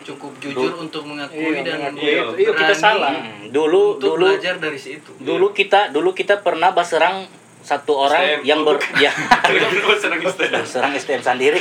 cukup 0.00 0.30
jujur 0.38 0.78
untuk 0.78 1.02
mengakui 1.02 1.42
Iya, 1.52 1.66
dan 1.66 1.74
mengakui. 1.90 2.06
Iya, 2.06 2.22
iya, 2.38 2.50
kita 2.54 2.70
salah. 2.72 3.10
Hmm, 3.10 3.50
dulu 3.50 3.98
untuk 3.98 4.14
dulu 4.14 4.30
belajar 4.30 4.54
dari 4.56 4.78
situ. 4.78 5.10
dulu 5.18 5.50
kita 5.50 5.90
dulu 5.90 6.10
kita 6.12 6.38
pernah 6.38 6.70
baserang 6.70 7.26
satu 7.68 7.92
orang 8.00 8.24
STM. 8.24 8.40
yang 8.42 8.60
ber 8.64 8.80
ya 9.04 9.12
serang 10.64 10.92
STM 10.94 11.20
sendiri 11.20 11.60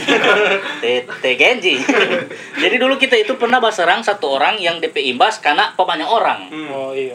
T 0.79 0.85
T 1.03 1.25
Genji 1.35 1.75
jadi 2.63 2.75
dulu 2.77 2.95
kita 2.95 3.13
itu 3.13 3.35
pernah 3.35 3.59
baserang 3.59 3.99
satu 3.99 4.39
orang 4.39 4.55
yang 4.55 4.79
DP 4.79 5.11
imbas 5.11 5.37
karena 5.37 5.75
banyak 5.77 6.07
orang 6.07 6.47
oh 6.71 6.95
iya 6.95 7.11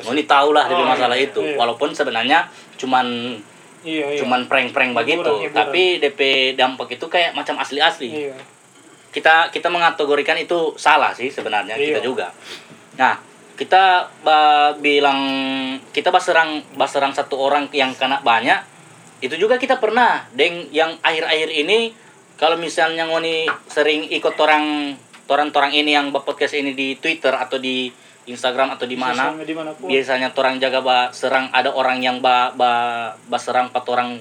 lah 0.53 0.69
dari 0.69 0.77
Oh, 0.77 0.87
masalah 0.87 1.17
iya. 1.17 1.27
itu 1.27 1.41
Iya. 1.41 1.57
walaupun 1.57 1.91
sebenarnya 1.91 2.45
cuman 2.77 3.41
iya 3.81 4.13
iya 4.13 4.21
cuman 4.21 4.45
prank-prank 4.45 4.93
begitu 4.95 5.25
Hiburan, 5.25 5.41
hiburan. 5.43 5.57
tapi 5.57 5.83
DP 5.99 6.21
dampak 6.53 6.93
itu 6.93 7.07
kayak 7.07 7.33
macam 7.33 7.57
asli-asli 7.57 8.29
iya 8.29 8.37
kita 9.09 9.49
kita 9.49 9.69
mengategorikan 9.69 10.37
itu 10.37 10.73
salah 10.75 11.13
sih 11.13 11.29
sebenarnya 11.29 11.77
Iya. 11.77 11.87
kita 11.93 12.01
juga. 12.01 12.33
Nah, 12.97 13.21
kita 13.53 14.09
bilang 14.81 15.21
kita 15.93 16.09
baserang 16.09 16.65
baserang 16.75 17.13
satu 17.13 17.37
orang 17.37 17.69
yang 17.71 17.93
kena 17.93 18.25
banyak 18.25 18.57
itu 19.23 19.39
juga 19.39 19.55
kita 19.57 19.79
pernah 19.79 20.27
deng 20.35 20.67
yang 20.75 20.99
akhir-akhir 20.99 21.49
ini 21.55 21.95
kalau 22.35 22.59
misalnya 22.59 23.07
ngoni 23.07 23.47
sering 23.71 24.11
ikut 24.11 24.35
orang 24.35 24.99
orang-orang 25.31 25.73
ini 25.79 25.95
yang 25.95 26.11
podcast 26.11 26.59
ini 26.59 26.75
di 26.75 26.99
Twitter 26.99 27.31
atau 27.31 27.57
di 27.63 27.89
Instagram 28.27 28.75
atau 28.75 28.87
di 28.87 28.95
mana 28.99 29.35
biasanya 29.83 30.35
orang 30.35 30.59
jaga 30.59 30.83
ba 30.83 30.99
serang 31.15 31.51
ada 31.55 31.71
orang 31.75 32.03
yang 32.03 32.19
ba 32.19 32.51
ba, 32.55 32.73
ba 33.15 33.39
serang 33.39 33.71
empat 33.71 33.85
orang 33.89 34.19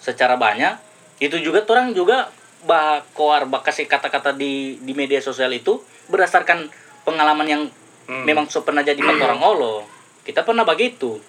secara 0.00 0.40
banyak. 0.40 0.76
Itu 1.20 1.36
juga 1.40 1.64
orang 1.68 1.92
juga 1.92 2.32
ba 2.64 3.04
koar 3.12 3.46
ba 3.46 3.60
kasih 3.60 3.84
kata-kata 3.84 4.32
di 4.32 4.80
di 4.80 4.92
media 4.96 5.20
sosial 5.20 5.52
itu 5.52 5.80
berdasarkan 6.08 6.72
pengalaman 7.04 7.48
yang 7.48 7.62
Hmm. 8.08 8.24
memang 8.24 8.48
so 8.48 8.64
pernah 8.64 8.80
jadi 8.80 8.96
empat 8.96 9.20
orang. 9.20 9.40
Olo 9.44 9.84
kita 10.24 10.40
pernah 10.40 10.64
begitu 10.64 11.20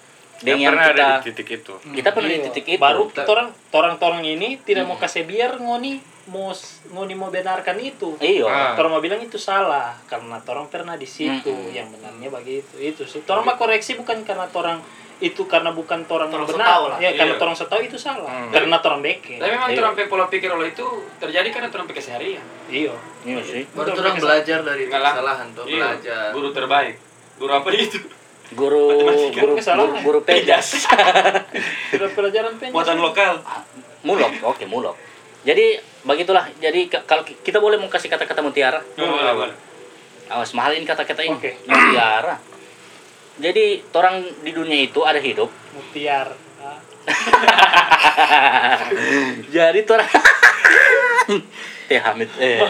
yang 0.42 0.56
dengan 0.56 0.72
pernah 0.72 0.86
kita 0.86 0.94
ada 0.94 1.08
di 1.12 1.24
titik 1.26 1.48
itu 1.54 1.74
kita 1.92 2.08
pernah 2.10 2.28
di 2.28 2.34
Iya. 2.34 2.44
titik 2.48 2.66
itu 2.70 2.80
baru 2.80 3.02
orang 3.24 3.48
orang 3.70 3.94
orang 3.98 4.22
ini 4.22 4.56
tidak 4.58 4.84
mau 4.84 4.96
kasih 4.96 5.24
biar 5.24 5.56
ngoni 5.56 6.00
mau 6.26 6.48
mau 6.90 7.04
mau 7.04 7.28
benarkan 7.28 7.76
itu 7.76 8.16
Iya. 8.16 8.44
Ah. 8.44 8.72
Torang 8.72 8.90
mau 8.90 9.00
bilang 9.00 9.18
itu 9.18 9.36
salah 9.36 9.92
karena 10.04 10.40
torang 10.40 10.66
pernah 10.66 10.94
di 10.94 11.04
situ 11.04 11.48
Mm-mm. 11.48 11.70
yang 11.70 11.88
benarnya 11.88 12.28
begitu 12.30 12.74
itu 12.76 13.02
sih 13.02 13.20
torang 13.20 13.42
mau 13.42 13.54
koreksi 13.54 13.94
bukan 13.94 14.22
karena 14.22 14.48
torang 14.48 14.80
itu 15.20 15.44
karena 15.44 15.68
bukan 15.68 16.08
torang 16.08 16.32
yang 16.32 16.40
Torang 16.40 16.56
benar 16.56 16.80
lah. 16.86 16.96
ya 16.96 17.12
karena 17.12 17.36
Iya. 17.36 17.36
torang 17.36 17.52
setahu 17.52 17.84
itu 17.84 18.00
salah 18.00 18.24
Hmm. 18.24 18.48
karena 18.48 18.80
torang 18.80 19.04
beke 19.04 19.36
Tapi 19.36 19.52
memang 19.52 19.68
Iya. 19.68 19.84
orang 19.84 20.08
pola 20.08 20.24
pikir 20.26 20.48
lo 20.48 20.64
itu 20.64 20.86
terjadi 21.20 21.48
karena 21.50 21.68
orang 21.68 21.84
keseharian. 21.86 22.40
iya 22.66 22.96
Iya 23.20 23.40
sih. 23.44 23.68
Baru 23.68 23.92
orang 23.92 24.16
belajar 24.16 24.64
dari 24.64 24.88
kesalahan 24.88 25.52
tuh, 25.52 25.68
Iya, 25.68 25.92
belajar. 25.92 26.32
Guru 26.32 26.48
terbaik. 26.50 26.96
Guru 27.36 27.52
apa 27.52 27.68
itu? 27.70 28.00
Guru 28.50 28.84
guru 29.30 29.54
guru, 29.54 29.86
guru 30.02 30.18
pejas. 30.20 30.86
pelajaran 32.10 32.58
penyes 32.58 32.74
Buatan 32.74 32.98
lokal. 32.98 33.38
mulok, 34.00 34.32
oke 34.44 34.64
mulok. 34.64 34.96
Jadi 35.40 35.76
begitulah. 36.02 36.50
Jadi 36.56 36.88
kalau 36.88 37.22
ki- 37.22 37.38
kita 37.40 37.56
boleh 37.56 37.76
mau 37.76 37.86
kasih 37.86 38.08
kata-kata 38.08 38.40
mutiara. 38.40 38.82
Boleh, 38.92 39.34
boleh. 39.34 39.56
Awas 40.28 40.50
mahalin 40.52 40.82
kata-kata 40.82 41.22
ini. 41.22 41.32
Oke. 41.32 41.62
Mutiara. 41.64 42.36
Jadi 43.38 43.80
orang 43.90 44.20
di 44.40 44.52
dunia 44.52 44.78
itu 44.82 45.00
ada 45.00 45.16
hidup. 45.16 45.48
mutiar 45.70 46.34
Ah, 46.60 46.76
Jadi 49.48 49.80
orang 49.86 50.08
Teh 51.88 52.00
Hamid. 52.04 52.28
Eh. 52.36 52.60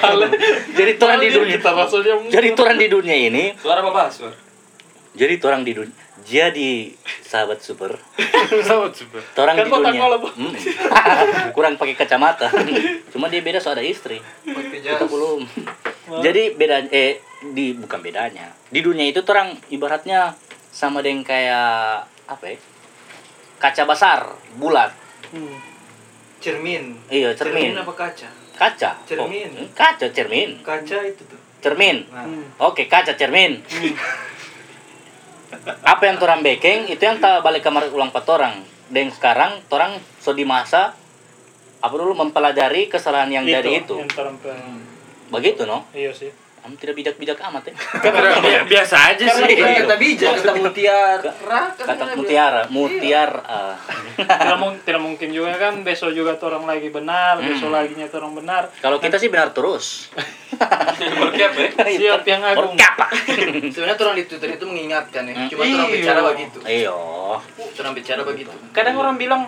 Jadi 0.71 0.93
orang 0.97 1.19
di 1.19 1.31
dunia. 1.33 1.57
kita 1.57 1.71
maksudnya 1.73 2.15
Jadi 2.29 2.49
orang 2.55 2.79
di 2.79 2.87
dunia 2.87 3.17
ini. 3.19 3.45
Suara 3.57 3.83
apa, 3.83 4.07
Suara? 4.09 4.50
Jadi 5.11 5.43
orang 5.43 5.67
di 5.67 5.73
dunia. 5.75 5.97
Jadi 6.23 6.95
sahabat 7.27 7.59
super. 7.59 7.99
Sahabat 8.67 8.95
super. 8.95 9.19
Orang 9.43 9.59
Kan 9.59 9.67
di 9.67 9.71
dunia. 9.73 10.01
Hmm. 10.07 10.53
Kurang 11.57 11.75
pakai 11.75 11.97
kacamata. 11.99 12.47
Cuma 13.13 13.27
dia 13.27 13.43
beda 13.43 13.59
soal 13.59 13.81
ada 13.81 13.85
istri. 13.85 14.23
Kita 14.47 15.11
belum. 15.11 15.43
Jadi 16.23 16.55
beda 16.55 16.87
eh 16.95 17.19
di 17.51 17.75
bukan 17.75 17.99
bedanya. 17.99 18.55
Di 18.71 18.81
dunia 18.85 19.11
itu 19.11 19.27
tuh 19.27 19.35
orang 19.35 19.59
ibaratnya 19.75 20.37
sama 20.71 21.03
dengan 21.03 21.27
kayak 21.27 22.07
apa 22.31 22.45
ya? 22.47 22.57
Kaca 23.59 23.83
besar, 23.91 24.21
bulat. 24.57 24.95
Hmm. 25.35 25.59
Cermin. 26.41 26.97
Iya, 27.13 27.37
cermin. 27.37 27.77
apa 27.77 27.93
kaca? 27.93 28.29
Kaca. 28.57 28.91
Cermin. 29.05 29.51
Oh, 29.53 29.69
kaca 29.77 30.07
cermin. 30.09 30.57
Kaca 30.65 30.99
itu 31.05 31.23
tuh. 31.29 31.41
Cermin. 31.61 32.09
Nah, 32.09 32.25
Hmm. 32.25 32.45
Oke, 32.57 32.89
kaca 32.89 33.13
cermin. 33.13 33.61
Apa 35.83 36.03
yang 36.05 36.17
torang 36.17 36.41
baking 36.41 36.87
itu 36.89 37.01
yang 37.01 37.19
tak 37.19 37.41
balik 37.41 37.61
kamar 37.61 37.89
ulang 37.89 38.09
pat 38.09 38.27
orang. 38.27 38.63
Dan 38.87 39.09
sekarang 39.09 39.63
torang 39.67 39.93
so 40.17 40.31
di 40.31 40.43
masa 40.43 40.95
apa 41.79 41.95
dulu 41.95 42.13
mempelajari 42.13 42.87
kesalahan 42.87 43.31
yang 43.33 43.45
dari 43.45 43.81
itu. 43.81 43.95
yang 43.95 44.07
torang 44.07 44.37
pe- 44.37 44.53
Begitu 45.31 45.63
no? 45.63 45.87
iya 45.91 46.11
sih 46.11 46.29
Kamu 46.61 46.77
tidak 46.77 46.93
bijak-bijak 46.95 47.41
amat 47.41 47.65
ya. 47.71 47.73
Tidak, 47.73 48.13
bi- 48.37 48.69
biasa 48.69 48.97
aja 49.09 49.25
sih. 49.33 49.49
Iya. 49.49 49.81
kata 49.81 49.97
bijak, 49.97 50.29
kata 50.37 50.53
mutiara. 50.55 51.33
Kata 51.73 52.05
mutiara, 52.13 52.63
mutiara. 52.69 53.41
ah. 53.49 53.75
tidak, 54.21 54.59
mung- 54.61 54.77
tidak 54.79 55.01
mungkin 55.01 55.29
juga 55.31 55.57
kan 55.57 55.81
besok 55.81 56.13
juga 56.13 56.37
orang 56.37 56.69
lagi 56.69 56.93
benar 56.93 57.41
besok 57.41 57.73
Hmm. 57.73 57.79
lagi 57.79 57.97
nya 57.97 58.13
orang 58.13 58.37
benar 58.37 58.63
Kalau 58.77 59.01
kita 59.01 59.17
sih 59.17 59.33
benar 59.33 59.51
terus. 59.51 60.13
Berkiap 60.61 61.53
ya? 61.55 61.69
siap 61.89 62.23
yang 62.23 62.43
agung 62.45 62.77
Berkapa. 62.77 63.07
Sebenarnya 63.67 63.97
orang 63.99 64.17
di 64.17 64.25
Twitter 64.25 64.51
itu 64.53 64.65
mengingatkan 64.65 65.25
ya. 65.25 65.35
Hmm. 65.35 65.49
Cuma 65.49 65.63
orang 65.63 65.73
Iya. 65.83 65.97
bicara 65.97 66.21
begitu. 66.23 66.59
Iyo. 66.63 66.99
Orang 67.81 67.93
bicara 67.97 68.21
begitu. 68.23 68.53
kadang 68.71 68.97
orang 68.97 69.17
bilang 69.17 69.43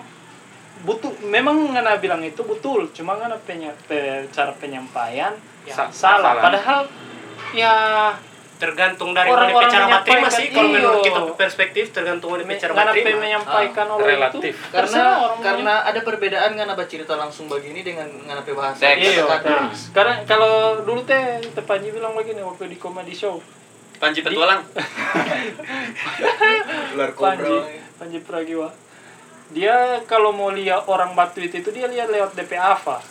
butuh 0.83 1.13
memang 1.23 1.55
ngana 1.71 1.95
bilang 1.97 2.19
itu 2.21 2.43
betul 2.43 2.91
cuma 2.91 3.15
ngana 3.15 3.39
penya, 3.41 3.71
pe- 3.87 4.27
cara 4.29 4.51
penyampaian 4.53 5.31
ya, 5.63 5.71
Sa- 5.71 5.93
salah. 5.95 6.35
salah. 6.35 6.43
padahal 6.43 6.81
ya 7.53 7.75
tergantung 8.63 9.11
dari 9.11 9.27
Orang-orang 9.27 9.59
mana 9.59 9.75
cara 9.75 10.07
terima 10.07 10.31
sih 10.31 10.55
kalau 10.55 10.71
menurut 10.71 11.03
kita 11.03 11.19
perspektif 11.35 11.91
tergantung 11.91 12.39
dari 12.39 12.47
cara 12.55 12.79
ngana 12.79 12.95
pe 12.95 13.03
terima 13.03 13.19
menyampaikan 13.19 13.87
oleh 13.91 14.15
relatif. 14.15 14.55
itu 14.55 14.71
Karena 14.71 15.03
orang 15.19 15.43
karena 15.43 15.75
ada 15.83 16.01
perbedaan 16.07 16.55
kan 16.55 16.71
apa 16.71 16.87
cerita 16.87 17.19
langsung 17.19 17.51
begini 17.51 17.83
dengan 17.83 18.07
ngana 18.07 18.47
bahasa. 18.55 18.95
Iya, 18.95 19.27
nah, 19.27 19.75
sekarang 19.75 20.23
kalau 20.31 20.79
dulu 20.87 21.03
teh 21.03 21.43
Teh 21.43 21.65
Panji 21.67 21.91
bilang 21.91 22.15
begini 22.15 22.39
waktu 22.47 22.71
di 22.71 22.79
comedy 22.79 23.11
show. 23.11 23.43
Panji 23.99 24.23
petualang. 24.23 24.63
Ular 26.95 27.11
Panji, 27.19 27.51
kobra. 27.51 27.67
Panji 27.99 28.19
Pragiwa. 28.23 28.71
Dia 29.51 30.07
kalau 30.07 30.31
mau 30.31 30.55
lihat 30.55 30.87
orang 30.87 31.19
buat 31.19 31.35
tweet 31.35 31.51
itu 31.51 31.75
dia 31.75 31.91
lihat 31.91 32.15
lewat 32.15 32.39
DP 32.39 32.55
Ava. 32.55 33.03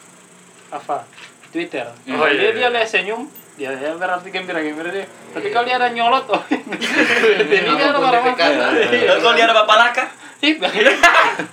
Ava 0.72 1.04
Twitter. 1.52 1.92
Oh, 2.08 2.24
iya, 2.32 2.40
dia 2.40 2.50
dia 2.56 2.72
iya. 2.72 2.72
lihat 2.72 2.88
senyum, 2.88 3.28
dia 3.62 3.78
ya 3.78 3.94
berarti 3.94 4.34
gembira-gembira 4.34 4.90
dia. 4.90 5.06
Tapi 5.06 5.54
kalau 5.54 5.70
dia 5.70 5.78
ada 5.78 5.94
nyolot, 5.94 6.26
oh 6.34 6.42
ini 6.50 7.62
dia 7.62 7.94
ada 7.94 7.94
Apa 7.94 8.02
pun 8.02 8.10
marah 8.10 8.22
DP 8.26 8.38
kata. 8.42 8.66
Kalau 9.22 9.34
dia 9.38 9.46
ada 9.46 9.56
bapak 9.62 9.76
laka. 9.78 10.06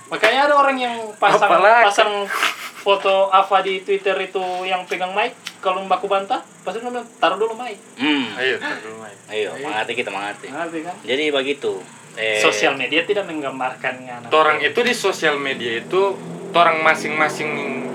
Makanya 0.09 0.39
ada 0.49 0.55
orang 0.57 0.73
yang 0.81 0.95
pasang 1.21 1.61
pasang 1.61 2.11
foto 2.81 3.29
Ava 3.29 3.61
di 3.61 3.85
Twitter 3.85 4.17
itu 4.17 4.41
yang 4.65 4.81
pegang 4.89 5.13
mic 5.13 5.37
kalau 5.61 5.85
baku 5.85 6.09
bantah 6.09 6.41
pasti 6.65 6.81
bilang 6.81 7.05
taruh 7.21 7.37
dulu 7.37 7.53
mic. 7.53 7.77
Hmm. 8.01 8.33
Ayo, 8.41 8.57
dulu 8.57 9.05
main. 9.05 9.17
Ayo, 9.29 9.53
mengerti 9.61 9.93
kita 9.93 10.09
mengerti. 10.09 10.49
Ngerti 10.49 10.79
kan? 10.81 10.95
Jadi 11.05 11.23
begitu. 11.29 11.77
Eh, 12.17 12.41
Sosial 12.41 12.73
media 12.73 13.05
tidak 13.05 13.29
menggambarkannya. 13.29 14.25
anak. 14.25 14.29
Torang 14.33 14.57
itu 14.57 14.79
di 14.81 14.97
sosial 14.97 15.37
media 15.37 15.77
itu, 15.85 16.17
torang 16.49 16.81
masing-masing 16.81 17.85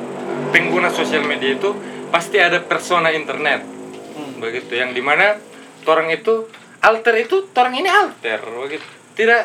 pengguna 0.55 0.87
sosial 0.89 1.27
media 1.27 1.59
itu 1.59 1.75
pasti 2.15 2.39
ada 2.39 2.63
persona 2.63 3.11
internet. 3.11 3.74
Begitu, 4.45 4.73
yang 4.75 4.91
di 4.91 5.01
mana 5.01 5.41
torang 5.83 6.09
itu 6.09 6.45
alter 6.79 7.15
itu, 7.19 7.49
torang 7.51 7.73
ini 7.73 7.87
alter, 7.87 8.41
begitu. 8.45 8.85
Tidak, 9.15 9.43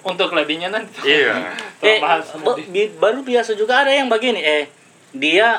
Untuk 0.00 0.30
lebihnya 0.30 0.68
nanti. 0.68 1.02
iya. 1.04 1.50
eh, 1.82 1.98
nanti. 1.98 2.94
baru 2.94 3.20
biasa 3.20 3.52
juga 3.52 3.82
ada 3.82 3.90
yang 3.90 4.06
begini 4.06 4.38
eh 4.38 4.64
dia 5.10 5.58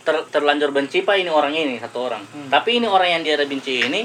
ter- 0.00 0.28
terlanjur 0.28 0.68
benci 0.68 1.00
pak 1.00 1.16
ini 1.16 1.28
orang 1.28 1.50
ini 1.50 1.78
satu 1.78 2.04
orang 2.04 2.20
Hmm. 2.22 2.48
tapi 2.48 2.76
ini 2.76 2.84
orang 2.84 3.08
yang 3.10 3.22
dia 3.22 3.34
ada 3.34 3.46
benci 3.46 3.80
ini 3.80 4.04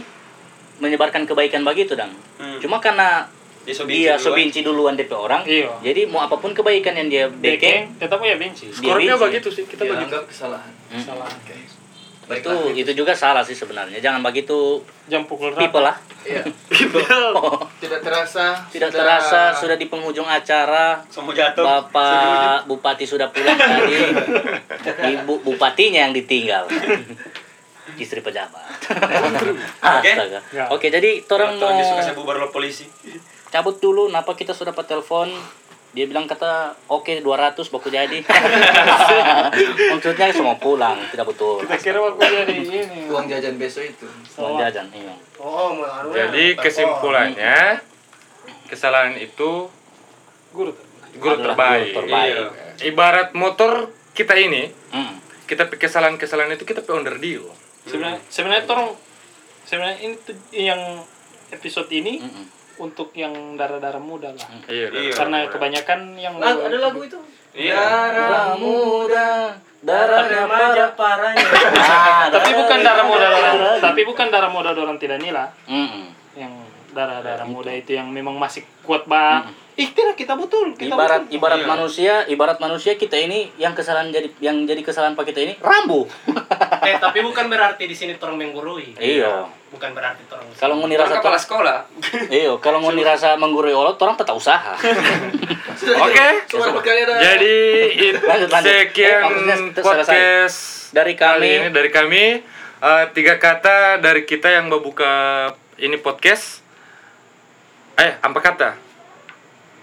menyebarkan 0.78 1.26
kebaikan 1.26 1.62
begitu 1.62 1.94
dong 1.94 2.16
Hmm. 2.38 2.56
cuma 2.58 2.80
karena 2.80 3.28
Dia 3.60 3.76
so 3.76 3.84
benci 3.84 4.00
dia 4.00 4.14
duluan. 4.14 4.24
so 4.24 4.30
benci 4.32 4.60
duluan 4.64 4.94
DP 4.96 5.12
orang 5.12 5.44
Iya. 5.44 5.70
jadi 5.84 6.08
mau 6.08 6.24
apa 6.24 6.40
pun 6.40 6.56
kebaikan 6.56 6.96
yang 6.96 7.12
dia 7.12 7.26
beke 7.28 7.60
Dekeng, 7.60 7.84
tetap 8.00 8.18
ya 8.22 8.36
benci. 8.36 8.72
Benci. 8.72 9.12
begitu 9.12 9.50
sih, 9.52 9.64
kita 9.66 9.84
Dia 9.84 9.92
begitu. 9.94 10.16
kesalahan. 10.24 10.72
Hmm. 10.88 11.04
Salah. 11.04 11.28
Itu 12.32 12.50
itu 12.76 12.92
juga 12.94 13.12
salah 13.12 13.42
sih 13.42 13.52
sebenarnya 13.52 13.98
jangan 13.98 14.22
begitu 14.22 14.78
Jam 15.06 15.24
pukul 15.24 15.50
rata. 15.50 15.60
people 15.60 15.82
lah 15.82 15.98
Iya. 16.20 16.44
Tidak 17.82 18.00
terasa. 18.00 18.60
tidak 18.68 18.92
sudah- 18.92 19.00
terasa 19.18 19.42
sudah 19.56 19.74
di 19.74 19.88
penghujung 19.88 20.26
acara 20.26 21.00
Semua 21.08 21.32
jatuh. 21.32 21.64
Bapak 21.64 22.66
Bupati 22.66 23.04
sudah 23.04 23.30
pulang 23.30 23.56
tadi. 23.56 23.96
Ibu 25.16 25.42
Bupatinya 25.42 26.04
yang 26.04 26.14
ditinggal. 26.14 26.68
Istri 27.96 28.20
pejabat. 28.20 28.62
Astaga. 29.80 30.40
Ya. 30.52 30.68
Oke, 30.70 30.88
jadi 30.88 31.24
orang 31.26 31.56
mau 31.56 31.66
Orang 31.66 31.78
dia 31.78 31.88
suka 31.88 32.02
saya 32.04 32.14
bubar 32.14 32.38
lo 32.38 32.50
polisi. 32.50 32.86
cabut 33.48 33.80
dulu. 33.80 34.08
Napa 34.08 34.34
kita 34.34 34.52
sudah 34.52 34.70
dapat 34.70 34.86
telepon? 34.88 35.32
Dia 35.90 36.06
bilang 36.06 36.26
kata 36.26 36.78
oke 36.88 37.18
200 37.18 37.26
baku 37.66 37.90
jadi. 37.90 38.22
Maksudnya 39.90 40.30
semua 40.30 40.56
pulang, 40.56 41.02
tidak 41.10 41.26
betul. 41.28 41.60
Kita 41.60 41.76
kira 41.76 41.98
waktu 42.00 42.22
jadi 42.22 42.54
ini. 42.56 43.00
Uang 43.08 43.26
jajan 43.26 43.56
besok 43.56 43.84
itu. 43.88 44.06
Uang 44.36 44.58
jajan, 44.58 44.86
iya. 44.92 45.14
oh 45.38 45.74
mau 45.74 45.86
ya, 46.12 46.28
Jadi 46.28 46.54
kesimpulannya, 46.56 47.82
kesalahan 48.68 49.16
itu 49.16 49.66
Guru. 50.50 50.72
tuh. 50.72 50.86
guru 51.12 51.36
terbaik. 51.42 51.90
guru 51.90 52.06
terbaik. 52.06 52.34
Iya. 52.38 52.46
Ibarat 52.86 53.34
motor 53.34 53.90
kita 54.14 54.38
ini, 54.38 54.70
Mm. 54.90 55.18
kita 55.46 55.66
pe- 55.66 55.78
kesalahan-kesalahan 55.78 56.54
itu 56.54 56.64
kita 56.64 56.82
pe 56.82 56.92
under 56.92 57.18
deal. 57.18 57.50
Sebenarnya 57.84 58.22
sebenarnya 58.28 58.64
orang 58.68 58.94
sebenarnya 59.64 59.98
ini 60.00 60.16
yang 60.52 61.02
episode 61.50 61.90
ini 61.90 62.22
Mm-mm. 62.22 62.46
Untuk 62.80 63.12
yang 63.14 63.32
darah-darah 63.54 64.00
muda 64.00 64.32
lah. 64.32 64.48
Iya, 64.66 64.88
Iya. 64.90 65.12
Karena 65.14 65.46
kebanyakan 65.46 66.00
yang 66.16 66.36
Lagu, 66.36 66.64
ada 66.64 66.78
lagu 66.80 67.00
itu. 67.02 67.20
Iya. 67.52 67.76
Darah 67.76 68.56
muda, 68.56 69.52
darahnya 69.82 70.44
remaja 70.44 70.86
parah. 70.94 71.34
parahnya 71.34 71.46
Ah, 71.80 72.28
tapi 72.30 72.52
bukan 72.54 72.80
darah 72.80 73.06
muda 73.06 73.28
orang, 73.28 73.56
darah- 73.58 73.82
tapi 73.82 74.02
bukan 74.04 74.28
darah 74.28 74.48
muda 74.48 74.72
orang 74.72 74.98
tidak 74.98 75.20
nila. 75.20 75.52
Mm-mm. 75.66 76.08
Yang 76.34 76.54
darah-darah 76.90 77.44
muda 77.44 77.70
itu 77.70 77.92
yang 77.92 78.08
memang 78.08 78.34
masih 78.34 78.62
kuat 78.82 79.06
banget. 79.06 79.54
Ih, 79.76 79.88
tidak 79.90 80.14
kita 80.14 80.36
betul, 80.36 80.76
kita 80.76 80.92
ibarat 80.92 81.24
betul. 81.24 81.36
ibarat 81.40 81.60
Iya. 81.60 81.68
manusia 81.70 82.14
ibarat 82.28 82.58
manusia 82.58 82.92
kita 82.94 83.16
ini 83.16 83.48
yang 83.56 83.72
kesalahan 83.72 84.12
jadi 84.12 84.28
yang 84.38 84.68
jadi 84.68 84.82
kesalahan 84.82 85.16
pak 85.16 85.24
kita 85.26 85.40
ini 85.40 85.54
rambu 85.56 86.04
eh 86.84 87.00
tapi 87.00 87.22
bukan 87.22 87.48
berarti 87.48 87.84
di 87.84 87.94
sini 87.94 88.12
orang 88.14 88.36
menggurui. 88.38 88.92
Iya. 88.96 89.48
Bukan 89.70 89.94
berarti 89.94 90.20
orang. 90.28 90.44
Kalau 90.52 90.76
mau 90.76 90.84
Orang 90.84 90.92
dirasa 90.92 91.16
kepala 91.16 91.38
sekolah. 91.38 91.78
Iya, 92.34 92.52
kalau 92.58 92.80
mau 92.80 92.92
dirasa 92.92 93.38
menggurui 93.38 93.72
olot, 93.72 93.96
orang 93.96 94.18
tetap 94.18 94.36
usaha. 94.36 94.74
Oke. 96.04 96.28
Ada. 96.50 97.16
Jadi 97.16 97.56
it- 98.04 98.20
Lanjut, 98.20 98.50
lanjut. 98.50 98.68
sekian 98.68 99.22
Eh, 99.72 99.80
podcast 99.80 100.58
Dari 100.90 101.14
kali 101.14 101.48
kami. 101.48 101.58
ini 101.58 101.68
dari 101.70 101.90
kami 101.90 102.24
Eh, 102.80 103.06
tiga 103.12 103.36
kata 103.36 104.00
dari 104.00 104.24
kita 104.24 104.48
yang 104.50 104.68
membuka 104.68 105.12
ini 105.78 105.96
podcast. 105.96 106.64
Eh, 108.00 108.12
apa 108.24 108.40
kata? 108.40 108.70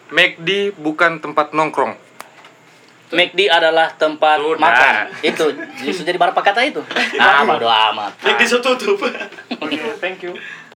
McD 0.09 0.73
bukan 0.81 1.21
tempat 1.21 1.53
nongkrong. 1.53 1.93
McD 3.13 3.47
adalah 3.47 3.93
tempat 3.95 4.41
Sudah. 4.43 4.59
makan. 4.59 4.95
Itu 5.23 5.45
justru 5.85 6.03
jadi 6.03 6.19
berapa 6.19 6.41
kata 6.41 6.65
itu? 6.67 6.83
Ah, 7.21 7.47
bodo 7.47 7.69
amat. 7.69 8.19
Yang 8.25 8.59
ditutup. 8.59 8.99
Oke, 9.63 9.79
thank 10.03 10.25
you. 10.25 10.35